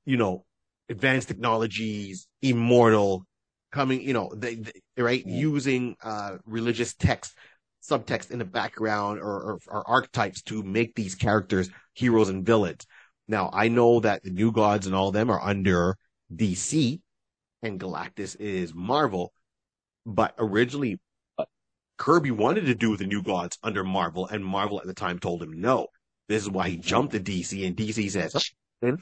you 0.05 0.17
know, 0.17 0.45
advanced 0.89 1.29
technologies, 1.29 2.27
immortal, 2.43 3.25
coming, 3.73 4.03
you 4.03 4.13
know, 4.13 4.31
they, 4.35 4.63
they 4.97 5.03
right, 5.03 5.25
yeah. 5.27 5.37
using 5.37 5.97
uh 6.03 6.37
religious 6.47 6.95
text 6.95 7.35
subtext 7.83 8.31
in 8.31 8.39
the 8.39 8.45
background 8.45 9.19
or, 9.19 9.25
or, 9.25 9.59
or, 9.67 9.89
archetypes 9.91 10.41
to 10.43 10.63
make 10.63 10.95
these 10.95 11.17
characters 11.17 11.69
heroes 11.95 12.29
and 12.29 12.47
villains. 12.47 12.87
Now, 13.27 13.51
I 13.53 13.69
know 13.69 13.99
that 14.01 14.23
the 14.23 14.31
New 14.31 14.53
Gods 14.53 14.87
and 14.87 14.95
all 14.95 15.09
of 15.09 15.15
them 15.15 15.31
are 15.31 15.43
under 15.43 15.97
DC 16.33 17.01
and 17.63 17.81
Galactus 17.81 18.37
is 18.39 18.73
Marvel, 18.73 19.33
but 20.07 20.35
originally 20.39 21.01
Kirby 21.99 22.31
wanted 22.31 22.67
to 22.67 22.75
do 22.75 22.97
the 22.97 23.07
New 23.07 23.23
Gods 23.23 23.59
under 23.63 23.85
Marvel 23.85 24.27
and 24.27 24.45
Marvel 24.45 24.81
at 24.81 24.87
the 24.87 24.95
time 24.95 25.19
told 25.19 25.43
him 25.43 25.61
no. 25.61 25.87
This 26.29 26.43
is 26.43 26.51
why 26.51 26.69
he 26.69 26.77
jumped 26.77 27.13
to 27.13 27.21
DC 27.21 27.67
and 27.67 27.77
DC 27.77 28.11
says, 28.11 28.53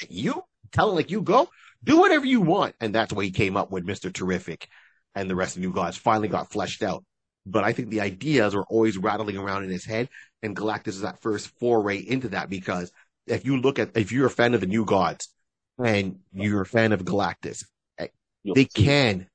you 0.08 0.42
tell 0.72 0.90
him 0.90 0.96
like 0.96 1.10
you 1.10 1.22
go, 1.22 1.48
do 1.84 1.98
whatever 1.98 2.26
you 2.26 2.40
want. 2.40 2.74
And 2.80 2.94
that's 2.94 3.12
why 3.12 3.24
he 3.24 3.30
came 3.30 3.56
up 3.56 3.70
with 3.70 3.86
Mr. 3.86 4.12
Terrific 4.12 4.68
and 5.14 5.28
the 5.28 5.36
rest 5.36 5.56
of 5.56 5.62
New 5.62 5.72
Gods 5.72 5.96
finally 5.96 6.28
got 6.28 6.50
fleshed 6.50 6.82
out. 6.82 7.04
But 7.46 7.64
I 7.64 7.72
think 7.72 7.88
the 7.88 8.00
ideas 8.00 8.54
were 8.54 8.66
always 8.68 8.98
rattling 8.98 9.36
around 9.36 9.64
in 9.64 9.70
his 9.70 9.84
head. 9.84 10.08
And 10.42 10.56
Galactus 10.56 10.88
is 10.88 11.00
that 11.02 11.22
first 11.22 11.48
foray 11.58 11.98
into 11.98 12.28
that 12.30 12.50
because 12.50 12.92
if 13.26 13.44
you 13.44 13.58
look 13.58 13.78
at, 13.78 13.96
if 13.96 14.12
you're 14.12 14.26
a 14.26 14.30
fan 14.30 14.54
of 14.54 14.60
the 14.60 14.66
New 14.66 14.84
Gods 14.84 15.28
and 15.82 16.18
you're 16.32 16.62
a 16.62 16.66
fan 16.66 16.92
of 16.92 17.04
Galactus, 17.04 17.64
eh, 17.98 18.08
they 18.54 18.66
can 18.66 19.26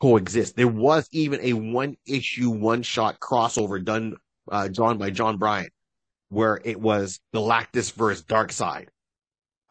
coexist. 0.00 0.56
There 0.56 0.68
was 0.68 1.08
even 1.12 1.40
a 1.42 1.52
one 1.52 1.96
issue, 2.06 2.50
one 2.50 2.82
shot 2.82 3.20
crossover 3.20 3.82
done, 3.82 4.16
uh, 4.50 4.68
drawn 4.68 4.98
by 4.98 5.10
John 5.10 5.38
Byrne 5.38 5.68
where 6.32 6.58
it 6.64 6.80
was 6.80 7.20
Galactus 7.34 7.92
versus 7.92 8.24
Darkseid. 8.24 8.88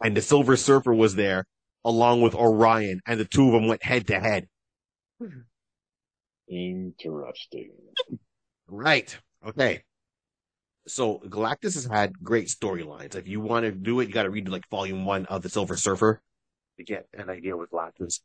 And 0.03 0.15
the 0.15 0.21
Silver 0.21 0.55
Surfer 0.55 0.93
was 0.93 1.15
there 1.15 1.45
along 1.83 2.21
with 2.21 2.35
Orion 2.35 3.01
and 3.05 3.19
the 3.19 3.25
two 3.25 3.47
of 3.47 3.53
them 3.53 3.67
went 3.67 3.83
head 3.83 4.07
to 4.07 4.19
head. 4.19 4.47
Interesting. 6.47 7.71
Right. 8.67 9.17
Okay. 9.45 9.83
So 10.87 11.19
Galactus 11.19 11.75
has 11.75 11.85
had 11.85 12.21
great 12.21 12.47
storylines. 12.47 13.15
If 13.15 13.27
you 13.27 13.39
want 13.39 13.65
to 13.65 13.71
do 13.71 13.99
it, 13.99 14.07
you 14.07 14.13
got 14.13 14.23
to 14.23 14.29
read 14.29 14.49
like 14.49 14.67
volume 14.69 15.05
one 15.05 15.25
of 15.27 15.41
the 15.41 15.49
Silver 15.49 15.77
Surfer 15.77 16.21
to 16.77 16.83
get 16.83 17.07
an 17.13 17.29
idea 17.29 17.55
with 17.55 17.69
Galactus. 17.71 18.21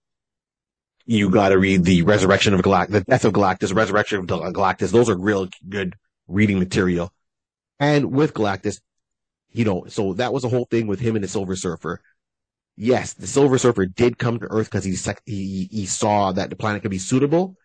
You 1.04 1.30
got 1.30 1.50
to 1.50 1.58
read 1.58 1.84
the 1.84 2.02
Resurrection 2.02 2.54
of 2.54 2.62
Galactus, 2.62 2.90
the 2.90 3.00
Death 3.02 3.24
of 3.24 3.32
Galactus, 3.32 3.74
Resurrection 3.74 4.18
of 4.18 4.26
Galactus. 4.26 4.90
Those 4.90 5.08
are 5.08 5.16
real 5.16 5.48
good 5.68 5.94
reading 6.26 6.58
material. 6.58 7.12
And 7.78 8.10
with 8.12 8.34
Galactus, 8.34 8.80
you 9.50 9.64
know, 9.64 9.84
so 9.88 10.14
that 10.14 10.32
was 10.32 10.44
a 10.44 10.48
whole 10.48 10.64
thing 10.64 10.86
with 10.86 10.98
him 10.98 11.14
and 11.14 11.22
the 11.22 11.28
Silver 11.28 11.54
Surfer. 11.54 12.00
Yes, 12.76 13.14
the 13.14 13.26
Silver 13.26 13.56
Surfer 13.58 13.86
did 13.86 14.18
come 14.18 14.38
to 14.38 14.46
Earth 14.50 14.70
because 14.70 14.84
he, 14.84 14.94
sec- 14.96 15.22
he 15.24 15.68
he 15.70 15.86
saw 15.86 16.32
that 16.32 16.50
the 16.50 16.56
planet 16.56 16.82
could 16.82 16.90
be 16.90 16.98
suitable. 16.98 17.56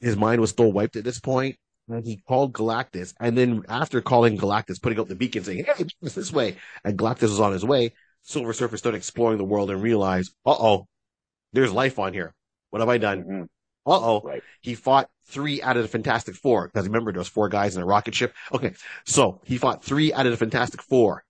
His 0.00 0.16
mind 0.16 0.40
was 0.40 0.50
still 0.50 0.72
wiped 0.72 0.96
at 0.96 1.04
this 1.04 1.20
point, 1.20 1.56
and 1.88 2.04
he 2.04 2.16
called 2.26 2.52
Galactus. 2.52 3.14
And 3.20 3.36
then 3.36 3.62
after 3.68 4.00
calling 4.00 4.36
Galactus, 4.36 4.80
putting 4.82 4.98
out 4.98 5.08
the 5.08 5.14
beacon 5.14 5.44
saying, 5.44 5.64
"Hey, 5.64 5.86
it's 6.02 6.14
this 6.14 6.32
way," 6.32 6.56
and 6.84 6.98
Galactus 6.98 7.22
was 7.30 7.40
on 7.40 7.52
his 7.52 7.64
way. 7.64 7.92
Silver 8.22 8.52
Surfer 8.52 8.76
started 8.76 8.98
exploring 8.98 9.38
the 9.38 9.44
world 9.44 9.70
and 9.70 9.80
realized, 9.82 10.34
"Uh 10.44 10.56
oh, 10.58 10.88
there's 11.52 11.72
life 11.72 11.98
on 11.98 12.12
here. 12.12 12.34
What 12.70 12.80
have 12.80 12.88
I 12.88 12.98
done? 12.98 13.24
Mhm. 13.24 13.42
Uh 13.86 14.00
oh." 14.00 14.20
Right. 14.24 14.42
He 14.60 14.74
fought 14.74 15.08
three 15.26 15.62
out 15.62 15.76
of 15.76 15.82
the 15.82 15.88
Fantastic 15.88 16.34
Four 16.34 16.68
because 16.68 16.86
remember 16.86 17.12
there 17.12 17.20
was 17.20 17.28
four 17.28 17.48
guys 17.48 17.76
in 17.76 17.82
a 17.82 17.86
rocket 17.86 18.14
ship. 18.14 18.34
Okay, 18.52 18.74
so 19.06 19.40
he 19.44 19.58
fought 19.58 19.84
three 19.84 20.12
out 20.12 20.26
of 20.26 20.32
the 20.32 20.38
Fantastic 20.38 20.82
Four. 20.82 21.24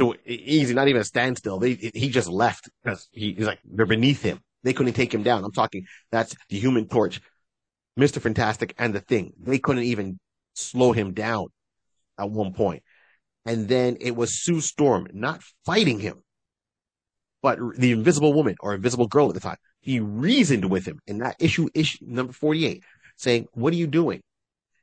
To 0.00 0.14
easy, 0.24 0.72
not 0.72 0.88
even 0.88 1.02
a 1.02 1.04
standstill. 1.04 1.58
They 1.58 1.74
he 1.74 2.08
just 2.08 2.28
left 2.28 2.70
because 2.82 3.06
he, 3.12 3.34
he's 3.34 3.46
like 3.46 3.58
they're 3.64 3.84
beneath 3.84 4.22
him. 4.22 4.40
They 4.62 4.72
couldn't 4.72 4.94
take 4.94 5.12
him 5.12 5.22
down. 5.22 5.44
I'm 5.44 5.52
talking 5.52 5.84
that's 6.10 6.34
the 6.48 6.58
Human 6.58 6.88
Torch, 6.88 7.20
Mister 7.98 8.18
Fantastic, 8.18 8.74
and 8.78 8.94
the 8.94 9.00
Thing. 9.00 9.34
They 9.38 9.58
couldn't 9.58 9.84
even 9.84 10.18
slow 10.54 10.92
him 10.92 11.12
down 11.12 11.48
at 12.18 12.30
one 12.30 12.54
point. 12.54 12.82
And 13.44 13.68
then 13.68 13.98
it 14.00 14.16
was 14.16 14.42
Sue 14.42 14.62
Storm 14.62 15.06
not 15.12 15.42
fighting 15.66 16.00
him, 16.00 16.22
but 17.42 17.58
the 17.76 17.92
Invisible 17.92 18.32
Woman 18.32 18.56
or 18.60 18.74
Invisible 18.74 19.06
Girl 19.06 19.28
at 19.28 19.34
the 19.34 19.40
time. 19.40 19.58
He 19.80 20.00
reasoned 20.00 20.70
with 20.70 20.86
him 20.86 21.00
in 21.06 21.18
that 21.18 21.36
issue, 21.38 21.68
issue 21.74 21.98
number 22.02 22.32
48, 22.32 22.82
saying, 23.16 23.48
what 23.52 23.72
are 23.72 23.76
you 23.76 23.86
doing? 23.86 24.22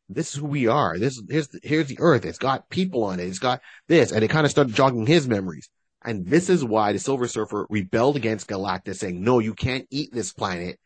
This 0.09 0.33
is 0.33 0.39
who 0.39 0.47
we 0.47 0.67
are. 0.67 0.97
This 0.97 1.21
here's 1.29 1.49
the, 1.49 1.59
here's 1.63 1.87
the 1.87 1.97
earth. 1.99 2.25
It's 2.25 2.37
got 2.37 2.69
people 2.69 3.03
on 3.03 3.19
it. 3.19 3.27
It's 3.27 3.39
got 3.39 3.61
this. 3.87 4.11
And 4.11 4.23
it 4.23 4.29
kind 4.29 4.45
of 4.45 4.51
started 4.51 4.73
jogging 4.73 5.05
his 5.05 5.27
memories. 5.27 5.69
And 6.03 6.25
this 6.25 6.49
is 6.49 6.63
why 6.63 6.93
the 6.93 6.99
Silver 6.99 7.27
Surfer 7.27 7.67
rebelled 7.69 8.15
against 8.15 8.47
Galactus 8.47 8.97
saying, 8.97 9.21
no, 9.21 9.39
you 9.39 9.53
can't 9.53 9.85
eat 9.89 10.13
this 10.13 10.31
planet. 10.31 10.79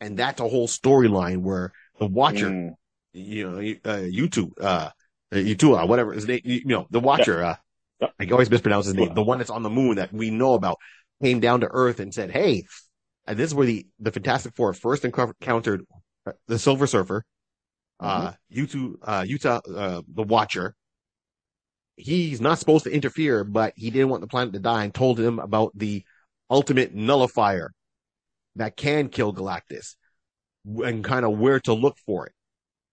And 0.00 0.16
that's 0.16 0.40
a 0.40 0.48
whole 0.48 0.68
storyline 0.68 1.38
where 1.38 1.72
the 1.98 2.06
Watcher, 2.06 2.50
Mm. 2.50 2.74
you 3.12 3.50
know, 3.50 3.58
you- 3.60 3.80
uh, 3.84 3.96
YouTube, 3.98 4.52
uh, 4.60 4.90
uh, 5.32 5.86
whatever 5.86 6.12
his 6.12 6.26
name, 6.28 6.40
you 6.44 6.62
know, 6.66 6.86
the 6.90 7.00
Watcher, 7.00 7.42
uh, 7.42 7.56
Yep. 8.00 8.14
I 8.20 8.26
always 8.32 8.50
mispronounce 8.50 8.86
his 8.86 8.94
name, 8.94 9.14
the 9.14 9.22
one 9.22 9.38
that's 9.38 9.50
on 9.50 9.62
the 9.62 9.70
moon 9.70 9.96
that 9.96 10.12
we 10.12 10.30
know 10.30 10.54
about 10.54 10.78
came 11.22 11.40
down 11.40 11.60
to 11.60 11.68
earth 11.70 12.00
and 12.00 12.12
said, 12.12 12.30
Hey, 12.30 12.64
and 13.26 13.38
this 13.38 13.50
is 13.50 13.54
where 13.54 13.66
the, 13.66 13.86
the 14.00 14.10
Fantastic 14.10 14.54
Four 14.56 14.74
first 14.74 15.04
encountered 15.04 15.84
uh, 16.26 16.32
the 16.48 16.58
Silver 16.58 16.86
Surfer, 16.86 17.24
uh, 18.00 18.32
Utah, 18.48 18.92
uh, 19.02 19.24
Utah, 19.26 19.60
uh, 19.74 20.02
the 20.08 20.22
Watcher. 20.22 20.74
He's 21.96 22.40
not 22.40 22.58
supposed 22.58 22.84
to 22.84 22.90
interfere, 22.90 23.44
but 23.44 23.72
he 23.76 23.90
didn't 23.90 24.08
want 24.08 24.20
the 24.20 24.26
planet 24.26 24.52
to 24.54 24.58
die 24.60 24.84
and 24.84 24.92
told 24.92 25.18
him 25.18 25.38
about 25.38 25.72
the 25.76 26.04
ultimate 26.50 26.92
nullifier 26.94 27.72
that 28.56 28.76
can 28.76 29.08
kill 29.08 29.32
Galactus 29.32 29.94
and 30.64 31.04
kind 31.04 31.24
of 31.24 31.38
where 31.38 31.60
to 31.60 31.72
look 31.72 31.96
for 32.04 32.26
it. 32.26 32.32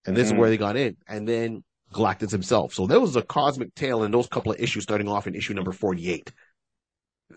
And 0.05 0.15
this 0.15 0.27
is 0.27 0.33
Mhm. 0.33 0.37
where 0.37 0.49
they 0.49 0.57
got 0.57 0.75
in. 0.75 0.97
And 1.07 1.27
then 1.27 1.63
Galactus 1.93 2.31
himself. 2.31 2.73
So 2.73 2.87
there 2.87 2.99
was 2.99 3.15
a 3.15 3.21
cosmic 3.21 3.73
tale 3.75 4.03
in 4.03 4.11
those 4.11 4.27
couple 4.27 4.51
of 4.51 4.59
issues 4.59 4.83
starting 4.83 5.07
off 5.07 5.27
in 5.27 5.35
issue 5.35 5.53
number 5.53 5.71
48. 5.71 6.31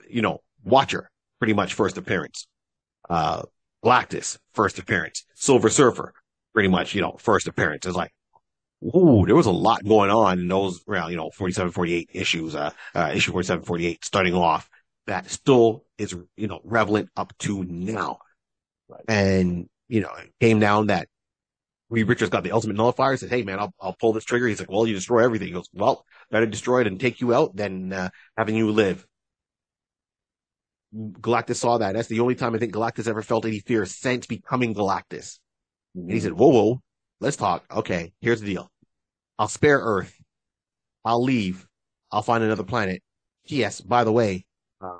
You 0.08 0.22
know, 0.22 0.42
Watcher, 0.62 1.10
pretty 1.38 1.54
much 1.54 1.74
first 1.74 1.98
appearance. 1.98 2.46
Uh, 3.08 3.42
Galactus, 3.84 4.38
first 4.54 4.78
appearance. 4.78 5.24
Silver 5.34 5.68
Surfer, 5.68 6.14
pretty 6.54 6.68
much, 6.68 6.94
you 6.94 7.02
know, 7.02 7.16
first 7.18 7.48
appearance. 7.48 7.84
It's 7.84 7.96
like, 7.96 8.12
ooh, 8.94 9.24
there 9.26 9.34
was 9.34 9.46
a 9.46 9.52
lot 9.52 9.84
going 9.84 10.10
on 10.10 10.38
in 10.38 10.48
those 10.48 10.82
around, 10.88 11.10
you 11.10 11.16
know, 11.16 11.30
47, 11.30 11.72
48 11.72 12.10
issues, 12.12 12.54
uh, 12.54 12.70
uh, 12.94 13.12
issue 13.14 13.32
47, 13.32 13.64
48 13.64 14.04
starting 14.04 14.34
off 14.34 14.70
that 15.06 15.30
still 15.30 15.84
is, 15.98 16.14
you 16.36 16.46
know, 16.46 16.60
relevant 16.64 17.10
up 17.16 17.36
to 17.38 17.64
now. 17.64 18.18
Right. 18.88 19.04
And, 19.08 19.68
you 19.88 20.00
know, 20.00 20.12
it 20.14 20.32
came 20.40 20.60
down 20.60 20.86
that 20.86 21.08
Reed 21.90 22.08
Richards 22.08 22.30
got 22.30 22.42
the 22.44 22.52
ultimate 22.52 22.76
nullifier, 22.76 23.16
said, 23.16 23.30
Hey 23.30 23.42
man, 23.42 23.58
I'll, 23.58 23.74
I'll 23.80 23.96
pull 23.98 24.12
this 24.12 24.24
trigger. 24.24 24.48
He's 24.48 24.60
like, 24.60 24.70
well, 24.70 24.86
you 24.86 24.94
destroy 24.94 25.22
everything. 25.22 25.48
He 25.48 25.54
goes, 25.54 25.68
well, 25.72 26.04
better 26.30 26.46
destroy 26.46 26.80
it 26.80 26.86
and 26.86 26.98
take 26.98 27.20
you 27.20 27.34
out 27.34 27.54
than, 27.54 27.92
uh, 27.92 28.08
having 28.36 28.56
you 28.56 28.70
live. 28.70 29.06
Galactus 30.94 31.56
saw 31.56 31.78
that. 31.78 31.94
That's 31.94 32.08
the 32.08 32.20
only 32.20 32.36
time 32.36 32.54
I 32.54 32.58
think 32.58 32.72
Galactus 32.72 33.08
ever 33.08 33.22
felt 33.22 33.44
any 33.44 33.58
fear 33.58 33.84
since 33.84 34.26
becoming 34.26 34.74
Galactus. 34.74 35.38
And 35.94 36.10
he 36.10 36.20
said, 36.20 36.32
whoa, 36.32 36.48
whoa, 36.48 36.80
let's 37.20 37.36
talk. 37.36 37.64
Okay, 37.70 38.12
here's 38.20 38.40
the 38.40 38.46
deal. 38.46 38.70
I'll 39.38 39.48
spare 39.48 39.78
Earth. 39.78 40.14
I'll 41.04 41.22
leave. 41.22 41.66
I'll 42.10 42.22
find 42.22 42.42
another 42.42 42.64
planet. 42.64 43.02
P.S. 43.46 43.80
By 43.80 44.04
the 44.04 44.12
way, 44.12 44.46
uh, 44.80 44.98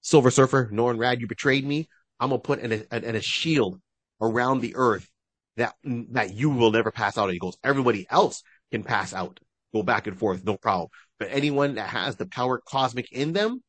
Silver 0.00 0.30
Surfer, 0.30 0.70
Norrin 0.72 0.98
Radd, 0.98 1.20
you 1.20 1.26
betrayed 1.26 1.66
me. 1.66 1.88
I'm 2.20 2.30
gonna 2.30 2.40
put 2.40 2.60
in 2.60 2.84
a, 2.90 2.96
in 2.96 3.16
a 3.16 3.20
shield 3.20 3.80
around 4.20 4.60
the 4.60 4.74
Earth 4.76 5.08
that 5.56 5.74
that 5.84 6.34
you 6.34 6.50
will 6.50 6.70
never 6.70 6.90
pass 6.90 7.18
out. 7.18 7.30
He 7.30 7.38
goes, 7.38 7.56
everybody 7.64 8.06
else 8.10 8.42
can 8.70 8.82
pass 8.82 9.12
out, 9.12 9.40
go 9.74 9.82
back 9.82 10.06
and 10.06 10.18
forth, 10.18 10.44
no 10.44 10.56
problem. 10.56 10.88
But 11.18 11.28
anyone 11.30 11.74
that 11.74 11.88
has 11.88 12.16
the 12.16 12.26
power 12.26 12.60
cosmic 12.66 13.10
in 13.12 13.32
them, 13.32 13.62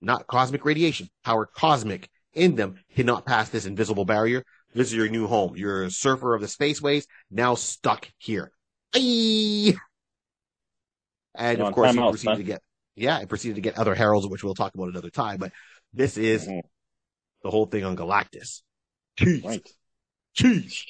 not 0.00 0.26
cosmic 0.26 0.64
radiation, 0.64 1.08
power 1.24 1.46
cosmic 1.46 2.08
in 2.34 2.56
them, 2.56 2.78
cannot 2.94 3.26
pass 3.26 3.48
this 3.48 3.66
invisible 3.66 4.04
barrier. 4.04 4.44
This 4.74 4.88
is 4.88 4.94
your 4.94 5.08
new 5.08 5.26
home. 5.26 5.56
You're 5.56 5.84
a 5.84 5.90
surfer 5.90 6.34
of 6.34 6.40
the 6.40 6.46
spaceways, 6.46 7.06
now 7.30 7.54
stuck 7.54 8.08
here. 8.18 8.52
Aye. 8.94 9.74
And 11.34 11.60
of 11.60 11.72
course, 11.74 11.94
he 11.94 11.98
proceeded 12.00 12.36
to 12.38 12.42
get, 12.42 12.62
yeah, 12.96 13.18
it 13.20 13.28
proceeded 13.28 13.54
to 13.56 13.60
get 13.60 13.78
other 13.78 13.94
heralds, 13.94 14.26
which 14.26 14.42
we'll 14.42 14.54
talk 14.54 14.74
about 14.74 14.88
another 14.88 15.10
time. 15.10 15.38
But 15.38 15.52
this 15.92 16.16
is 16.16 16.46
Mhm. 16.46 16.62
the 17.42 17.50
whole 17.50 17.66
thing 17.66 17.84
on 17.84 17.96
Galactus. 17.96 18.62
Cheese. 19.18 19.44
Right. 19.44 19.68
Cheese. 20.34 20.84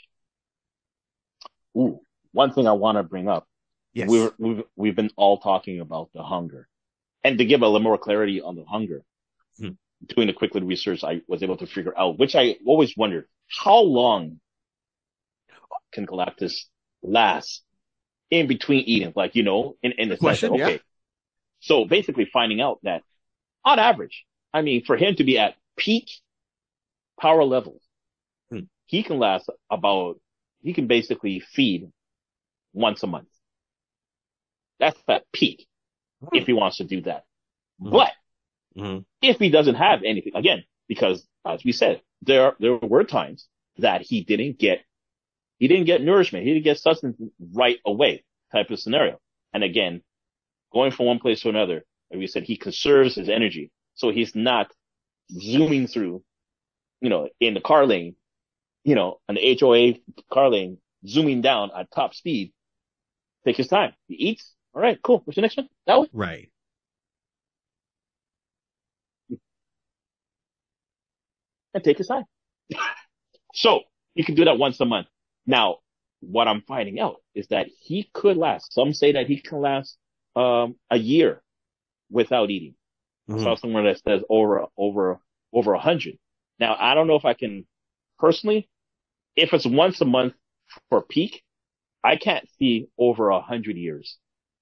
Ooh, 1.76 2.00
one 2.32 2.52
thing 2.52 2.66
I 2.66 2.72
want 2.72 2.96
to 2.96 3.02
bring 3.02 3.28
up. 3.28 3.46
Yes. 3.92 4.08
We're, 4.08 4.32
we've 4.38 4.62
we've 4.76 4.96
been 4.96 5.10
all 5.16 5.38
talking 5.38 5.80
about 5.80 6.10
the 6.12 6.22
hunger, 6.22 6.68
and 7.24 7.38
to 7.38 7.44
give 7.44 7.62
a 7.62 7.66
little 7.66 7.80
more 7.80 7.98
clarity 7.98 8.40
on 8.40 8.54
the 8.56 8.64
hunger, 8.64 9.02
Hmm. 9.58 9.70
doing 10.06 10.26
the 10.28 10.32
quick 10.32 10.54
little 10.54 10.68
research, 10.68 11.02
I 11.04 11.22
was 11.26 11.42
able 11.42 11.56
to 11.58 11.66
figure 11.66 11.96
out, 11.98 12.18
which 12.18 12.36
I 12.36 12.58
always 12.66 12.96
wondered, 12.96 13.28
how 13.48 13.80
long 13.80 14.40
can 15.92 16.06
Galactus 16.06 16.64
last 17.02 17.62
in 18.30 18.46
between 18.46 18.84
eating? 18.84 19.12
Like 19.16 19.34
you 19.34 19.42
know, 19.42 19.76
in 19.82 19.92
in 19.92 20.08
the 20.08 20.16
sense 20.16 20.20
question, 20.20 20.54
yeah. 20.54 20.64
okay, 20.66 20.80
so 21.60 21.84
basically 21.84 22.26
finding 22.32 22.60
out 22.60 22.78
that 22.82 23.02
on 23.64 23.78
average, 23.78 24.24
I 24.52 24.62
mean, 24.62 24.84
for 24.84 24.96
him 24.96 25.14
to 25.16 25.24
be 25.24 25.38
at 25.38 25.54
peak 25.76 26.10
power 27.20 27.44
levels, 27.44 27.82
Hmm. 28.50 28.60
he 28.86 29.02
can 29.02 29.18
last 29.18 29.48
about 29.70 30.20
he 30.62 30.72
can 30.72 30.86
basically 30.86 31.40
feed 31.40 31.90
once 32.72 33.02
a 33.02 33.06
month. 33.06 33.28
That's 34.78 35.00
at 35.08 35.24
peak 35.32 35.66
if 36.32 36.46
he 36.46 36.52
wants 36.52 36.78
to 36.78 36.84
do 36.84 37.00
that. 37.02 37.24
Mhm. 37.80 37.90
But 37.90 38.12
Mhm. 38.76 39.04
if 39.22 39.38
he 39.38 39.50
doesn't 39.50 39.74
have 39.76 40.02
anything, 40.04 40.34
again, 40.36 40.64
because 40.88 41.26
as 41.46 41.64
we 41.64 41.72
said, 41.72 42.02
there 42.22 42.54
there 42.58 42.76
were 42.76 43.04
times 43.04 43.46
that 43.78 44.02
he 44.02 44.22
didn't 44.22 44.58
get 44.58 44.80
he 45.58 45.68
didn't 45.68 45.86
get 45.86 46.02
nourishment, 46.02 46.44
he 46.44 46.52
didn't 46.52 46.64
get 46.64 46.78
sustenance 46.78 47.20
right 47.52 47.78
away 47.84 48.24
type 48.52 48.70
of 48.70 48.78
scenario. 48.78 49.18
And 49.52 49.64
again, 49.64 50.02
going 50.72 50.92
from 50.92 51.06
one 51.06 51.18
place 51.18 51.40
to 51.42 51.48
another. 51.48 51.84
Like 52.10 52.20
we 52.20 52.26
said, 52.26 52.44
he 52.44 52.56
conserves 52.56 53.14
his 53.14 53.28
energy. 53.28 53.70
So 53.94 54.10
he's 54.10 54.34
not 54.34 54.72
zooming 55.30 55.86
through, 55.86 56.22
you 57.00 57.10
know, 57.10 57.28
in 57.40 57.54
the 57.54 57.60
car 57.60 57.86
lane, 57.86 58.16
you 58.84 58.94
know, 58.94 59.20
an 59.28 59.36
HOA 59.60 59.94
car 60.32 60.48
lane, 60.50 60.78
zooming 61.06 61.42
down 61.42 61.70
at 61.76 61.90
top 61.90 62.14
speed. 62.14 62.52
Take 63.44 63.56
his 63.56 63.68
time. 63.68 63.92
He 64.06 64.14
eats. 64.14 64.54
All 64.74 64.82
right, 64.82 64.98
cool. 65.02 65.22
What's 65.24 65.36
the 65.36 65.42
next 65.42 65.56
one? 65.56 65.68
That 65.86 65.98
one? 65.98 66.08
Right. 66.12 66.50
And 71.74 71.84
take 71.84 71.98
his 71.98 72.08
time. 72.08 72.24
so 73.54 73.82
he 74.14 74.24
can 74.24 74.34
do 74.34 74.44
that 74.44 74.58
once 74.58 74.80
a 74.80 74.84
month. 74.84 75.06
Now, 75.46 75.78
what 76.20 76.48
I'm 76.48 76.62
finding 76.62 76.98
out 76.98 77.16
is 77.34 77.46
that 77.48 77.68
he 77.80 78.10
could 78.12 78.36
last. 78.36 78.72
Some 78.72 78.92
say 78.92 79.12
that 79.12 79.26
he 79.26 79.40
can 79.40 79.60
last 79.60 79.96
um, 80.34 80.76
a 80.90 80.98
year 80.98 81.42
without 82.10 82.50
eating. 82.50 82.74
Mm-hmm. 83.28 83.40
I 83.40 83.44
saw 83.44 83.56
somewhere 83.56 83.84
that 83.84 84.00
says 84.00 84.22
over 84.28 84.66
over 84.76 85.20
over 85.52 85.74
a 85.74 85.78
hundred. 85.78 86.18
Now 86.58 86.76
I 86.78 86.94
don't 86.94 87.06
know 87.06 87.16
if 87.16 87.24
I 87.24 87.34
can 87.34 87.66
personally, 88.18 88.68
if 89.36 89.52
it's 89.52 89.66
once 89.66 90.00
a 90.00 90.04
month 90.04 90.34
for 90.88 91.02
peak, 91.02 91.42
I 92.02 92.16
can't 92.16 92.48
see 92.58 92.88
over 92.98 93.28
a 93.28 93.40
hundred 93.40 93.76
years. 93.76 94.16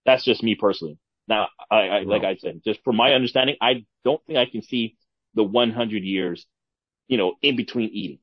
That's 0.05 0.25
just 0.25 0.43
me 0.43 0.55
personally. 0.55 0.99
Now, 1.29 1.49
I, 1.71 1.77
I 1.77 2.03
no. 2.05 2.11
like 2.11 2.25
I 2.25 2.37
said, 2.37 2.61
just 2.65 2.83
from 2.85 2.97
my 2.97 3.13
understanding, 3.13 3.57
I 3.61 3.85
don't 4.05 4.25
think 4.27 4.39
I 4.39 4.47
can 4.47 4.63
see 4.63 4.97
the 5.35 5.43
100 5.43 6.03
years, 6.03 6.47
you 7.09 7.17
know, 7.17 7.35
in 7.43 7.57
between 7.57 7.91
eating. 7.91 8.19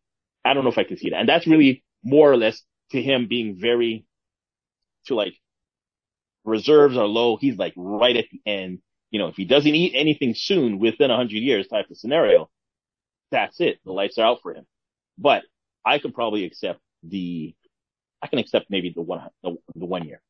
I 0.45 0.53
don't 0.53 0.63
know 0.63 0.71
if 0.71 0.77
I 0.77 0.84
can 0.84 0.97
see 0.97 1.09
that. 1.11 1.19
And 1.19 1.29
that's 1.29 1.47
really 1.47 1.84
more 2.03 2.31
or 2.31 2.38
less 2.38 2.61
to 2.91 3.01
him 3.01 3.27
being 3.27 3.57
very, 3.59 4.05
to 5.05 5.15
like, 5.15 5.34
reserves 6.43 6.97
are 6.97 7.05
low. 7.05 7.38
He's 7.38 7.57
like 7.57 7.73
right 7.77 8.15
at 8.15 8.25
the 8.31 8.41
end. 8.45 8.79
You 9.11 9.19
know, 9.19 9.27
if 9.27 9.36
he 9.36 9.45
doesn't 9.45 9.73
eat 9.73 9.93
anything 9.95 10.34
soon 10.36 10.79
within 10.79 11.09
a 11.11 11.13
100 11.13 11.36
years 11.36 11.67
type 11.67 11.89
of 11.89 11.97
scenario, 11.97 12.49
that's 13.31 13.59
it. 13.61 13.79
The 13.86 13.91
lights 13.91 14.17
are 14.17 14.25
out 14.25 14.41
for 14.41 14.53
him. 14.53 14.65
But 15.17 15.43
I 15.86 15.99
could 15.99 16.13
probably 16.13 16.45
accept 16.45 16.79
the, 17.03 17.53
I 18.21 18.27
can 18.27 18.39
accept 18.39 18.67
maybe 18.69 18.91
the 18.93 19.01
one, 19.01 19.29
the, 19.43 19.55
the 19.75 19.86
one 19.86 20.05
year. 20.07 20.21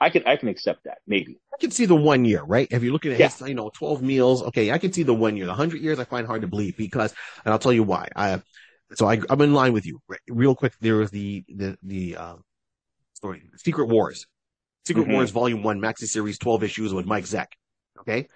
I 0.00 0.10
can 0.10 0.24
I 0.26 0.36
can 0.36 0.48
accept 0.48 0.84
that 0.84 0.98
maybe. 1.06 1.38
I 1.54 1.58
can 1.58 1.70
see 1.70 1.86
the 1.86 1.94
one 1.94 2.24
year, 2.24 2.42
right? 2.42 2.66
If 2.70 2.82
you're 2.82 2.92
looking 2.92 3.12
at 3.12 3.20
yeah. 3.20 3.28
his, 3.28 3.40
you 3.48 3.54
know, 3.54 3.70
twelve 3.70 4.02
meals, 4.02 4.42
okay, 4.44 4.72
I 4.72 4.78
can 4.78 4.92
see 4.92 5.04
the 5.04 5.14
one 5.14 5.36
year. 5.36 5.46
The 5.46 5.54
hundred 5.54 5.80
years, 5.80 5.98
I 6.00 6.04
find 6.04 6.26
hard 6.26 6.42
to 6.42 6.48
believe 6.48 6.76
because, 6.76 7.14
and 7.44 7.52
I'll 7.52 7.58
tell 7.58 7.72
you 7.72 7.84
why. 7.84 8.08
I 8.16 8.42
so 8.94 9.08
I, 9.08 9.20
I'm 9.30 9.40
in 9.40 9.54
line 9.54 9.72
with 9.72 9.86
you. 9.86 10.00
Real 10.28 10.54
quick, 10.54 10.74
there 10.80 10.96
was 10.96 11.10
the 11.10 11.44
the 11.48 11.78
the 11.82 12.16
uh, 12.16 12.36
story, 13.14 13.42
Secret 13.56 13.86
Wars, 13.86 14.26
Secret 14.84 15.04
mm-hmm. 15.04 15.12
Wars 15.12 15.30
Volume 15.30 15.62
One, 15.62 15.80
Maxi 15.80 16.06
Series, 16.06 16.38
twelve 16.38 16.62
issues 16.62 16.92
with 16.92 17.06
Mike 17.06 17.24
Zeck, 17.24 17.46
okay, 18.00 18.28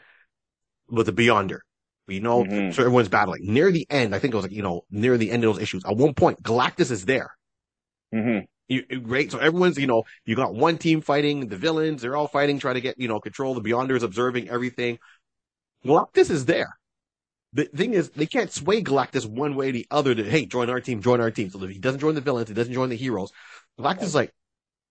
with 0.88 1.06
the 1.06 1.12
Beyonder. 1.12 1.58
We 2.06 2.20
know, 2.20 2.44
mm-hmm. 2.44 2.70
so 2.70 2.82
everyone's 2.82 3.08
battling. 3.08 3.52
Near 3.52 3.72
the 3.72 3.86
end, 3.90 4.14
I 4.14 4.20
think 4.20 4.32
it 4.32 4.36
was 4.36 4.44
like 4.44 4.52
you 4.52 4.62
know 4.62 4.84
near 4.90 5.18
the 5.18 5.30
end 5.30 5.44
of 5.44 5.54
those 5.54 5.62
issues. 5.62 5.84
At 5.84 5.96
one 5.96 6.14
point, 6.14 6.42
Galactus 6.42 6.90
is 6.90 7.04
there. 7.04 7.34
Mm-hmm. 8.14 8.44
Great. 8.68 9.30
So 9.30 9.38
everyone's, 9.38 9.78
you 9.78 9.86
know, 9.86 10.02
you 10.24 10.34
got 10.34 10.54
one 10.54 10.76
team 10.78 11.00
fighting 11.00 11.48
the 11.48 11.56
villains. 11.56 12.02
They're 12.02 12.16
all 12.16 12.26
fighting, 12.26 12.58
trying 12.58 12.74
to 12.74 12.80
get, 12.80 12.98
you 12.98 13.06
know, 13.06 13.20
control. 13.20 13.54
The 13.54 13.60
Beyonders 13.60 14.02
observing 14.02 14.48
everything. 14.48 14.98
Galactus 15.84 16.30
is 16.30 16.46
there. 16.46 16.76
The 17.52 17.64
thing 17.64 17.94
is, 17.94 18.10
they 18.10 18.26
can't 18.26 18.52
sway 18.52 18.82
Galactus 18.82 19.24
one 19.24 19.54
way 19.54 19.68
or 19.68 19.72
the 19.72 19.86
other 19.90 20.14
to, 20.14 20.24
hey, 20.24 20.46
join 20.46 20.68
our 20.68 20.80
team, 20.80 21.00
join 21.00 21.20
our 21.20 21.30
team. 21.30 21.48
So 21.48 21.58
he 21.60 21.78
doesn't 21.78 22.00
join 22.00 22.14
the 22.14 22.20
villains, 22.20 22.48
he 22.48 22.54
doesn't 22.54 22.74
join 22.74 22.88
the 22.88 22.96
heroes. 22.96 23.30
Galactus 23.78 24.02
is 24.02 24.14
like, 24.14 24.32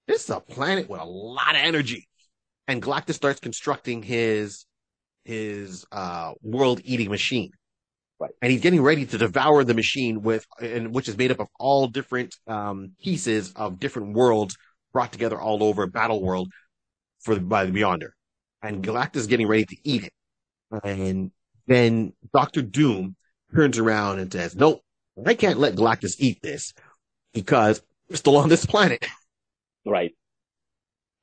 this 0.07 0.23
is 0.23 0.29
a 0.29 0.39
planet 0.39 0.89
with 0.89 1.01
a 1.01 1.05
lot 1.05 1.55
of 1.55 1.61
energy. 1.61 2.07
And 2.67 2.81
Galactus 2.81 3.13
starts 3.13 3.39
constructing 3.39 4.01
his, 4.01 4.65
his, 5.25 5.85
uh, 5.91 6.33
world 6.41 6.81
eating 6.83 7.09
machine. 7.09 7.51
Right. 8.19 8.31
And 8.41 8.51
he's 8.51 8.61
getting 8.61 8.81
ready 8.81 9.05
to 9.05 9.17
devour 9.17 9.63
the 9.63 9.73
machine 9.73 10.21
with, 10.21 10.45
and 10.61 10.93
which 10.93 11.09
is 11.09 11.17
made 11.17 11.31
up 11.31 11.39
of 11.39 11.47
all 11.59 11.87
different 11.87 12.35
um, 12.47 12.91
pieces 13.03 13.51
of 13.53 13.79
different 13.79 14.13
worlds 14.13 14.57
brought 14.93 15.11
together 15.11 15.39
all 15.39 15.61
over 15.63 15.85
Battle 15.85 16.21
World 16.21 16.49
for 17.19 17.37
by 17.39 17.65
the 17.65 17.71
Beyonder. 17.71 18.11
And 18.61 18.83
Galactus 18.83 19.17
is 19.17 19.27
getting 19.27 19.47
ready 19.47 19.65
to 19.65 19.77
eat 19.83 20.05
it. 20.05 20.13
And 20.83 21.31
then 21.67 22.13
Doctor 22.33 22.61
Doom 22.61 23.15
turns 23.53 23.77
around 23.77 24.19
and 24.19 24.31
says, 24.31 24.55
"Nope, 24.55 24.81
I 25.25 25.33
can't 25.33 25.59
let 25.59 25.75
Galactus 25.75 26.15
eat 26.19 26.41
this 26.41 26.73
because 27.33 27.81
we're 28.09 28.15
still 28.15 28.37
on 28.37 28.47
this 28.49 28.65
planet." 28.65 29.05
Right. 29.85 30.15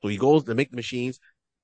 So 0.02 0.08
he 0.08 0.18
goes 0.18 0.44
to 0.44 0.54
make 0.54 0.70
the 0.70 0.76
machines 0.76 1.18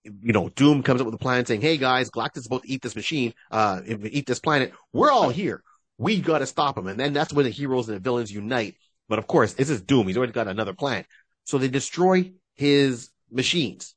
you 0.04 0.32
know, 0.32 0.48
Doom 0.50 0.82
comes 0.82 1.00
up 1.00 1.06
with 1.06 1.14
a 1.14 1.18
plan 1.18 1.46
saying, 1.46 1.60
"Hey 1.60 1.76
guys, 1.76 2.10
Galactus 2.10 2.38
is 2.38 2.46
about 2.46 2.62
to 2.62 2.70
eat 2.70 2.82
this 2.82 2.96
machine, 2.96 3.34
uh, 3.50 3.80
eat 3.86 4.26
this 4.26 4.40
planet. 4.40 4.72
We're 4.92 5.10
all 5.10 5.28
here. 5.30 5.62
We 5.98 6.20
got 6.20 6.38
to 6.38 6.46
stop 6.46 6.78
him." 6.78 6.86
And 6.86 6.98
then 6.98 7.12
that's 7.12 7.32
when 7.32 7.44
the 7.44 7.50
heroes 7.50 7.88
and 7.88 7.96
the 7.96 8.00
villains 8.00 8.32
unite. 8.32 8.76
But 9.08 9.18
of 9.18 9.26
course, 9.26 9.54
this 9.54 9.70
is 9.70 9.82
Doom. 9.82 10.06
He's 10.06 10.16
already 10.16 10.32
got 10.32 10.48
another 10.48 10.74
plan. 10.74 11.04
So 11.44 11.58
they 11.58 11.68
destroy 11.68 12.32
his 12.54 13.10
machines. 13.30 13.94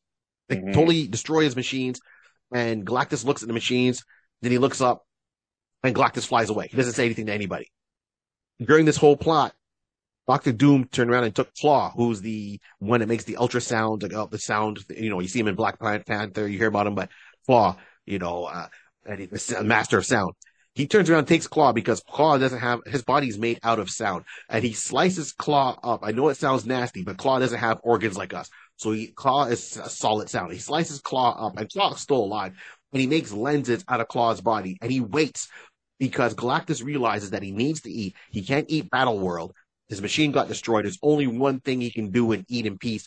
They 0.47 0.58
mm-hmm. 0.58 0.72
totally 0.72 1.08
destroy 1.08 1.43
his 1.43 1.56
machines. 1.56 1.99
And 2.54 2.86
Galactus 2.86 3.26
looks 3.26 3.41
at 3.41 3.47
the 3.47 3.54
machines. 3.54 4.04
Then 4.41 4.52
he 4.52 4.58
looks 4.58 4.82
up, 4.82 5.06
and 5.84 5.95
Galactus 5.95 6.26
flies 6.26 6.49
away. 6.49 6.68
He 6.68 6.78
doesn't 6.78 6.93
say 6.93 7.06
anything 7.06 7.28
to 7.28 7.34
anybody. 7.34 7.72
During 8.60 8.86
this 8.86 8.97
whole 8.97 9.16
plot, 9.16 9.54
Doctor 10.28 10.52
Doom 10.52 10.86
turned 10.86 11.10
around 11.10 11.26
and 11.26 11.36
took 11.36 11.54
Klaw, 11.56 11.92
who's 11.92 12.22
the 12.22 12.60
one 12.80 13.00
that 13.00 13.10
makes 13.10 13.24
the 13.24 13.36
ultrasound, 13.36 14.04
like, 14.04 14.14
uh, 14.14 14.28
the 14.28 14.38
sound. 14.38 14.80
You 14.90 15.10
know, 15.10 15.20
you 15.20 15.28
see 15.28 15.40
him 15.40 15.48
in 15.48 15.56
Black 15.56 15.80
Panther, 15.80 16.48
you 16.48 16.58
hear 16.58 16.68
about 16.68 16.88
him, 16.88 16.96
but 16.96 17.10
Klaw, 17.46 17.76
you 18.06 18.20
know, 18.20 18.46
uh, 18.46 18.68
the 19.04 19.64
master 19.64 19.98
of 19.98 20.06
sound. 20.06 20.34
He 20.74 20.88
turns 20.88 21.10
around, 21.10 21.26
takes 21.26 21.48
Klaw 21.48 21.74
because 21.74 22.02
Klaw 22.08 22.38
doesn't 22.38 22.60
have 22.60 22.80
his 22.86 23.04
body's 23.04 23.38
made 23.38 23.60
out 23.62 23.80
of 23.80 23.90
sound, 23.90 24.24
and 24.48 24.64
he 24.64 24.72
slices 24.72 25.34
Klaw 25.34 25.78
up. 25.84 26.00
I 26.04 26.12
know 26.12 26.30
it 26.30 26.38
sounds 26.38 26.66
nasty, 26.66 27.04
but 27.04 27.18
Klaw 27.18 27.40
doesn't 27.40 27.60
have 27.60 27.82
organs 27.84 28.18
like 28.18 28.34
us, 28.34 28.50
so 28.78 28.94
he, 28.94 29.08
Klaw 29.08 29.46
is 29.46 29.76
a 29.76 29.90
solid 29.90 30.30
sound. 30.30 30.54
He 30.54 30.60
slices 30.60 31.02
Klaw 31.02 31.48
up, 31.48 31.58
and 31.58 31.70
Klaw's 31.70 32.00
still 32.00 32.24
alive, 32.24 32.54
and 32.94 33.02
he 33.02 33.08
makes 33.08 33.34
lenses 33.34 33.84
out 33.90 34.00
of 34.00 34.08
Klaw's 34.08 34.40
body, 34.40 34.78
and 34.82 34.90
he 34.90 35.02
waits 35.02 35.50
because 36.00 36.36
Galactus 36.36 36.84
realizes 36.84 37.32
that 37.32 37.44
he 37.44 37.52
needs 37.52 37.82
to 37.82 37.92
eat. 37.92 38.16
He 38.30 38.42
can't 38.42 38.66
eat 38.70 38.90
Battle 38.90 39.20
World, 39.20 39.54
his 39.92 40.02
machine 40.02 40.32
got 40.32 40.48
destroyed. 40.48 40.86
There's 40.86 40.98
only 41.04 41.28
one 41.28 41.60
thing 41.60 41.82
he 41.82 41.92
can 41.92 42.12
do 42.12 42.32
and 42.32 42.46
eat 42.48 42.66
in 42.66 42.78
peace. 42.78 43.06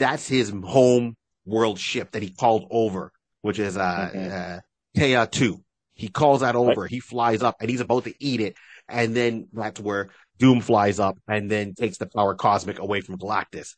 That's 0.00 0.26
his 0.26 0.50
home 0.50 1.16
world 1.46 1.78
ship 1.78 2.10
that 2.10 2.22
he 2.24 2.30
called 2.30 2.66
over, 2.72 3.12
which 3.42 3.60
is 3.60 3.76
uh, 3.76 4.10
mm-hmm. 4.12 4.56
uh 4.56 4.58
Theia 4.96 5.30
2. 5.30 5.62
He 5.94 6.08
calls 6.08 6.40
that 6.40 6.56
over. 6.56 6.82
Right. 6.82 6.90
He 6.90 6.98
flies 6.98 7.44
up 7.44 7.58
and 7.60 7.70
he's 7.70 7.80
about 7.80 8.04
to 8.04 8.14
eat 8.18 8.40
it. 8.40 8.56
And 8.88 9.14
then 9.14 9.46
that's 9.52 9.78
where 9.78 10.10
Doom 10.40 10.60
flies 10.60 10.98
up 10.98 11.16
and 11.28 11.48
then 11.48 11.74
takes 11.74 11.98
the 11.98 12.06
power 12.06 12.34
cosmic 12.34 12.80
away 12.80 13.00
from 13.00 13.16
Galactus. 13.16 13.76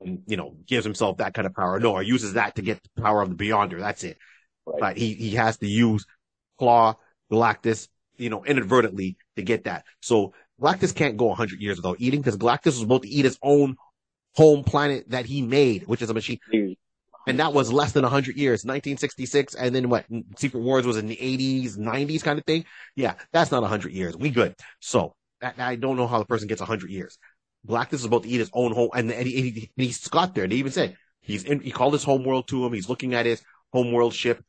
And, 0.00 0.22
you 0.28 0.36
know, 0.36 0.54
gives 0.68 0.84
himself 0.84 1.16
that 1.16 1.34
kind 1.34 1.46
of 1.46 1.54
power. 1.54 1.80
No, 1.80 1.94
or 1.94 2.02
uses 2.04 2.34
that 2.34 2.54
to 2.54 2.62
get 2.62 2.80
the 2.80 3.02
power 3.02 3.20
of 3.20 3.28
the 3.28 3.34
Beyonder. 3.34 3.80
That's 3.80 4.04
it. 4.04 4.18
Right. 4.64 4.78
But 4.78 4.96
he, 4.96 5.14
he 5.14 5.30
has 5.30 5.56
to 5.56 5.66
use 5.66 6.06
Klaw, 6.60 6.94
Galactus, 7.32 7.88
you 8.16 8.30
know, 8.30 8.44
inadvertently 8.44 9.16
to 9.34 9.42
get 9.42 9.64
that. 9.64 9.84
So 10.00 10.34
Galactus 10.60 10.94
can't 10.94 11.16
go 11.16 11.26
100 11.26 11.60
years 11.60 11.76
without 11.76 11.96
eating 12.00 12.20
because 12.20 12.36
Galactus 12.36 12.66
was 12.66 12.82
about 12.82 13.02
to 13.02 13.08
eat 13.08 13.24
his 13.24 13.38
own 13.42 13.76
home 14.34 14.64
planet 14.64 15.08
that 15.10 15.26
he 15.26 15.42
made, 15.42 15.86
which 15.86 16.02
is 16.02 16.10
a 16.10 16.14
machine. 16.14 16.38
Mm. 16.52 16.76
And 17.26 17.40
that 17.40 17.52
was 17.52 17.72
less 17.72 17.92
than 17.92 18.02
100 18.02 18.36
years, 18.36 18.60
1966. 18.64 19.54
And 19.54 19.74
then 19.74 19.90
what? 19.90 20.06
Secret 20.36 20.60
Wars 20.60 20.86
was 20.86 20.96
in 20.96 21.06
the 21.06 21.16
80s, 21.16 21.76
90s 21.76 22.22
kind 22.22 22.38
of 22.38 22.44
thing. 22.44 22.64
Yeah, 22.96 23.14
that's 23.32 23.50
not 23.50 23.60
100 23.60 23.92
years. 23.92 24.16
We 24.16 24.30
good. 24.30 24.54
So 24.80 25.14
I 25.42 25.76
don't 25.76 25.96
know 25.96 26.06
how 26.06 26.18
the 26.18 26.24
person 26.24 26.48
gets 26.48 26.60
100 26.60 26.90
years. 26.90 27.18
Galactus 27.66 27.94
is 27.94 28.04
about 28.06 28.22
to 28.22 28.28
eat 28.28 28.38
his 28.38 28.50
own 28.54 28.72
home. 28.72 28.90
And, 28.94 29.12
and, 29.12 29.26
he, 29.26 29.70
and 29.76 29.84
he's 29.84 30.08
got 30.08 30.34
there. 30.34 30.46
They 30.46 30.56
even 30.56 30.72
said 30.72 30.96
he's 31.20 31.44
in, 31.44 31.60
he 31.60 31.70
called 31.70 31.92
his 31.92 32.04
home 32.04 32.24
world 32.24 32.48
to 32.48 32.64
him. 32.64 32.72
He's 32.72 32.88
looking 32.88 33.14
at 33.14 33.26
his 33.26 33.42
home 33.72 33.92
world 33.92 34.14
ship. 34.14 34.42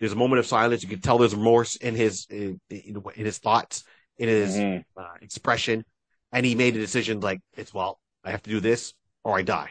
There's 0.00 0.12
a 0.12 0.16
moment 0.16 0.40
of 0.40 0.46
silence. 0.46 0.82
You 0.82 0.88
can 0.88 1.00
tell 1.00 1.18
there's 1.18 1.34
remorse 1.34 1.76
in 1.76 1.94
his, 1.94 2.26
in, 2.28 2.60
in 2.70 3.24
his 3.24 3.38
thoughts 3.38 3.84
in 4.18 4.28
his 4.28 4.56
mm-hmm. 4.56 5.00
uh, 5.00 5.14
expression, 5.20 5.84
and 6.32 6.44
he 6.46 6.54
made 6.54 6.76
a 6.76 6.80
decision 6.80 7.20
like 7.20 7.40
it's 7.56 7.72
well, 7.72 7.98
I 8.24 8.30
have 8.30 8.42
to 8.42 8.50
do 8.50 8.60
this 8.60 8.94
or 9.24 9.36
I 9.38 9.42
die. 9.42 9.70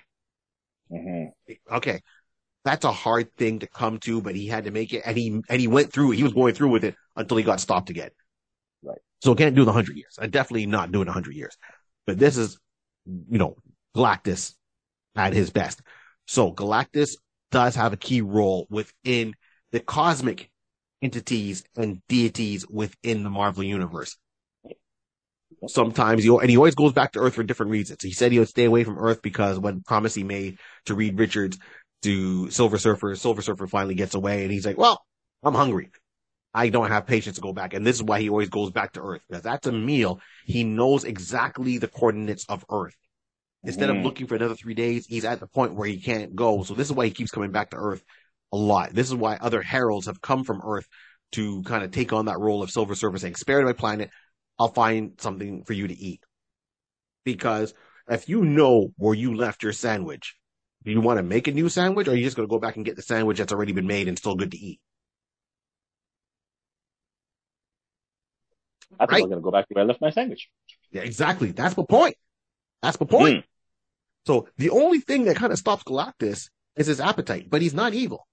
Mm-hmm. 0.91 1.75
Okay, 1.75 2.01
that's 2.63 2.85
a 2.85 2.91
hard 2.91 3.35
thing 3.37 3.59
to 3.59 3.67
come 3.67 3.99
to, 3.99 4.21
but 4.21 4.35
he 4.35 4.47
had 4.47 4.65
to 4.65 4.71
make 4.71 4.93
it, 4.93 5.03
and 5.05 5.17
he 5.17 5.41
and 5.49 5.61
he 5.61 5.67
went 5.67 5.91
through. 5.91 6.11
He 6.11 6.23
was 6.23 6.33
going 6.33 6.53
through 6.53 6.69
with 6.69 6.83
it 6.83 6.95
until 7.15 7.37
he 7.37 7.43
got 7.43 7.59
stopped 7.59 7.89
again. 7.89 8.09
Right. 8.83 8.99
So 9.21 9.35
can't 9.35 9.55
do 9.55 9.65
the 9.65 9.73
hundred 9.73 9.97
years. 9.97 10.17
I 10.19 10.27
definitely 10.27 10.65
not 10.65 10.91
doing 10.91 11.07
hundred 11.07 11.35
years. 11.35 11.57
But 12.05 12.19
this 12.19 12.37
is, 12.37 12.59
you 13.05 13.39
know, 13.39 13.55
Galactus 13.95 14.53
at 15.15 15.33
his 15.33 15.49
best. 15.49 15.81
So 16.27 16.51
Galactus 16.51 17.15
does 17.51 17.75
have 17.75 17.93
a 17.93 17.97
key 17.97 18.21
role 18.21 18.67
within 18.69 19.33
the 19.71 19.79
cosmic 19.79 20.49
entities 21.01 21.63
and 21.75 22.01
deities 22.07 22.67
within 22.67 23.23
the 23.23 23.29
Marvel 23.29 23.63
universe 23.63 24.17
sometimes 25.67 26.23
he 26.23 26.29
and 26.29 26.49
he 26.49 26.57
always 26.57 26.75
goes 26.75 26.93
back 26.93 27.11
to 27.13 27.19
Earth 27.19 27.35
for 27.35 27.43
different 27.43 27.71
reasons. 27.71 28.03
He 28.03 28.11
said 28.11 28.31
he 28.31 28.39
would 28.39 28.49
stay 28.49 28.65
away 28.65 28.83
from 28.83 28.97
Earth 28.97 29.21
because 29.21 29.59
when 29.59 29.81
promise 29.81 30.13
he 30.13 30.23
made 30.23 30.57
to 30.85 30.95
Reed 30.95 31.17
Richards 31.17 31.57
to 32.03 32.51
Silver 32.51 32.77
Surfer. 32.77 33.15
Silver 33.15 33.41
Surfer 33.41 33.67
finally 33.67 33.95
gets 33.95 34.13
away 34.13 34.43
and 34.43 34.51
he's 34.51 34.65
like, 34.65 34.77
well, 34.77 35.03
I'm 35.43 35.55
hungry. 35.55 35.89
I 36.53 36.69
don't 36.69 36.89
have 36.89 37.05
patience 37.07 37.35
to 37.35 37.41
go 37.41 37.51
back. 37.51 37.73
And 37.73 37.85
this 37.85 37.97
is 37.97 38.03
why 38.03 38.21
he 38.21 38.29
always 38.29 38.49
goes 38.49 38.71
back 38.71 38.93
to 38.93 39.01
Earth 39.01 39.21
because 39.27 39.43
that's 39.43 39.67
a 39.67 39.71
meal. 39.71 40.21
He 40.45 40.63
knows 40.63 41.03
exactly 41.03 41.79
the 41.79 41.87
coordinates 41.87 42.45
of 42.47 42.63
Earth. 42.69 42.95
Instead 43.63 43.89
mm. 43.89 43.97
of 43.97 44.05
looking 44.05 44.27
for 44.27 44.35
another 44.35 44.55
three 44.55 44.75
days, 44.75 45.07
he's 45.07 45.25
at 45.25 45.39
the 45.39 45.47
point 45.47 45.73
where 45.73 45.87
he 45.87 45.99
can't 45.99 46.35
go. 46.35 46.63
So 46.63 46.75
this 46.75 46.87
is 46.87 46.93
why 46.93 47.05
he 47.05 47.11
keeps 47.11 47.31
coming 47.31 47.51
back 47.51 47.71
to 47.71 47.77
Earth 47.77 48.03
a 48.53 48.57
lot. 48.57 48.93
This 48.93 49.07
is 49.07 49.15
why 49.15 49.35
other 49.35 49.61
heralds 49.61 50.05
have 50.05 50.21
come 50.21 50.43
from 50.43 50.61
Earth 50.63 50.87
to 51.33 51.63
kind 51.63 51.83
of 51.83 51.91
take 51.91 52.13
on 52.13 52.25
that 52.25 52.39
role 52.39 52.61
of 52.63 52.71
Silver 52.71 52.95
Surfer 52.95 53.17
saying, 53.17 53.35
spare 53.35 53.65
my 53.65 53.73
planet. 53.73 54.11
I'll 54.57 54.69
find 54.69 55.13
something 55.19 55.63
for 55.63 55.73
you 55.73 55.87
to 55.87 55.97
eat. 55.97 56.23
Because 57.23 57.73
if 58.09 58.29
you 58.29 58.43
know 58.43 58.93
where 58.97 59.15
you 59.15 59.35
left 59.35 59.63
your 59.63 59.73
sandwich, 59.73 60.35
do 60.83 60.91
you 60.91 61.01
want 61.01 61.17
to 61.17 61.23
make 61.23 61.47
a 61.47 61.51
new 61.51 61.69
sandwich 61.69 62.07
or 62.07 62.11
are 62.11 62.15
you 62.15 62.23
just 62.23 62.37
going 62.37 62.47
to 62.47 62.51
go 62.51 62.59
back 62.59 62.75
and 62.75 62.85
get 62.85 62.95
the 62.95 63.01
sandwich 63.01 63.39
that's 63.39 63.51
already 63.51 63.71
been 63.71 63.87
made 63.87 64.07
and 64.07 64.17
still 64.17 64.35
good 64.35 64.51
to 64.51 64.57
eat? 64.57 64.79
I 68.99 69.05
think 69.05 69.11
right? 69.11 69.23
I'm 69.23 69.29
going 69.29 69.41
to 69.41 69.43
go 69.43 69.51
back 69.51 69.67
to 69.67 69.73
where 69.73 69.83
I 69.83 69.87
left 69.87 69.99
my 69.99 70.11
sandwich. 70.11 70.47
Yeah, 70.91 71.01
exactly. 71.01 71.51
That's 71.51 71.73
the 71.73 71.83
point. 71.83 72.15
That's 72.81 72.97
the 72.97 73.05
point. 73.05 73.39
Mm. 73.39 73.43
So 74.27 74.47
the 74.57 74.69
only 74.69 74.99
thing 74.99 75.25
that 75.25 75.35
kind 75.35 75.51
of 75.51 75.59
stops 75.59 75.83
Galactus 75.83 76.49
is 76.75 76.87
his 76.87 77.01
appetite, 77.01 77.49
but 77.49 77.61
he's 77.61 77.73
not 77.73 77.93
evil. 77.93 78.27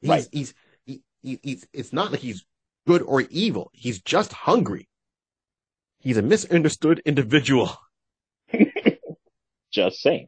He's, 0.00 0.10
right. 0.10 0.26
he's, 0.30 0.54
he, 0.84 1.02
he, 1.22 1.40
he's, 1.42 1.66
it's 1.72 1.92
not 1.92 2.10
like 2.10 2.20
he's 2.20 2.44
good 2.86 3.02
or 3.02 3.22
evil. 3.22 3.70
He's 3.72 4.00
just 4.00 4.32
hungry. 4.32 4.88
He's 6.02 6.16
a 6.16 6.22
misunderstood 6.22 7.00
individual. 7.04 7.76
just 9.72 10.00
saying. 10.00 10.26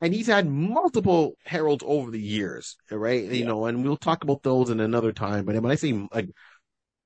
And 0.00 0.14
he's 0.14 0.26
had 0.26 0.46
multiple 0.46 1.34
heralds 1.44 1.82
over 1.86 2.10
the 2.10 2.20
years, 2.20 2.76
right? 2.90 3.24
You 3.24 3.44
know, 3.46 3.66
and 3.66 3.82
we'll 3.82 3.96
talk 3.96 4.22
about 4.22 4.42
those 4.42 4.70
in 4.70 4.80
another 4.80 5.12
time. 5.12 5.44
But 5.44 5.60
when 5.60 5.72
I 5.72 5.76
say 5.76 5.92
like 6.12 6.28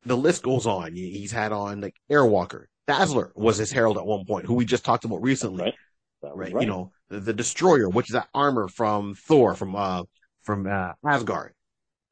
the 0.05 0.17
list 0.17 0.43
goes 0.43 0.67
on, 0.67 0.95
he's 0.95 1.33
had 1.33 1.53
on 1.53 1.81
like 1.81 1.95
Airwalker, 2.11 2.65
Dazzler 2.87 3.33
was 3.35 3.57
his 3.57 3.73
herald 3.73 3.97
at 3.97 4.05
one 4.05 4.25
point, 4.25 4.47
who 4.47 4.55
we 4.55 4.65
just 4.65 4.85
talked 4.85 5.05
about 5.05 5.23
recently. 5.23 5.63
Right. 5.63 5.75
right. 6.23 6.53
right. 6.53 6.63
You 6.63 6.69
know, 6.69 6.93
the, 7.09 7.21
the, 7.21 7.33
Destroyer, 7.33 7.89
which 7.89 8.11
is 8.11 8.15
that 8.15 8.29
armor 8.35 8.69
from 8.69 9.15
Thor, 9.15 9.55
from, 9.55 9.77
uh, 9.77 10.03
from, 10.43 10.67
uh, 10.67 10.93
Asgard. 11.07 11.55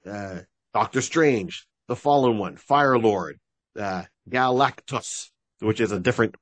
Uh, 0.07 0.41
Doctor 0.73 1.03
Strange, 1.03 1.67
the 1.89 1.97
Fallen 1.97 2.39
One, 2.39 2.57
Fire 2.57 2.99
Lord, 2.99 3.39
uh, 3.79 4.05
Galactus, 4.29 5.31
which 5.61 5.81
is 5.81 5.93
a 5.93 6.01
different 6.01 6.35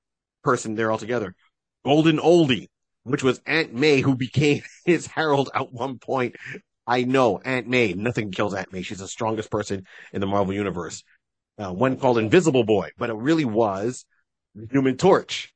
person 0.43 0.75
there 0.75 0.91
altogether. 0.91 1.35
Golden 1.85 2.19
Oldie, 2.19 2.69
which 3.05 3.23
was 3.23 3.41
Aunt 3.47 3.75
May, 3.75 4.01
who 4.01 4.17
became 4.17 4.63
his 4.85 5.07
herald 5.07 5.51
at 5.55 5.73
one 5.73 5.99
point. 5.99 6.37
I 6.87 7.05
know 7.05 7.39
Aunt 7.45 7.69
May. 7.69 7.93
Nothing 7.93 8.31
kills 8.31 8.55
Aunt 8.55 8.73
May. 8.73 8.83
She's 8.83 8.99
the 8.99 9.09
strongest 9.09 9.51
person 9.51 9.85
in 10.13 10.21
the 10.21 10.27
Marvel 10.27 10.55
universe. 10.55 11.03
Uh, 11.59 11.73
one 11.73 11.97
called 11.97 12.19
Invisible 12.19 12.65
Boy, 12.65 12.91
but 12.97 13.11
it 13.11 13.17
really 13.17 13.45
was 13.45 14.05
Human 14.71 14.97
Torch 14.97 15.53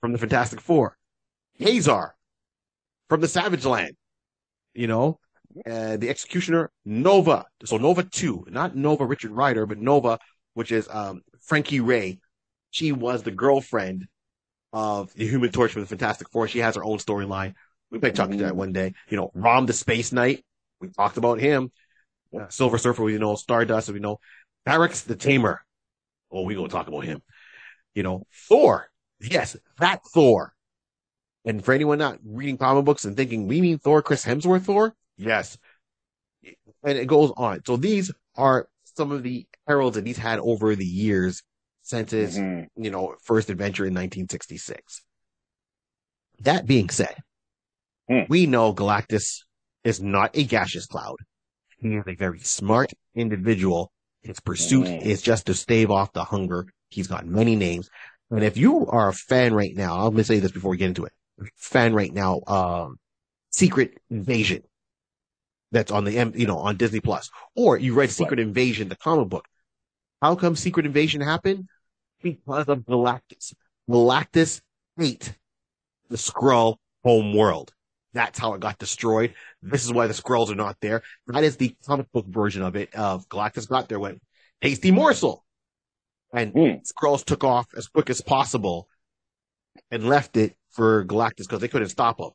from 0.00 0.12
the 0.12 0.18
Fantastic 0.18 0.60
Four. 0.60 0.96
Ka-Zar 1.62 2.14
from 3.08 3.20
the 3.20 3.28
Savage 3.28 3.64
Land. 3.64 3.96
You 4.74 4.88
know, 4.88 5.20
uh, 5.66 5.96
the 5.96 6.08
Executioner 6.08 6.70
Nova. 6.84 7.44
So 7.64 7.76
Nova 7.76 8.02
2, 8.02 8.46
not 8.50 8.74
Nova 8.74 9.06
Richard 9.06 9.30
Rider, 9.30 9.66
but 9.66 9.78
Nova, 9.78 10.18
which 10.54 10.72
is 10.72 10.88
um, 10.90 11.22
Frankie 11.40 11.80
Raye. 11.80 12.18
She 12.74 12.90
was 12.90 13.22
the 13.22 13.30
girlfriend 13.30 14.08
of 14.72 15.14
the 15.14 15.28
Human 15.28 15.52
Torch 15.52 15.70
from 15.70 15.82
the 15.82 15.86
Fantastic 15.86 16.28
Four. 16.30 16.48
She 16.48 16.58
has 16.58 16.74
her 16.74 16.82
own 16.82 16.98
storyline. 16.98 17.54
We 17.92 18.00
might 18.00 18.16
talk 18.16 18.30
to 18.30 18.36
that 18.38 18.56
one 18.56 18.72
day. 18.72 18.94
You 19.08 19.16
know, 19.16 19.30
Rom 19.32 19.66
the 19.66 19.72
Space 19.72 20.10
Knight. 20.10 20.44
We 20.80 20.88
talked 20.88 21.16
about 21.16 21.38
him. 21.38 21.70
Uh, 22.36 22.48
Silver 22.48 22.76
Surfer, 22.78 23.04
we 23.04 23.16
know. 23.16 23.36
Stardust, 23.36 23.90
we 23.90 24.00
know. 24.00 24.18
Terrax 24.66 25.04
the 25.04 25.14
Tamer. 25.14 25.60
Oh, 26.32 26.42
we 26.42 26.56
gonna 26.56 26.66
talk 26.66 26.88
about 26.88 27.04
him. 27.04 27.22
You 27.94 28.02
know, 28.02 28.26
Thor. 28.48 28.90
Yes, 29.20 29.56
that 29.78 30.00
Thor. 30.12 30.52
And 31.44 31.64
for 31.64 31.74
anyone 31.74 31.98
not 31.98 32.18
reading 32.24 32.58
comic 32.58 32.84
books 32.84 33.04
and 33.04 33.16
thinking, 33.16 33.46
we 33.46 33.60
mean 33.60 33.78
Thor, 33.78 34.02
Chris 34.02 34.24
Hemsworth 34.24 34.62
Thor? 34.62 34.96
Yes. 35.16 35.56
And 36.82 36.98
it 36.98 37.06
goes 37.06 37.32
on. 37.36 37.60
So 37.64 37.76
these 37.76 38.10
are 38.34 38.68
some 38.96 39.12
of 39.12 39.22
the 39.22 39.46
heralds 39.64 39.94
that 39.94 40.08
he's 40.08 40.18
had 40.18 40.40
over 40.40 40.74
the 40.74 40.84
years 40.84 41.44
since 41.84 42.10
his, 42.10 42.38
mm-hmm. 42.38 42.82
you 42.82 42.90
know, 42.90 43.14
first 43.22 43.50
adventure 43.50 43.84
in 43.84 43.92
1966. 43.92 45.02
That 46.40 46.66
being 46.66 46.88
said, 46.88 47.14
mm. 48.10 48.28
we 48.28 48.46
know 48.46 48.74
Galactus 48.74 49.42
is 49.84 50.00
not 50.00 50.30
a 50.34 50.44
gaseous 50.44 50.86
cloud. 50.86 51.16
He 51.78 51.94
is 51.94 52.04
a 52.08 52.14
very 52.14 52.40
smart 52.40 52.92
individual. 53.14 53.92
His 54.22 54.40
pursuit 54.40 54.86
mm. 54.86 55.02
is 55.02 55.20
just 55.20 55.46
to 55.46 55.54
stave 55.54 55.90
off 55.90 56.12
the 56.14 56.24
hunger. 56.24 56.66
He's 56.88 57.06
got 57.06 57.26
many 57.26 57.54
names. 57.54 57.90
And 58.30 58.42
if 58.42 58.56
you 58.56 58.86
are 58.86 59.10
a 59.10 59.12
fan 59.12 59.52
right 59.52 59.76
now, 59.76 59.98
I'm 59.98 60.12
going 60.12 60.16
to 60.16 60.24
say 60.24 60.38
this 60.38 60.52
before 60.52 60.70
we 60.70 60.78
get 60.78 60.88
into 60.88 61.04
it. 61.04 61.12
Fan 61.56 61.92
right 61.92 62.12
now, 62.12 62.40
um, 62.46 62.96
Secret 63.50 63.98
Invasion 64.10 64.62
that's 65.70 65.92
on 65.92 66.04
the, 66.04 66.12
you 66.34 66.46
know, 66.46 66.58
on 66.58 66.78
Disney 66.78 67.00
Plus, 67.00 67.28
or 67.54 67.76
you 67.76 67.92
read 67.94 68.10
Secret 68.10 68.38
right. 68.38 68.46
Invasion, 68.46 68.88
the 68.88 68.96
comic 68.96 69.28
book. 69.28 69.44
How 70.22 70.34
come 70.34 70.56
Secret 70.56 70.86
Invasion 70.86 71.20
happened? 71.20 71.66
Because 72.24 72.66
of 72.68 72.78
Galactus. 72.80 73.54
Galactus 73.88 74.60
ate 74.98 75.34
the 76.08 76.16
Skrull 76.16 76.78
home 77.04 77.36
world. 77.36 77.72
That's 78.14 78.38
how 78.38 78.54
it 78.54 78.60
got 78.60 78.78
destroyed. 78.78 79.34
This 79.62 79.84
is 79.84 79.92
why 79.92 80.06
the 80.06 80.14
Skrulls 80.14 80.50
are 80.50 80.56
not 80.56 80.76
there. 80.80 81.02
That 81.26 81.44
is 81.44 81.56
the 81.56 81.76
comic 81.86 82.10
book 82.12 82.26
version 82.26 82.62
of 82.62 82.74
it. 82.74 82.94
Of 82.94 83.28
Galactus 83.28 83.68
got 83.68 83.88
there, 83.88 84.00
went 84.00 84.22
tasty 84.62 84.90
morsel, 84.90 85.44
and 86.32 86.52
mm. 86.54 86.80
Skrulls 86.90 87.24
took 87.24 87.44
off 87.44 87.66
as 87.76 87.88
quick 87.88 88.10
as 88.10 88.20
possible 88.20 88.88
and 89.90 90.08
left 90.08 90.36
it 90.36 90.56
for 90.70 91.04
Galactus 91.04 91.42
because 91.42 91.60
they 91.60 91.68
couldn't 91.68 91.88
stop 91.88 92.18
them. 92.18 92.30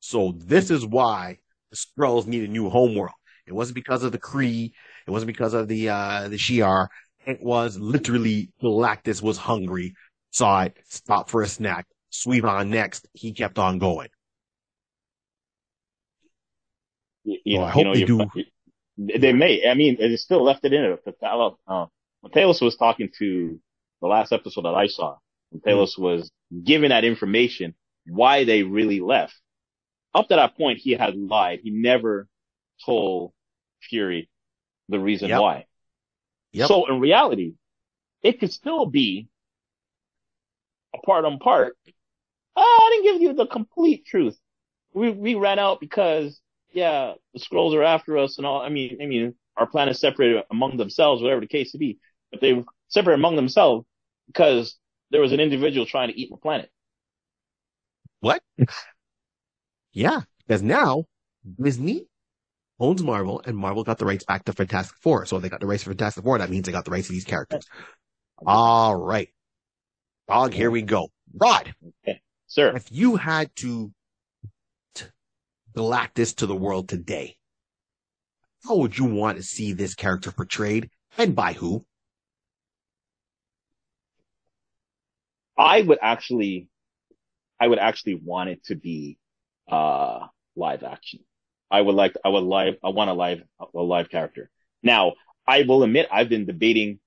So 0.00 0.34
this 0.36 0.70
is 0.70 0.84
why 0.84 1.38
the 1.70 1.76
Skrulls 1.76 2.26
need 2.26 2.48
a 2.48 2.52
new 2.52 2.68
home 2.68 2.94
world. 2.94 3.14
It 3.46 3.52
wasn't 3.52 3.76
because 3.76 4.02
of 4.02 4.12
the 4.12 4.18
Kree. 4.18 4.72
It 5.06 5.10
wasn't 5.10 5.28
because 5.28 5.54
of 5.54 5.68
the 5.68 5.88
uh 5.88 6.28
the 6.28 6.36
Shi'ar. 6.36 6.88
It 7.26 7.42
was 7.42 7.78
literally 7.78 8.50
Galactus 8.62 9.22
was 9.22 9.36
hungry, 9.36 9.94
saw 10.30 10.62
it, 10.62 10.76
stopped 10.88 11.30
for 11.30 11.42
a 11.42 11.48
snack, 11.48 11.86
sweep 12.10 12.44
on 12.44 12.70
next. 12.70 13.06
He 13.12 13.32
kept 13.32 13.58
on 13.58 13.78
going. 13.78 14.08
You, 17.24 17.58
well, 17.58 17.66
I 17.66 17.70
hope 17.70 17.96
you 17.96 18.06
know, 18.06 18.26
they 18.34 18.44
do. 19.06 19.18
They 19.18 19.32
may. 19.32 19.68
I 19.68 19.74
mean, 19.74 19.96
they 19.98 20.16
still 20.16 20.42
left 20.42 20.64
it 20.64 20.72
in 20.72 20.84
it. 20.84 21.00
But 21.04 21.16
uh, 21.22 21.86
Talos 22.28 22.60
was 22.60 22.76
talking 22.76 23.10
to 23.18 23.60
the 24.00 24.08
last 24.08 24.32
episode 24.32 24.62
that 24.62 24.74
I 24.74 24.86
saw. 24.86 25.16
Talos 25.54 25.92
mm-hmm. 25.92 26.02
was 26.02 26.30
giving 26.64 26.90
that 26.90 27.04
information 27.04 27.74
why 28.06 28.44
they 28.44 28.62
really 28.62 29.00
left. 29.00 29.34
Up 30.14 30.28
to 30.28 30.36
that 30.36 30.56
point, 30.56 30.78
he 30.78 30.92
had 30.92 31.16
lied. 31.16 31.60
He 31.62 31.70
never 31.70 32.26
told 32.84 33.32
Fury 33.88 34.28
the 34.88 34.98
reason 34.98 35.28
yep. 35.28 35.40
why. 35.40 35.66
Yep. 36.52 36.68
So 36.68 36.86
in 36.86 37.00
reality, 37.00 37.54
it 38.22 38.40
could 38.40 38.52
still 38.52 38.86
be 38.86 39.28
a 40.94 40.98
part 40.98 41.24
on 41.24 41.38
part. 41.38 41.76
Oh, 42.56 42.80
I 42.82 42.90
didn't 42.90 43.12
give 43.12 43.22
you 43.22 43.34
the 43.34 43.46
complete 43.46 44.04
truth. 44.06 44.38
We 44.92 45.10
we 45.10 45.34
ran 45.36 45.58
out 45.58 45.80
because 45.80 46.40
yeah, 46.72 47.14
the 47.32 47.40
Skrulls 47.40 47.74
are 47.74 47.82
after 47.82 48.18
us 48.18 48.38
and 48.38 48.46
all. 48.46 48.60
I 48.60 48.68
mean, 48.68 48.98
I 49.00 49.06
mean, 49.06 49.34
our 49.56 49.66
planet 49.66 49.96
separated 49.96 50.44
among 50.50 50.76
themselves, 50.76 51.22
whatever 51.22 51.40
the 51.40 51.46
case 51.46 51.72
to 51.72 51.78
be. 51.78 51.98
But 52.30 52.40
they 52.40 52.64
separated 52.88 53.18
among 53.18 53.36
themselves 53.36 53.86
because 54.26 54.76
there 55.10 55.20
was 55.20 55.32
an 55.32 55.40
individual 55.40 55.86
trying 55.86 56.08
to 56.08 56.18
eat 56.18 56.30
the 56.30 56.36
planet. 56.36 56.70
What? 58.20 58.42
yeah, 59.92 60.20
because 60.46 60.62
now 60.62 61.06
Disney 61.60 62.06
owns 62.80 63.02
Marvel, 63.02 63.42
and 63.44 63.56
Marvel 63.56 63.84
got 63.84 63.98
the 63.98 64.06
rights 64.06 64.24
back 64.24 64.44
to 64.46 64.52
Fantastic 64.52 64.96
Four. 64.96 65.26
So 65.26 65.38
they 65.38 65.48
got 65.48 65.60
the 65.60 65.66
rights 65.66 65.84
for 65.84 65.90
Fantastic 65.90 66.24
Four. 66.24 66.38
That 66.38 66.50
means 66.50 66.66
they 66.66 66.72
got 66.72 66.84
the 66.84 66.90
rights 66.90 67.06
to 67.08 67.12
these 67.12 67.24
characters. 67.24 67.66
All 68.44 68.96
right. 68.96 69.28
Dog, 70.28 70.54
here 70.54 70.70
we 70.70 70.82
go. 70.82 71.08
Rod. 71.34 71.74
Okay. 72.04 72.20
Sir. 72.46 72.74
If 72.74 72.90
you 72.90 73.16
had 73.16 73.54
to 73.56 73.92
Galactus 75.76 76.34
to 76.36 76.46
the 76.46 76.56
world 76.56 76.88
today, 76.88 77.36
how 78.64 78.76
would 78.76 78.98
you 78.98 79.04
want 79.04 79.36
to 79.36 79.42
see 79.42 79.72
this 79.72 79.94
character 79.94 80.32
portrayed 80.32 80.90
and 81.16 81.36
by 81.36 81.52
who? 81.52 81.84
I 85.56 85.82
would 85.82 85.98
actually, 86.00 86.68
I 87.60 87.68
would 87.68 87.78
actually 87.78 88.14
want 88.14 88.50
it 88.50 88.64
to 88.64 88.74
be, 88.74 89.18
uh, 89.70 90.26
live 90.56 90.82
action. 90.82 91.20
I 91.70 91.80
would 91.80 91.94
like, 91.94 92.14
I 92.24 92.28
would 92.28 92.44
live, 92.44 92.76
I 92.82 92.88
want 92.90 93.10
a 93.10 93.14
live, 93.14 93.42
a 93.74 93.80
live 93.80 94.10
character. 94.10 94.50
Now, 94.82 95.14
I 95.46 95.62
will 95.62 95.82
admit 95.82 96.08
I've 96.10 96.28
been 96.28 96.46
debating, 96.46 97.00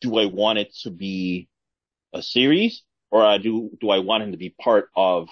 do 0.00 0.18
I 0.18 0.26
want 0.26 0.58
it 0.58 0.74
to 0.82 0.90
be 0.90 1.48
a 2.12 2.22
series 2.22 2.82
or 3.10 3.24
I 3.24 3.38
do, 3.38 3.70
do 3.80 3.90
I 3.90 3.98
want 4.00 4.22
him 4.22 4.32
to 4.32 4.38
be 4.38 4.50
part 4.50 4.88
of 4.94 5.28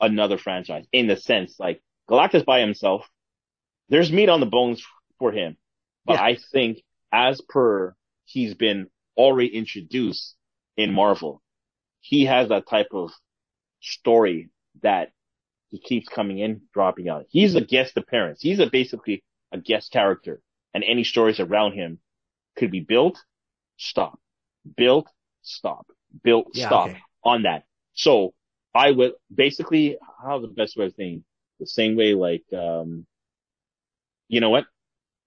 another 0.00 0.36
franchise 0.36 0.84
in 0.92 1.06
the 1.06 1.16
sense 1.16 1.58
like 1.60 1.80
Galactus 2.10 2.44
by 2.44 2.60
himself, 2.60 3.08
there's 3.88 4.10
meat 4.12 4.28
on 4.28 4.40
the 4.40 4.46
bones 4.46 4.84
for 5.18 5.32
him. 5.32 5.56
But 6.04 6.14
Yeah. 6.14 6.24
I 6.24 6.36
think 6.52 6.82
as 7.12 7.40
per 7.40 7.94
he's 8.24 8.54
been 8.54 8.88
already 9.16 9.48
introduced 9.54 10.34
in 10.76 10.92
Marvel, 10.92 11.42
he 12.00 12.24
has 12.24 12.48
that 12.48 12.66
type 12.66 12.88
of 12.92 13.12
story 13.80 14.50
that 14.82 15.12
he 15.72 15.80
keeps 15.80 16.08
coming 16.08 16.38
in, 16.38 16.60
dropping 16.74 17.08
out. 17.08 17.26
He's 17.30 17.56
a 17.56 17.60
guest 17.62 17.96
appearance. 17.96 18.42
He's 18.42 18.60
a 18.60 18.66
basically 18.66 19.24
a 19.50 19.58
guest 19.58 19.90
character 19.90 20.40
and 20.74 20.84
any 20.84 21.02
stories 21.02 21.40
around 21.40 21.72
him 21.72 21.98
could 22.56 22.70
be 22.70 22.80
built, 22.80 23.18
stop, 23.78 24.20
built, 24.76 25.08
stop, 25.42 25.86
built, 26.22 26.48
Yeah, 26.52 26.66
stop 26.66 26.90
okay. 26.90 27.00
on 27.24 27.42
that. 27.44 27.64
So 27.94 28.34
I 28.74 28.90
would 28.90 29.14
basically, 29.34 29.98
how's 30.22 30.42
the 30.42 30.48
best 30.48 30.76
way 30.76 30.86
of 30.86 30.94
saying 30.94 31.24
the 31.58 31.66
same 31.66 31.96
way 31.96 32.14
like, 32.14 32.44
um, 32.52 33.06
you 34.28 34.40
know 34.40 34.50
what? 34.50 34.66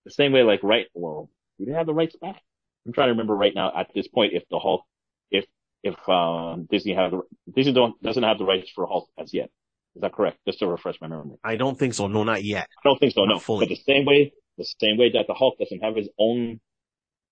The 0.06 0.12
same 0.12 0.32
way 0.32 0.43
like, 0.43 0.62
right, 0.64 0.88
well, 0.93 1.30
do 1.60 1.66
they 1.66 1.74
have 1.74 1.88
the 1.88 1.93
rights 1.93 2.16
back? 2.22 2.41
I'm 2.86 2.93
trying 2.93 3.08
to 3.08 3.14
remember 3.14 3.36
right 3.36 3.54
now 3.56 3.72
at 3.76 3.91
this 3.96 4.08
point 4.08 4.34
if 4.34 4.43
the 4.50 4.60
Hulk, 4.60 4.84
if, 5.32 5.46
if, 5.84 5.98
um, 6.08 6.68
Disney 6.70 6.93
have 6.93 7.14
Disney 7.56 7.74
don't, 7.74 8.00
doesn't 8.04 8.24
have 8.24 8.38
the 8.38 8.46
rights 8.46 8.70
for 8.70 8.86
Hulk 8.86 9.10
as 9.18 9.34
yet. 9.34 9.50
Is 9.96 10.02
that 10.02 10.14
correct? 10.14 10.38
Just 10.46 10.60
to 10.60 10.68
refresh 10.68 11.00
my 11.02 11.08
memory. 11.08 11.38
I 11.43 11.56
don't 11.56 11.78
think 11.80 11.93
so. 11.93 12.08
No, 12.08 12.24
not 12.24 12.43
yet. 12.43 12.68
I 12.84 12.89
don't 12.89 13.00
think 13.00 13.14
so, 13.14 13.22
Not 13.26 13.34
no. 13.36 13.39
fully. 13.39 13.66
But 13.66 13.70
the 13.70 13.82
same 13.93 14.06
way, 14.06 14.34
the 14.58 14.66
same 14.80 14.98
way 14.98 15.12
that 15.12 15.28
the 15.28 15.34
Hulk 15.34 15.58
doesn't 15.58 15.84
have 15.84 15.96
his 15.96 16.10
own, 16.20 16.60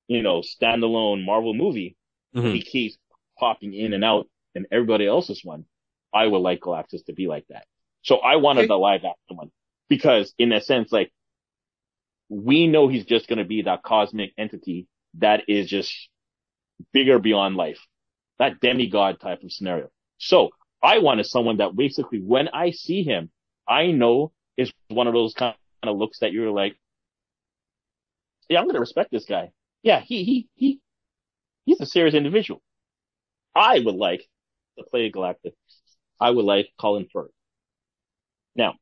you 0.07 0.21
know, 0.23 0.41
standalone 0.41 1.25
Marvel 1.25 1.53
movie, 1.53 1.95
Mhm. 2.35 2.53
he 2.53 2.61
keeps 2.61 2.97
popping 3.37 3.73
in 3.73 3.93
and 3.93 4.03
out 4.03 4.27
and 4.55 4.65
everybody 4.71 5.05
else's 5.05 5.43
one. 5.43 5.65
I 6.13 6.27
would 6.27 6.39
like 6.39 6.61
Galactus 6.61 7.05
to 7.05 7.13
be 7.13 7.27
like 7.27 7.45
that. 7.47 7.65
So 8.03 8.17
I 8.17 8.37
wanted 8.37 8.61
Okay. 8.61 8.67
the 8.67 8.77
live 8.77 9.03
action 9.03 9.37
one 9.37 9.51
because 9.89 10.33
in 10.37 10.51
a 10.51 10.61
sense, 10.61 10.91
like 10.91 11.11
we 12.29 12.67
know 12.67 12.87
he's 12.87 13.05
just 13.05 13.27
going 13.27 13.39
to 13.39 13.45
be 13.45 13.63
that 13.63 13.83
cosmic 13.83 14.33
entity 14.37 14.87
that 15.15 15.47
is 15.49 15.69
just 15.69 16.09
bigger 16.91 17.19
beyond 17.19 17.55
life, 17.55 17.85
that 18.39 18.59
demigod 18.59 19.19
type 19.19 19.43
of 19.43 19.51
scenario. 19.51 19.89
So 20.17 20.51
I 20.83 20.99
wanted 20.99 21.25
someone 21.25 21.57
that 21.57 21.75
basically 21.75 22.19
when 22.19 22.49
I 22.49 22.71
see 22.71 23.03
him, 23.03 23.31
I 23.67 23.87
know 23.87 24.33
is 24.57 24.71
one 24.89 25.07
of 25.07 25.13
those 25.13 25.33
kind 25.33 25.55
of 25.81 25.97
looks 25.97 26.19
that 26.19 26.33
you're 26.33 26.51
like, 26.51 26.75
yeah, 28.49 28.59
I'm 28.59 28.65
going 28.65 28.75
to 28.75 28.81
respect 28.81 29.09
this 29.11 29.25
guy. 29.25 29.51
Yeah, 29.81 30.01
he, 30.01 30.23
he, 30.25 30.47
he, 30.55 30.79
he's 31.65 31.79
a 31.79 31.85
serious 31.85 32.13
individual. 32.13 32.61
I 33.55 33.79
would 33.79 33.95
like 33.95 34.27
to 34.77 34.83
play 34.83 35.09
Galactus. 35.09 35.53
I 36.19 36.29
would 36.29 36.45
like 36.45 36.69
Colin 36.79 37.07
Firth. 37.11 37.31
Now, 38.55 38.75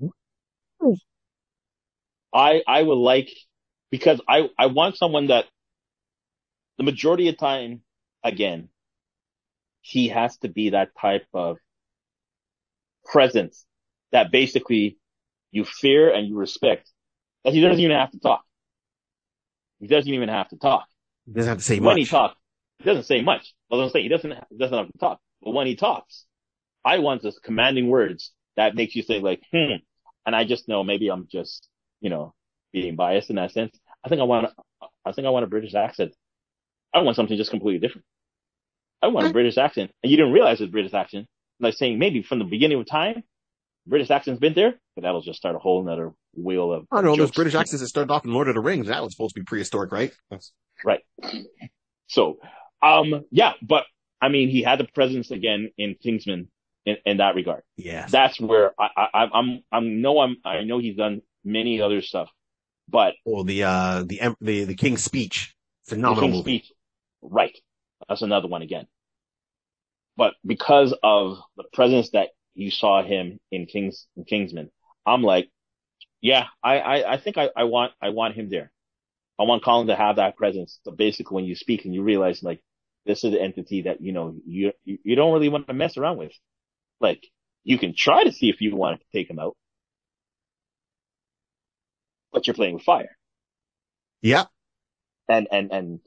I, 2.33 2.63
I 2.67 2.81
would 2.81 2.95
like, 2.95 3.29
because 3.91 4.19
I, 4.27 4.49
I 4.57 4.67
want 4.67 4.97
someone 4.97 5.27
that 5.27 5.45
the 6.77 6.83
majority 6.83 7.29
of 7.29 7.37
time, 7.37 7.81
again, 8.23 8.69
he 9.81 10.09
has 10.09 10.37
to 10.37 10.49
be 10.49 10.71
that 10.71 10.89
type 10.99 11.25
of 11.33 11.57
presence 13.05 13.65
that 14.11 14.31
basically 14.31 14.97
you 15.51 15.65
fear 15.65 16.13
and 16.13 16.27
you 16.27 16.35
respect 16.35 16.89
that 17.43 17.53
he 17.53 17.61
doesn't 17.61 17.79
even 17.79 17.95
have 17.95 18.11
to 18.11 18.19
talk. 18.19 18.43
He 19.79 19.87
doesn't 19.87 20.11
even 20.11 20.29
have 20.29 20.49
to 20.49 20.57
talk. 20.57 20.85
He 21.25 21.33
doesn't 21.33 21.49
have 21.49 21.57
to 21.57 21.63
say 21.63 21.79
much. 21.79 21.87
when 21.87 21.97
he 21.97 22.05
talks, 22.05 22.35
he 22.79 22.85
doesn't 22.85 23.03
say 23.03 23.21
much. 23.21 23.53
I 23.71 23.75
was 23.75 23.81
gonna 23.81 23.91
say 23.91 24.03
he 24.03 24.09
doesn't 24.09 24.33
he 24.49 24.57
doesn't 24.57 24.77
have 24.77 24.91
to 24.91 24.97
talk, 24.99 25.19
but 25.41 25.51
when 25.51 25.67
he 25.67 25.75
talks, 25.75 26.25
I 26.85 26.99
want 26.99 27.21
those 27.21 27.39
commanding 27.43 27.87
words 27.89 28.31
that 28.57 28.75
makes 28.75 28.95
you 28.95 29.03
say 29.03 29.19
like, 29.19 29.41
hmm. 29.51 29.75
And 30.23 30.35
I 30.35 30.43
just 30.43 30.67
know 30.67 30.83
maybe 30.83 31.09
I'm 31.09 31.27
just 31.31 31.67
you 31.99 32.09
know 32.09 32.33
being 32.71 32.95
biased 32.95 33.29
in 33.29 33.37
that 33.37 33.51
sense. 33.51 33.77
I 34.03 34.09
think 34.09 34.21
I 34.21 34.25
want 34.25 34.51
I 35.05 35.11
think 35.11 35.27
I 35.27 35.31
want 35.31 35.45
a 35.45 35.47
British 35.47 35.73
accent. 35.73 36.13
I 36.93 36.99
want 36.99 37.15
something 37.15 37.37
just 37.37 37.51
completely 37.51 37.79
different. 37.79 38.05
I 39.01 39.07
want 39.07 39.27
a 39.27 39.33
British 39.33 39.57
accent, 39.57 39.91
and 40.03 40.11
you 40.11 40.17
didn't 40.17 40.33
realize 40.33 40.61
it's 40.61 40.71
British 40.71 40.93
accent. 40.93 41.27
Like 41.61 41.75
saying 41.75 41.99
maybe 41.99 42.21
from 42.23 42.39
the 42.39 42.45
beginning 42.45 42.79
of 42.79 42.85
time, 42.87 43.23
British 43.87 44.09
accent's 44.09 44.39
been 44.39 44.53
there, 44.53 44.73
but 44.95 45.03
that'll 45.03 45.21
just 45.21 45.37
start 45.37 45.55
a 45.55 45.59
whole 45.59 45.83
nother 45.83 46.11
wheel 46.35 46.73
of. 46.73 46.87
I 46.91 46.97
don't 46.97 47.05
know. 47.05 47.15
There's 47.15 47.29
jokes. 47.29 47.35
British 47.35 47.55
accents 47.55 47.81
that 47.81 47.87
started 47.87 48.11
off 48.11 48.25
in 48.25 48.33
Lord 48.33 48.47
of 48.47 48.55
the 48.55 48.61
Rings. 48.61 48.87
That 48.87 49.03
was 49.03 49.13
supposed 49.13 49.35
to 49.35 49.41
be 49.41 49.45
prehistoric, 49.45 49.91
right? 49.91 50.11
That's- 50.29 50.51
Right. 50.83 51.01
So, 52.07 52.39
um, 52.81 53.25
yeah, 53.31 53.53
but 53.61 53.85
I 54.19 54.29
mean, 54.29 54.49
he 54.49 54.63
had 54.63 54.79
the 54.79 54.85
presence 54.85 55.29
again 55.31 55.69
in 55.77 55.95
Kingsman 56.01 56.49
in, 56.85 56.97
in 57.05 57.17
that 57.17 57.35
regard. 57.35 57.61
Yeah, 57.77 58.07
That's 58.09 58.39
where 58.39 58.73
I, 58.79 58.89
I, 59.13 59.25
I'm, 59.33 59.63
I'm, 59.71 60.01
know 60.01 60.19
I'm, 60.19 60.37
I 60.43 60.63
know 60.63 60.79
he's 60.79 60.95
done 60.97 61.21
many 61.45 61.81
other 61.81 62.01
stuff, 62.01 62.29
but 62.89 63.13
oh, 63.27 63.43
the 63.43 63.63
uh, 63.63 64.03
the 64.05 64.19
em- 64.21 64.35
the 64.41 64.63
the 64.65 64.73
King's 64.75 65.03
Speech, 65.03 65.55
the 65.87 65.95
King's 65.95 66.21
movie. 66.21 66.41
Speech, 66.41 66.71
right. 67.21 67.55
That's 68.09 68.23
another 68.23 68.47
one 68.47 68.63
again. 68.63 68.87
But 70.17 70.33
because 70.45 70.93
of 71.03 71.37
the 71.57 71.63
presence 71.73 72.11
that 72.11 72.29
you 72.53 72.71
saw 72.71 73.03
him 73.03 73.39
in 73.51 73.65
Kings, 73.65 74.07
in 74.15 74.25
Kingsman, 74.25 74.69
I'm 75.05 75.23
like, 75.23 75.49
yeah, 76.21 76.45
I, 76.63 76.79
I, 76.79 77.13
I 77.13 77.17
think 77.17 77.37
I, 77.37 77.49
I 77.55 77.63
want, 77.63 77.93
I 78.01 78.09
want 78.09 78.35
him 78.35 78.49
there. 78.49 78.71
I 79.39 79.43
want 79.43 79.63
Colin 79.63 79.87
to 79.87 79.95
have 79.95 80.17
that 80.17 80.37
presence. 80.37 80.79
So 80.83 80.91
basically 80.91 81.35
when 81.35 81.45
you 81.45 81.55
speak 81.55 81.85
and 81.85 81.93
you 81.93 82.03
realize 82.03 82.43
like, 82.43 82.61
this 83.05 83.23
is 83.23 83.31
the 83.31 83.41
entity 83.41 83.83
that, 83.83 84.01
you 84.01 84.11
know, 84.11 84.35
you, 84.45 84.73
you 84.83 84.99
you 85.03 85.15
don't 85.15 85.33
really 85.33 85.49
want 85.49 85.65
to 85.65 85.73
mess 85.73 85.97
around 85.97 86.17
with. 86.17 86.33
Like, 86.99 87.25
you 87.63 87.79
can 87.79 87.95
try 87.95 88.23
to 88.23 88.31
see 88.31 88.49
if 88.49 88.61
you 88.61 88.75
want 88.75 88.99
to 88.99 89.05
take 89.11 89.27
him 89.27 89.39
out, 89.39 89.57
but 92.31 92.45
you're 92.45 92.53
playing 92.53 92.75
with 92.75 92.83
fire. 92.83 93.17
Yeah. 94.21 94.45
And, 95.27 95.47
and, 95.51 95.71
and 95.71 95.99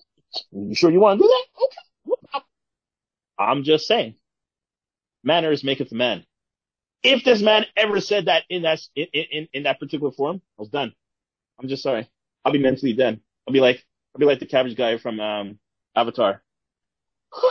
you 0.53 0.77
sure 0.77 0.93
you 0.93 1.01
want 1.01 1.19
to 1.19 1.25
do 1.25 1.29
that? 1.29 1.64
Okay. 3.39 3.43
no 3.43 3.45
problem. 3.45 3.59
I'm 3.59 3.65
just 3.65 3.87
saying, 3.87 4.15
manners 5.23 5.65
maketh 5.65 5.93
a 5.93 5.95
man. 5.95 6.25
If 7.03 7.25
this 7.25 7.43
man 7.43 7.67
ever 7.77 8.01
said 8.01 8.27
that 8.27 8.45
in 8.49 8.63
that, 8.63 8.81
in, 8.97 9.07
in, 9.13 9.49
in 9.53 9.63
that 9.65 9.79
particular 9.79 10.13
form, 10.13 10.37
I 10.59 10.63
was 10.63 10.69
done. 10.71 10.93
I'm 11.61 11.69
just 11.69 11.83
sorry. 11.83 12.09
I'll 12.45 12.53
be 12.53 12.59
mentally 12.59 12.95
dead. 12.95 13.21
I'll 13.47 13.53
be 13.53 13.61
like, 13.61 13.85
I'll 14.15 14.21
be 14.21 14.27
like 14.27 14.41
the 14.41 14.47
cabbage 14.47 14.77
guy 14.77 14.97
from, 14.99 15.21
um, 15.21 15.59
Avatar. 15.95 16.43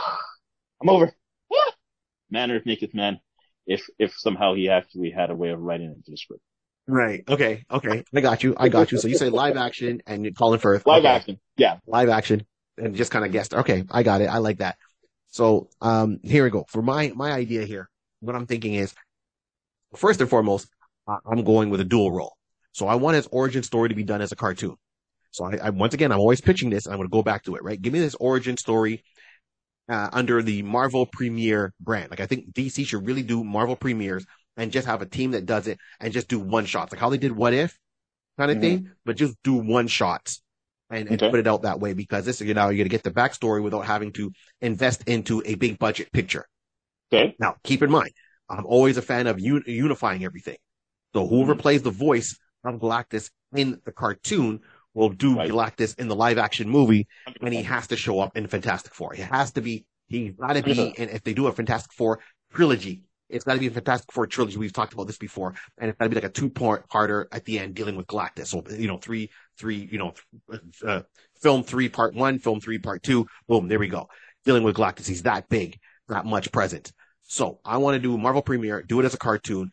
I'm 0.82 0.88
over. 0.88 1.12
Manner 2.30 2.60
maketh 2.64 2.94
man. 2.94 3.20
If, 3.66 3.86
if 3.98 4.14
somehow 4.16 4.54
he 4.54 4.68
actually 4.68 5.10
had 5.10 5.30
a 5.30 5.34
way 5.34 5.50
of 5.50 5.60
writing 5.60 5.90
it 5.90 5.96
into 5.96 6.10
the 6.10 6.16
script. 6.16 6.42
Right. 6.86 7.24
Okay. 7.26 7.64
Okay. 7.70 8.04
I 8.14 8.20
got 8.20 8.42
you. 8.42 8.54
I 8.58 8.68
got 8.68 8.92
you. 8.92 8.98
So 8.98 9.08
you 9.08 9.16
say 9.16 9.30
live 9.30 9.56
action 9.56 10.02
and 10.06 10.24
you 10.24 10.34
Colin 10.34 10.60
Firth. 10.60 10.86
Live 10.86 11.04
Okay. 11.04 11.08
action. 11.08 11.40
Yeah. 11.56 11.78
live 11.86 12.10
action 12.10 12.44
and 12.76 12.94
just 12.94 13.10
kind 13.10 13.24
of 13.24 13.32
guessed. 13.32 13.54
Okay, 13.54 13.84
I 13.90 14.02
got 14.02 14.20
it. 14.20 14.26
I 14.26 14.38
like 14.38 14.58
that. 14.58 14.76
So 15.34 15.68
um 15.80 16.20
here 16.22 16.44
we 16.44 16.50
go. 16.50 16.64
For 16.68 16.80
my 16.80 17.12
my 17.16 17.32
idea 17.32 17.64
here, 17.64 17.90
what 18.20 18.36
I'm 18.36 18.46
thinking 18.46 18.74
is 18.74 18.94
first 19.96 20.20
and 20.20 20.30
foremost, 20.30 20.68
I'm 21.08 21.42
going 21.42 21.70
with 21.70 21.80
a 21.80 21.84
dual 21.84 22.12
role. 22.12 22.36
So 22.72 22.86
I 22.86 22.94
want 22.94 23.16
his 23.16 23.26
origin 23.32 23.62
story 23.64 23.88
to 23.88 23.94
be 23.96 24.04
done 24.04 24.20
as 24.20 24.30
a 24.30 24.36
cartoon. 24.36 24.76
So 25.32 25.44
I, 25.44 25.58
I 25.64 25.70
once 25.70 25.92
again 25.92 26.12
I'm 26.12 26.20
always 26.20 26.40
pitching 26.40 26.70
this 26.70 26.86
and 26.86 26.92
I'm 26.92 26.98
going 26.98 27.08
to 27.08 27.12
go 27.12 27.22
back 27.24 27.42
to 27.44 27.56
it, 27.56 27.64
right? 27.64 27.80
Give 27.82 27.92
me 27.92 27.98
this 27.98 28.14
origin 28.16 28.56
story 28.56 29.02
uh, 29.88 30.10
under 30.12 30.42
the 30.42 30.62
Marvel 30.62 31.06
Premiere 31.06 31.72
brand. 31.80 32.10
Like 32.10 32.20
I 32.20 32.26
think 32.26 32.52
DC 32.54 32.84
should 32.84 33.06
really 33.06 33.24
do 33.24 33.44
Marvel 33.44 33.76
Premieres 33.76 34.26
and 34.56 34.72
just 34.72 34.86
have 34.86 35.02
a 35.02 35.06
team 35.06 35.32
that 35.32 35.46
does 35.46 35.66
it 35.66 35.78
and 36.00 36.12
just 36.12 36.28
do 36.28 36.40
one 36.40 36.66
shots, 36.66 36.92
like 36.92 37.00
how 37.00 37.10
they 37.10 37.18
did 37.18 37.32
What 37.32 37.54
If 37.54 37.78
kind 38.38 38.52
of 38.52 38.58
Mhm. 38.58 38.62
thing, 38.62 38.90
but 39.04 39.16
just 39.16 39.36
do 39.44 39.54
one 39.54 39.88
shots 39.88 40.42
and, 40.90 41.08
and 41.08 41.22
Okay. 41.22 41.30
put 41.30 41.40
it 41.40 41.46
out 41.46 41.62
that 41.62 41.80
way 41.80 41.92
because 41.94 42.24
this, 42.24 42.40
you 42.40 42.54
know, 42.54 42.64
you're 42.68 42.76
going 42.76 42.84
to 42.84 42.88
get 42.90 43.02
the 43.02 43.10
backstory 43.10 43.62
without 43.62 43.86
having 43.86 44.12
to 44.12 44.32
invest 44.60 45.04
into 45.08 45.42
a 45.44 45.54
big 45.54 45.78
budget 45.78 46.12
picture. 46.12 46.46
Okay. 47.12 47.34
Now, 47.38 47.56
keep 47.64 47.82
in 47.82 47.90
mind, 47.90 48.10
I'm 48.48 48.66
always 48.66 48.96
a 48.96 49.02
fan 49.02 49.26
of 49.26 49.38
un- 49.38 49.64
unifying 49.66 50.24
everything. 50.24 50.56
So 51.14 51.26
whoever 51.26 51.54
Mhm. 51.54 51.60
plays 51.60 51.82
the 51.82 51.90
voice 51.90 52.38
of 52.64 52.80
Galactus 52.80 53.30
in 53.54 53.80
the 53.84 53.92
cartoon 53.92 54.60
will 54.94 55.10
do 55.10 55.36
Right. 55.36 55.50
Galactus 55.50 55.98
in 55.98 56.08
the 56.08 56.16
live 56.16 56.38
action 56.38 56.68
movie 56.68 57.06
and 57.40 57.52
he 57.54 57.62
has 57.62 57.86
to 57.88 57.96
show 57.96 58.20
up 58.20 58.36
in 58.36 58.46
Fantastic 58.46 58.94
Four. 58.94 59.12
He 59.14 59.22
has 59.22 59.52
to 59.52 59.60
be, 59.60 59.86
he's 60.08 60.32
got 60.32 60.54
to 60.54 60.62
be, 60.62 60.94
and 60.98 61.10
if 61.10 61.22
they 61.22 61.34
do 61.34 61.46
a 61.46 61.52
Fantastic 61.52 61.92
Four 61.92 62.20
trilogy, 62.52 63.02
it's 63.28 63.44
got 63.44 63.54
to 63.54 63.60
be 63.60 63.66
a 63.66 63.70
Fantastic 63.70 64.12
Four 64.12 64.26
trilogy. 64.26 64.58
We've 64.58 64.72
talked 64.72 64.92
about 64.92 65.06
this 65.06 65.18
before, 65.18 65.54
and 65.78 65.90
it's 65.90 65.98
got 65.98 66.04
to 66.04 66.08
be 66.10 66.16
like 66.16 66.24
a 66.24 66.28
two 66.28 66.50
part 66.50 66.88
parter 66.88 67.26
at 67.32 67.44
the 67.44 67.58
end 67.58 67.74
dealing 67.74 67.96
with 67.96 68.06
Galactus. 68.06 68.48
So, 68.48 68.62
you 68.70 68.86
know, 68.86 68.98
three, 68.98 69.30
three, 69.58 69.88
you 69.90 69.98
know, 69.98 70.14
uh, 70.86 71.02
film 71.40 71.62
three, 71.62 71.88
part 71.88 72.14
one, 72.14 72.38
film 72.38 72.60
three, 72.60 72.78
part 72.78 73.02
two. 73.02 73.26
Boom, 73.48 73.68
there 73.68 73.78
we 73.78 73.88
go. 73.88 74.08
Dealing 74.44 74.62
with 74.62 74.76
Galactus. 74.76 75.06
He's 75.06 75.22
that 75.22 75.48
big, 75.48 75.78
that 76.08 76.26
much 76.26 76.52
present. 76.52 76.92
So 77.22 77.60
I 77.64 77.78
want 77.78 77.94
to 77.94 78.00
do 78.00 78.18
Marvel 78.18 78.42
premiere, 78.42 78.82
do 78.82 79.00
it 79.00 79.06
as 79.06 79.14
a 79.14 79.18
cartoon, 79.18 79.70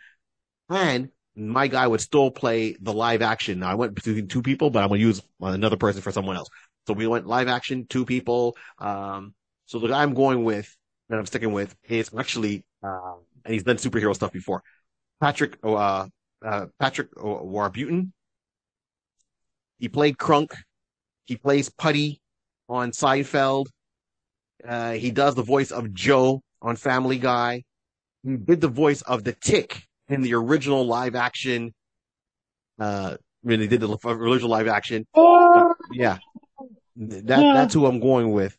and 0.69 1.09
my 1.35 1.67
guy 1.67 1.87
would 1.87 2.01
still 2.01 2.31
play 2.31 2.75
the 2.81 2.93
live 2.93 3.21
action. 3.21 3.59
Now 3.59 3.71
I 3.71 3.75
went 3.75 3.95
between 3.95 4.27
two 4.27 4.41
people, 4.41 4.69
but 4.69 4.83
I'm 4.83 4.89
going 4.89 4.99
to 4.99 5.05
use 5.05 5.21
another 5.39 5.77
person 5.77 6.01
for 6.01 6.11
someone 6.11 6.35
else. 6.37 6.49
So 6.87 6.93
we 6.93 7.07
went 7.07 7.27
live 7.27 7.47
action, 7.47 7.85
two 7.87 8.05
people. 8.05 8.55
Um, 8.79 9.33
so 9.65 9.79
the 9.79 9.87
guy 9.87 10.01
I'm 10.01 10.13
going 10.13 10.43
with, 10.43 10.75
that 11.09 11.19
I'm 11.19 11.25
sticking 11.25 11.53
with, 11.53 11.75
is 11.87 12.09
actually, 12.17 12.65
uh, 12.83 13.15
and 13.45 13.53
he's 13.53 13.63
done 13.63 13.77
superhero 13.77 14.13
stuff 14.13 14.31
before. 14.31 14.63
Patrick, 15.19 15.57
uh, 15.63 16.07
uh, 16.43 16.65
Patrick 16.79 17.09
Warburton. 17.17 18.13
He 19.79 19.87
played 19.87 20.17
Kronk. 20.17 20.53
He 21.25 21.37
plays 21.37 21.69
Puddy 21.69 22.21
on 22.69 22.91
Seinfeld. 22.91 23.67
Uh, 24.67 24.93
he 24.93 25.11
does 25.11 25.35
the 25.35 25.43
voice 25.43 25.71
of 25.71 25.93
Joe 25.93 26.41
on 26.61 26.75
Family 26.75 27.17
Guy. 27.17 27.63
He 28.23 28.37
did 28.37 28.61
the 28.61 28.67
voice 28.67 29.01
of 29.01 29.23
the 29.23 29.33
Tick 29.33 29.83
in 30.07 30.21
the 30.21 30.35
original 30.35 30.85
live 30.85 31.15
action. 31.15 31.73
Uh, 32.79 33.17
when 33.43 33.59
they 33.59 33.67
did 33.67 33.81
the 33.81 33.97
original 34.05 34.49
live 34.49 34.67
action. 34.67 35.05
Uh, 35.15 35.73
yeah, 35.91 36.17
that 36.95 37.25
that's 37.25 37.73
who 37.73 37.85
I'm 37.85 37.99
going 37.99 38.31
with. 38.31 38.55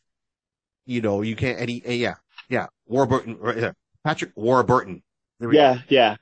You 0.86 1.00
know, 1.00 1.22
you 1.22 1.36
can't. 1.36 1.58
And 1.60 1.70
he, 1.70 1.82
and 1.84 1.98
yeah, 1.98 2.14
yeah, 2.48 2.66
Warburton, 2.86 3.38
Patrick 4.04 4.32
Warburton. 4.36 5.02
Yeah, 5.40 5.74
go. 5.74 5.80
yeah. 5.88 6.16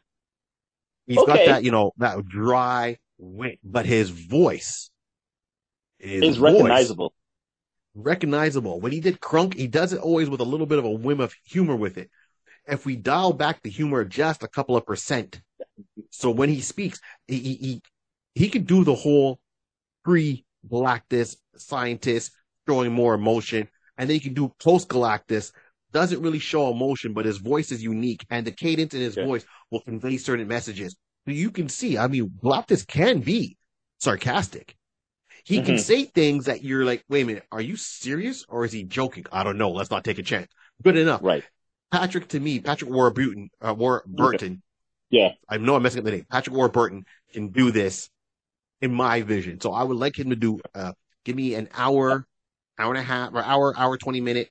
He's 1.06 1.18
okay. 1.18 1.26
got 1.26 1.46
that, 1.46 1.64
you 1.64 1.70
know, 1.70 1.92
that 1.98 2.26
dry 2.26 2.98
wit, 3.18 3.58
but 3.64 3.86
his 3.86 4.10
voice 4.10 4.90
is, 5.98 6.22
is 6.22 6.38
recognizable. 6.38 7.12
recognizable. 7.94 8.80
When 8.80 8.92
he 8.92 9.00
did 9.00 9.20
Kronk, 9.20 9.54
he 9.54 9.66
does 9.66 9.92
it 9.92 10.00
always 10.00 10.30
with 10.30 10.40
a 10.40 10.44
little 10.44 10.66
bit 10.66 10.78
of 10.78 10.84
a 10.84 10.90
whim 10.90 11.20
of 11.20 11.34
humor 11.44 11.76
with 11.76 11.98
it. 11.98 12.10
If 12.66 12.86
we 12.86 12.96
dial 12.96 13.32
back 13.32 13.62
the 13.62 13.70
humor 13.70 14.04
just 14.04 14.42
a 14.42 14.48
couple 14.48 14.76
of 14.76 14.86
percent, 14.86 15.40
so 16.10 16.30
when 16.30 16.48
he 16.48 16.60
speaks, 16.60 17.00
he 17.26 17.38
he 17.38 17.82
he 18.34 18.48
could 18.48 18.66
do 18.66 18.84
the 18.84 18.94
whole 18.94 19.40
pre 20.04 20.44
Galactus 20.68 21.36
scientist 21.56 22.32
showing 22.68 22.92
more 22.92 23.14
emotion, 23.14 23.68
and 23.98 24.08
then 24.08 24.14
he 24.14 24.20
can 24.20 24.34
do 24.34 24.54
post 24.62 24.88
Galactus 24.88 25.52
doesn't 25.92 26.20
really 26.20 26.38
show 26.38 26.70
emotion, 26.70 27.12
but 27.12 27.24
his 27.24 27.38
voice 27.38 27.72
is 27.72 27.82
unique, 27.82 28.24
and 28.30 28.46
the 28.46 28.52
cadence 28.52 28.94
in 28.94 29.00
his 29.00 29.16
yeah. 29.16 29.24
voice 29.24 29.44
will 29.70 29.80
convey 29.80 30.16
certain 30.16 30.48
messages. 30.48 30.96
So 31.26 31.32
you 31.32 31.50
can 31.50 31.68
see, 31.68 31.98
I 31.98 32.06
mean, 32.06 32.30
Galactus 32.42 32.86
can 32.86 33.20
be 33.20 33.56
sarcastic. 33.98 34.76
He 35.44 35.56
mm-hmm. 35.56 35.66
can 35.66 35.78
say 35.78 36.04
things 36.04 36.46
that 36.46 36.62
you're 36.62 36.84
like, 36.84 37.04
wait 37.08 37.22
a 37.22 37.26
minute, 37.26 37.44
are 37.50 37.60
you 37.60 37.76
serious 37.76 38.44
or 38.48 38.64
is 38.64 38.72
he 38.72 38.84
joking? 38.84 39.26
I 39.32 39.42
don't 39.42 39.58
know. 39.58 39.70
Let's 39.70 39.90
not 39.90 40.04
take 40.04 40.18
a 40.18 40.22
chance. 40.22 40.48
Good 40.82 40.96
enough. 40.96 41.20
Right. 41.22 41.44
Patrick 41.90 42.28
to 42.28 42.40
me, 42.40 42.60
Patrick 42.60 42.90
Warburton, 42.90 43.50
uh, 43.60 43.74
Warburton. 43.76 44.62
Yeah. 45.10 45.30
I 45.48 45.58
know 45.58 45.74
I'm 45.74 45.82
messing 45.82 45.98
up 45.98 46.04
the 46.04 46.12
name. 46.12 46.26
Patrick 46.30 46.54
Warburton 46.54 47.04
can 47.32 47.48
do 47.48 47.70
this 47.70 48.08
in 48.80 48.94
my 48.94 49.22
vision. 49.22 49.60
So 49.60 49.72
I 49.72 49.82
would 49.82 49.96
like 49.96 50.18
him 50.18 50.30
to 50.30 50.36
do, 50.36 50.60
uh, 50.74 50.92
give 51.24 51.36
me 51.36 51.54
an 51.54 51.68
hour, 51.74 52.26
hour 52.78 52.90
and 52.90 52.98
a 52.98 53.02
half, 53.02 53.34
or 53.34 53.42
hour, 53.42 53.74
hour, 53.76 53.96
20 53.96 54.20
minute 54.20 54.50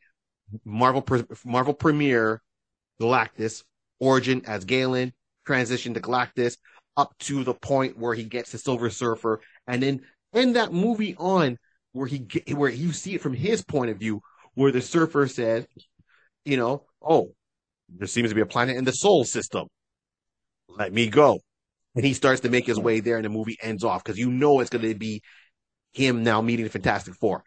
Marvel, 0.65 1.05
Marvel 1.45 1.73
premiere 1.73 2.41
Galactus, 3.01 3.63
origin 3.99 4.41
as 4.45 4.65
Galen, 4.65 5.13
transition 5.45 5.93
to 5.93 6.01
Galactus, 6.01 6.57
up 6.97 7.13
to 7.19 7.43
the 7.43 7.53
point 7.53 7.97
where 7.97 8.13
he 8.13 8.23
gets 8.23 8.51
the 8.51 8.57
Silver 8.57 8.89
Surfer, 8.89 9.41
and 9.67 9.81
then 9.81 10.01
end 10.33 10.55
that 10.55 10.73
movie 10.73 11.15
on 11.17 11.57
where 11.93 12.07
he 12.07 12.27
where 12.53 12.69
you 12.69 12.91
see 12.91 13.15
it 13.15 13.21
from 13.21 13.33
his 13.33 13.63
point 13.63 13.91
of 13.91 13.97
view, 13.97 14.21
where 14.53 14.71
the 14.71 14.81
Surfer 14.81 15.27
says, 15.27 15.65
you 16.45 16.57
know, 16.57 16.83
oh, 17.01 17.33
there 17.89 18.07
seems 18.07 18.29
to 18.29 18.35
be 18.35 18.41
a 18.41 18.45
planet 18.45 18.77
in 18.77 18.85
the 18.85 18.91
Sol 18.91 19.23
system. 19.23 19.67
Let 20.67 20.93
me 20.93 21.09
go. 21.09 21.39
And 21.95 22.05
he 22.05 22.13
starts 22.13 22.41
to 22.41 22.49
make 22.49 22.67
his 22.67 22.79
way 22.79 22.99
there, 22.99 23.15
and 23.15 23.25
the 23.25 23.29
movie 23.29 23.57
ends 23.61 23.83
off 23.83 24.03
because 24.03 24.19
you 24.19 24.29
know 24.29 24.59
it's 24.59 24.69
going 24.69 24.87
to 24.87 24.93
be 24.93 25.21
him 25.93 26.23
now 26.23 26.41
meeting 26.41 26.65
the 26.65 26.71
Fantastic 26.71 27.15
Four. 27.15 27.43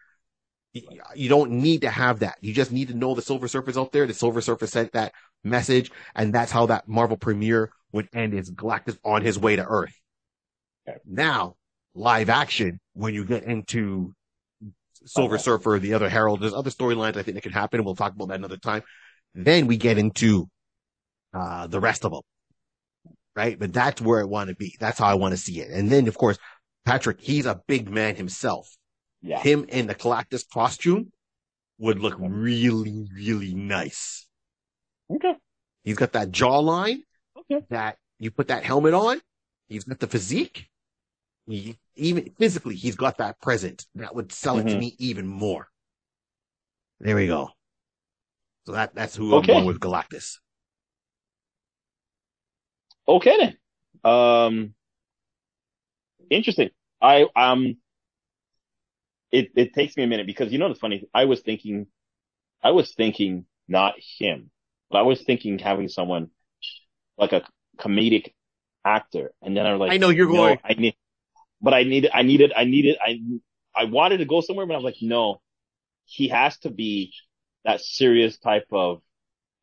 You 0.73 1.29
don't 1.29 1.51
need 1.51 1.81
to 1.81 1.89
have 1.89 2.19
that. 2.19 2.37
You 2.41 2.53
just 2.53 2.71
need 2.71 2.87
to 2.87 2.95
know 2.95 3.13
the 3.13 3.21
Silver 3.21 3.47
Surfer's 3.47 3.77
out 3.77 3.91
there. 3.91 4.07
The 4.07 4.13
Silver 4.13 4.41
Surfer 4.41 4.65
sent 4.65 4.93
that 4.93 5.13
message, 5.43 5.91
and 6.15 6.33
that's 6.33 6.51
how 6.51 6.65
that 6.67 6.87
Marvel 6.87 7.17
premiere 7.17 7.71
would 7.91 8.09
end. 8.13 8.33
Is 8.33 8.51
Galactus 8.51 8.97
on 9.03 9.21
his 9.21 9.37
way 9.37 9.55
to 9.55 9.63
Earth? 9.63 9.93
Okay. 10.87 10.97
Now, 11.05 11.55
live 11.93 12.29
action, 12.29 12.79
when 12.93 13.13
you 13.13 13.23
get 13.23 13.43
into 13.43 14.13
Silver 15.05 15.35
uh-huh. 15.35 15.43
Surfer, 15.43 15.79
the 15.79 15.93
other 15.93 16.09
Herald, 16.09 16.41
there's 16.41 16.53
other 16.53 16.71
storylines 16.71 17.17
I 17.17 17.23
think 17.23 17.35
that 17.35 17.41
could 17.41 17.53
happen, 17.53 17.79
and 17.79 17.85
we'll 17.85 17.95
talk 17.95 18.15
about 18.15 18.29
that 18.29 18.39
another 18.39 18.57
time. 18.57 18.81
Then 19.35 19.67
we 19.67 19.77
get 19.77 19.99
into 19.99 20.47
uh, 21.33 21.67
the 21.67 21.79
rest 21.79 22.03
of 22.03 22.11
them, 22.11 22.21
right? 23.35 23.59
But 23.59 23.73
that's 23.73 24.01
where 24.01 24.19
I 24.19 24.23
want 24.23 24.49
to 24.49 24.55
be. 24.55 24.75
That's 24.79 24.97
how 24.97 25.07
I 25.07 25.15
want 25.15 25.33
to 25.33 25.37
see 25.37 25.61
it. 25.61 25.69
And 25.69 25.89
then, 25.91 26.07
of 26.07 26.17
course, 26.17 26.37
Patrick, 26.85 27.21
he's 27.21 27.45
a 27.45 27.61
big 27.67 27.89
man 27.89 28.15
himself. 28.15 28.75
Yeah. 29.23 29.39
Him 29.39 29.65
in 29.69 29.87
the 29.87 29.95
Galactus 29.95 30.43
costume 30.47 31.11
would 31.79 31.99
look 31.99 32.15
really, 32.19 33.07
really 33.15 33.53
nice. 33.53 34.27
Okay. 35.09 35.33
He's 35.83 35.95
got 35.95 36.11
that 36.11 36.29
jawline. 36.31 36.99
Okay. 37.39 37.65
That 37.69 37.97
you 38.19 38.31
put 38.31 38.49
that 38.49 38.63
helmet 38.63 38.93
on. 38.93 39.21
He's 39.67 39.85
got 39.85 39.99
the 39.99 40.07
physique. 40.07 40.67
He, 41.47 41.77
even 41.95 42.29
physically, 42.37 42.75
he's 42.75 42.95
got 42.95 43.17
that 43.17 43.39
present. 43.41 43.85
that 43.95 44.13
would 44.13 44.31
sell 44.31 44.57
it 44.57 44.65
mm-hmm. 44.65 44.75
to 44.75 44.79
me 44.79 44.95
even 44.99 45.25
more. 45.25 45.67
There 46.99 47.15
we 47.15 47.27
go. 47.27 47.49
So 48.65 48.73
that 48.73 48.93
that's 48.95 49.15
who 49.15 49.35
okay. 49.35 49.53
I'm 49.53 49.59
going 49.59 49.67
with 49.67 49.79
Galactus. 49.79 50.37
Okay 53.07 53.37
then. 53.37 54.09
Um, 54.09 54.73
interesting. 56.29 56.69
I 57.01 57.25
um 57.35 57.77
it, 59.33 59.51
it 59.55 59.73
takes 59.73 59.97
me 59.97 60.03
a 60.03 60.07
minute 60.07 60.27
because 60.27 60.51
you 60.51 60.59
know 60.59 60.69
the 60.69 60.75
funny, 60.75 61.09
I 61.11 61.25
was 61.25 61.41
thinking, 61.41 61.87
I 62.63 62.69
was 62.69 62.93
thinking 62.93 63.45
not 63.67 63.95
him, 64.19 64.51
but 64.91 64.99
I 64.99 65.01
was 65.01 65.23
thinking 65.23 65.57
having 65.57 65.87
someone 65.87 66.29
like 67.17 67.33
a 67.33 67.41
comedic 67.79 68.33
actor. 68.85 69.33
And 69.41 69.57
then 69.57 69.65
I 69.65 69.71
was 69.71 69.79
like, 69.79 69.91
I 69.91 69.97
know 69.97 70.09
you're 70.09 70.27
no, 70.27 70.33
going. 70.33 70.59
I 70.63 70.73
need, 70.75 70.95
but 71.59 71.73
I 71.73 71.81
needed, 71.81 72.11
I 72.13 72.21
needed, 72.21 72.53
I 72.55 72.65
needed, 72.65 72.97
I, 73.03 73.21
I 73.75 73.85
wanted 73.85 74.17
to 74.17 74.25
go 74.25 74.41
somewhere, 74.41 74.67
but 74.67 74.75
I 74.75 74.77
was 74.77 74.83
like, 74.83 75.01
no, 75.01 75.41
he 76.05 76.27
has 76.27 76.55
to 76.59 76.69
be 76.69 77.11
that 77.65 77.81
serious 77.81 78.37
type 78.37 78.67
of, 78.71 79.01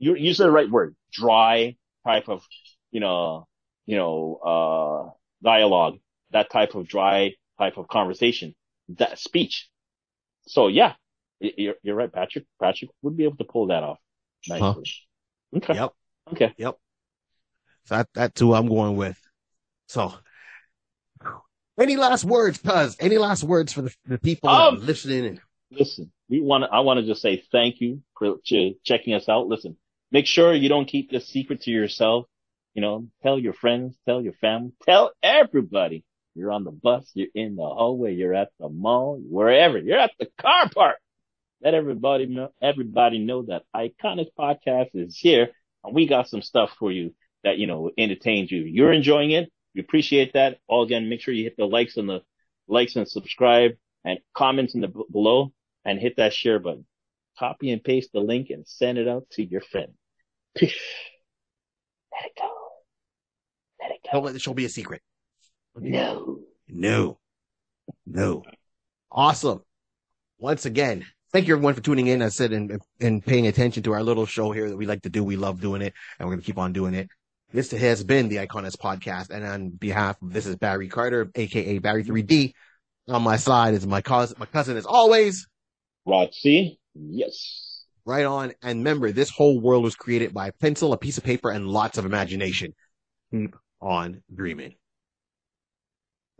you, 0.00 0.16
you 0.16 0.34
said 0.34 0.46
the 0.46 0.50
right 0.50 0.68
word, 0.68 0.96
dry 1.12 1.76
type 2.04 2.28
of, 2.28 2.42
you 2.90 2.98
know, 2.98 3.46
you 3.86 3.96
know, 3.96 4.34
uh, 4.44 5.10
dialogue, 5.44 5.98
that 6.32 6.50
type 6.50 6.74
of 6.74 6.88
dry 6.88 7.34
type 7.56 7.76
of 7.76 7.86
conversation 7.86 8.56
that 8.98 9.18
speech. 9.18 9.68
So 10.46 10.68
yeah, 10.68 10.94
you're, 11.40 11.74
you're 11.82 11.96
right, 11.96 12.12
Patrick. 12.12 12.44
Patrick 12.60 12.90
would 13.02 13.16
be 13.16 13.24
able 13.24 13.36
to 13.36 13.44
pull 13.44 13.68
that 13.68 13.82
off. 13.82 13.98
Nicely. 14.48 14.84
Huh. 15.52 15.56
Okay. 15.58 15.74
Yep. 15.74 15.92
Okay. 16.32 16.54
Yep. 16.56 16.78
So 17.86 17.96
that, 17.96 18.08
that's 18.14 18.40
who 18.40 18.54
I'm 18.54 18.68
going 18.68 18.96
with. 18.96 19.18
So 19.88 20.14
any 21.78 21.96
last 21.96 22.24
words, 22.24 22.58
cuz? 22.58 22.96
Any 23.00 23.18
last 23.18 23.42
words 23.42 23.72
for 23.72 23.82
the, 23.82 23.94
the 24.06 24.18
people 24.18 24.48
um, 24.48 24.84
listening? 24.84 25.26
And... 25.26 25.40
Listen, 25.70 26.12
we 26.28 26.40
want 26.40 26.64
I 26.70 26.80
want 26.80 27.00
to 27.00 27.06
just 27.06 27.22
say 27.22 27.42
thank 27.50 27.80
you 27.80 28.02
for 28.18 28.36
ch- 28.44 28.76
checking 28.84 29.14
us 29.14 29.28
out. 29.28 29.48
Listen, 29.48 29.76
make 30.12 30.26
sure 30.26 30.54
you 30.54 30.68
don't 30.68 30.86
keep 30.86 31.10
this 31.10 31.26
secret 31.28 31.62
to 31.62 31.70
yourself. 31.70 32.26
You 32.74 32.82
know, 32.82 33.08
tell 33.22 33.38
your 33.38 33.52
friends, 33.52 33.96
tell 34.06 34.20
your 34.22 34.34
family, 34.34 34.72
tell 34.84 35.10
everybody. 35.22 36.04
You're 36.34 36.52
on 36.52 36.64
the 36.64 36.70
bus. 36.70 37.10
You're 37.14 37.28
in 37.34 37.56
the 37.56 37.62
hallway. 37.62 38.14
You're 38.14 38.34
at 38.34 38.50
the 38.58 38.68
mall. 38.68 39.20
Wherever. 39.22 39.78
You're 39.78 39.98
at 39.98 40.12
the 40.18 40.28
car 40.38 40.68
park. 40.68 40.96
Let 41.62 41.74
everybody 41.74 42.26
know. 42.26 42.50
Everybody 42.62 43.18
know 43.18 43.42
that 43.42 43.64
iConis 43.74 44.28
Podcast 44.38 44.90
is 44.94 45.18
here, 45.18 45.50
and 45.84 45.94
we 45.94 46.06
got 46.06 46.28
some 46.28 46.40
stuff 46.40 46.70
for 46.78 46.90
you 46.90 47.14
that 47.44 47.58
you 47.58 47.66
know 47.66 47.90
entertains 47.98 48.50
you. 48.50 48.62
You're 48.62 48.92
enjoying 48.92 49.32
it. 49.32 49.52
We 49.74 49.82
appreciate 49.82 50.32
that. 50.32 50.58
All 50.68 50.84
again, 50.84 51.08
make 51.08 51.20
sure 51.20 51.34
you 51.34 51.44
hit 51.44 51.56
the 51.58 51.66
likes 51.66 51.96
and 51.96 52.08
the 52.08 52.20
likes 52.66 52.96
and 52.96 53.06
subscribe 53.06 53.72
and 54.04 54.18
comments 54.34 54.74
in 54.74 54.80
the 54.80 54.88
below, 55.12 55.52
and 55.84 55.98
hit 55.98 56.16
that 56.16 56.32
share 56.32 56.58
button. 56.58 56.86
Copy 57.38 57.70
and 57.70 57.84
paste 57.84 58.10
the 58.12 58.20
link 58.20 58.48
and 58.50 58.66
send 58.66 58.98
it 58.98 59.08
out 59.08 59.26
to 59.32 59.44
your 59.44 59.60
friend. 59.60 59.92
Let 60.60 60.70
it 62.24 62.32
go. 62.38 62.50
Let 63.80 63.90
it 63.90 64.00
go. 64.04 64.10
Don't 64.12 64.24
let 64.24 64.32
the 64.32 64.40
show 64.40 64.54
be 64.54 64.64
a 64.64 64.68
secret. 64.68 65.02
No. 65.76 66.40
No. 66.68 67.18
No. 68.06 68.42
Awesome. 69.10 69.62
Once 70.38 70.66
again, 70.66 71.04
thank 71.32 71.46
you 71.46 71.54
everyone 71.54 71.74
for 71.74 71.80
tuning 71.80 72.06
in. 72.06 72.22
I 72.22 72.28
said 72.28 72.52
and, 72.52 72.80
and 73.00 73.24
paying 73.24 73.46
attention 73.46 73.82
to 73.84 73.92
our 73.92 74.02
little 74.02 74.26
show 74.26 74.52
here 74.52 74.68
that 74.68 74.76
we 74.76 74.86
like 74.86 75.02
to 75.02 75.10
do. 75.10 75.22
We 75.22 75.36
love 75.36 75.60
doing 75.60 75.82
it 75.82 75.94
and 76.18 76.28
we're 76.28 76.34
going 76.34 76.42
to 76.42 76.46
keep 76.46 76.58
on 76.58 76.72
doing 76.72 76.94
it. 76.94 77.08
This 77.52 77.70
has 77.72 78.04
been 78.04 78.28
the 78.28 78.36
iConis 78.36 78.76
podcast. 78.76 79.30
And 79.30 79.44
on 79.44 79.70
behalf 79.70 80.20
of 80.22 80.32
this 80.32 80.46
is 80.46 80.56
Barry 80.56 80.88
Carter, 80.88 81.30
aka 81.34 81.78
Barry 81.78 82.04
3D. 82.04 82.52
On 83.08 83.22
my 83.22 83.36
side 83.36 83.74
is 83.74 83.86
my 83.86 84.00
cousin, 84.00 84.36
my 84.38 84.46
cousin 84.46 84.76
as 84.76 84.86
always. 84.86 85.48
Rod 86.06 86.32
C. 86.32 86.78
Yes. 86.94 87.84
Right 88.04 88.24
on. 88.24 88.52
And 88.62 88.80
remember, 88.80 89.10
this 89.10 89.30
whole 89.30 89.60
world 89.60 89.82
was 89.82 89.96
created 89.96 90.32
by 90.32 90.48
a 90.48 90.52
pencil, 90.52 90.92
a 90.92 90.96
piece 90.96 91.18
of 91.18 91.24
paper, 91.24 91.50
and 91.50 91.66
lots 91.66 91.98
of 91.98 92.04
imagination. 92.04 92.74
Keep 93.32 93.56
on 93.80 94.22
dreaming 94.32 94.74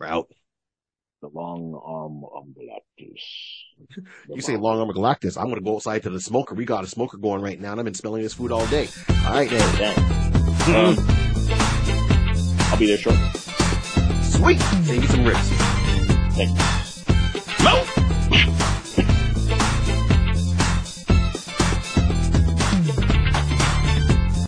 route. 0.01 0.30
The 1.22 1.28
long 1.28 1.78
arm 1.84 2.24
of 2.24 2.44
Galactus. 2.57 3.20
The 4.28 4.34
you 4.34 4.40
say 4.42 4.57
long 4.57 4.78
arm 4.80 4.90
of 4.90 4.96
Galactus. 4.96 5.36
I'm 5.40 5.48
gonna 5.48 5.61
go 5.61 5.76
outside 5.76 6.03
to 6.05 6.11
the 6.11 6.20
smoker. 6.20 6.55
We 6.55 6.64
got 6.64 6.84
a 6.84 6.86
smoker 6.86 7.18
going 7.18 7.42
right 7.42 7.61
now, 7.61 7.72
and 7.72 7.80
I've 7.80 7.84
been 7.84 7.94
smelling 7.94 8.22
this 8.22 8.34
food 8.34 8.53
all 8.53 8.66
day. 8.66 8.88
All 9.09 9.32
right, 9.32 9.48
then. 9.48 9.98
um, 10.74 10.96
I'll 12.70 12.78
be 12.78 12.86
there 12.86 12.98
shortly. 12.98 13.28
Sweet. 14.22 14.59
Me 14.88 15.07
some 15.07 15.24
ribs. 15.24 15.48
Thank 16.36 16.51
you. 16.51 16.57
No. 16.57 16.80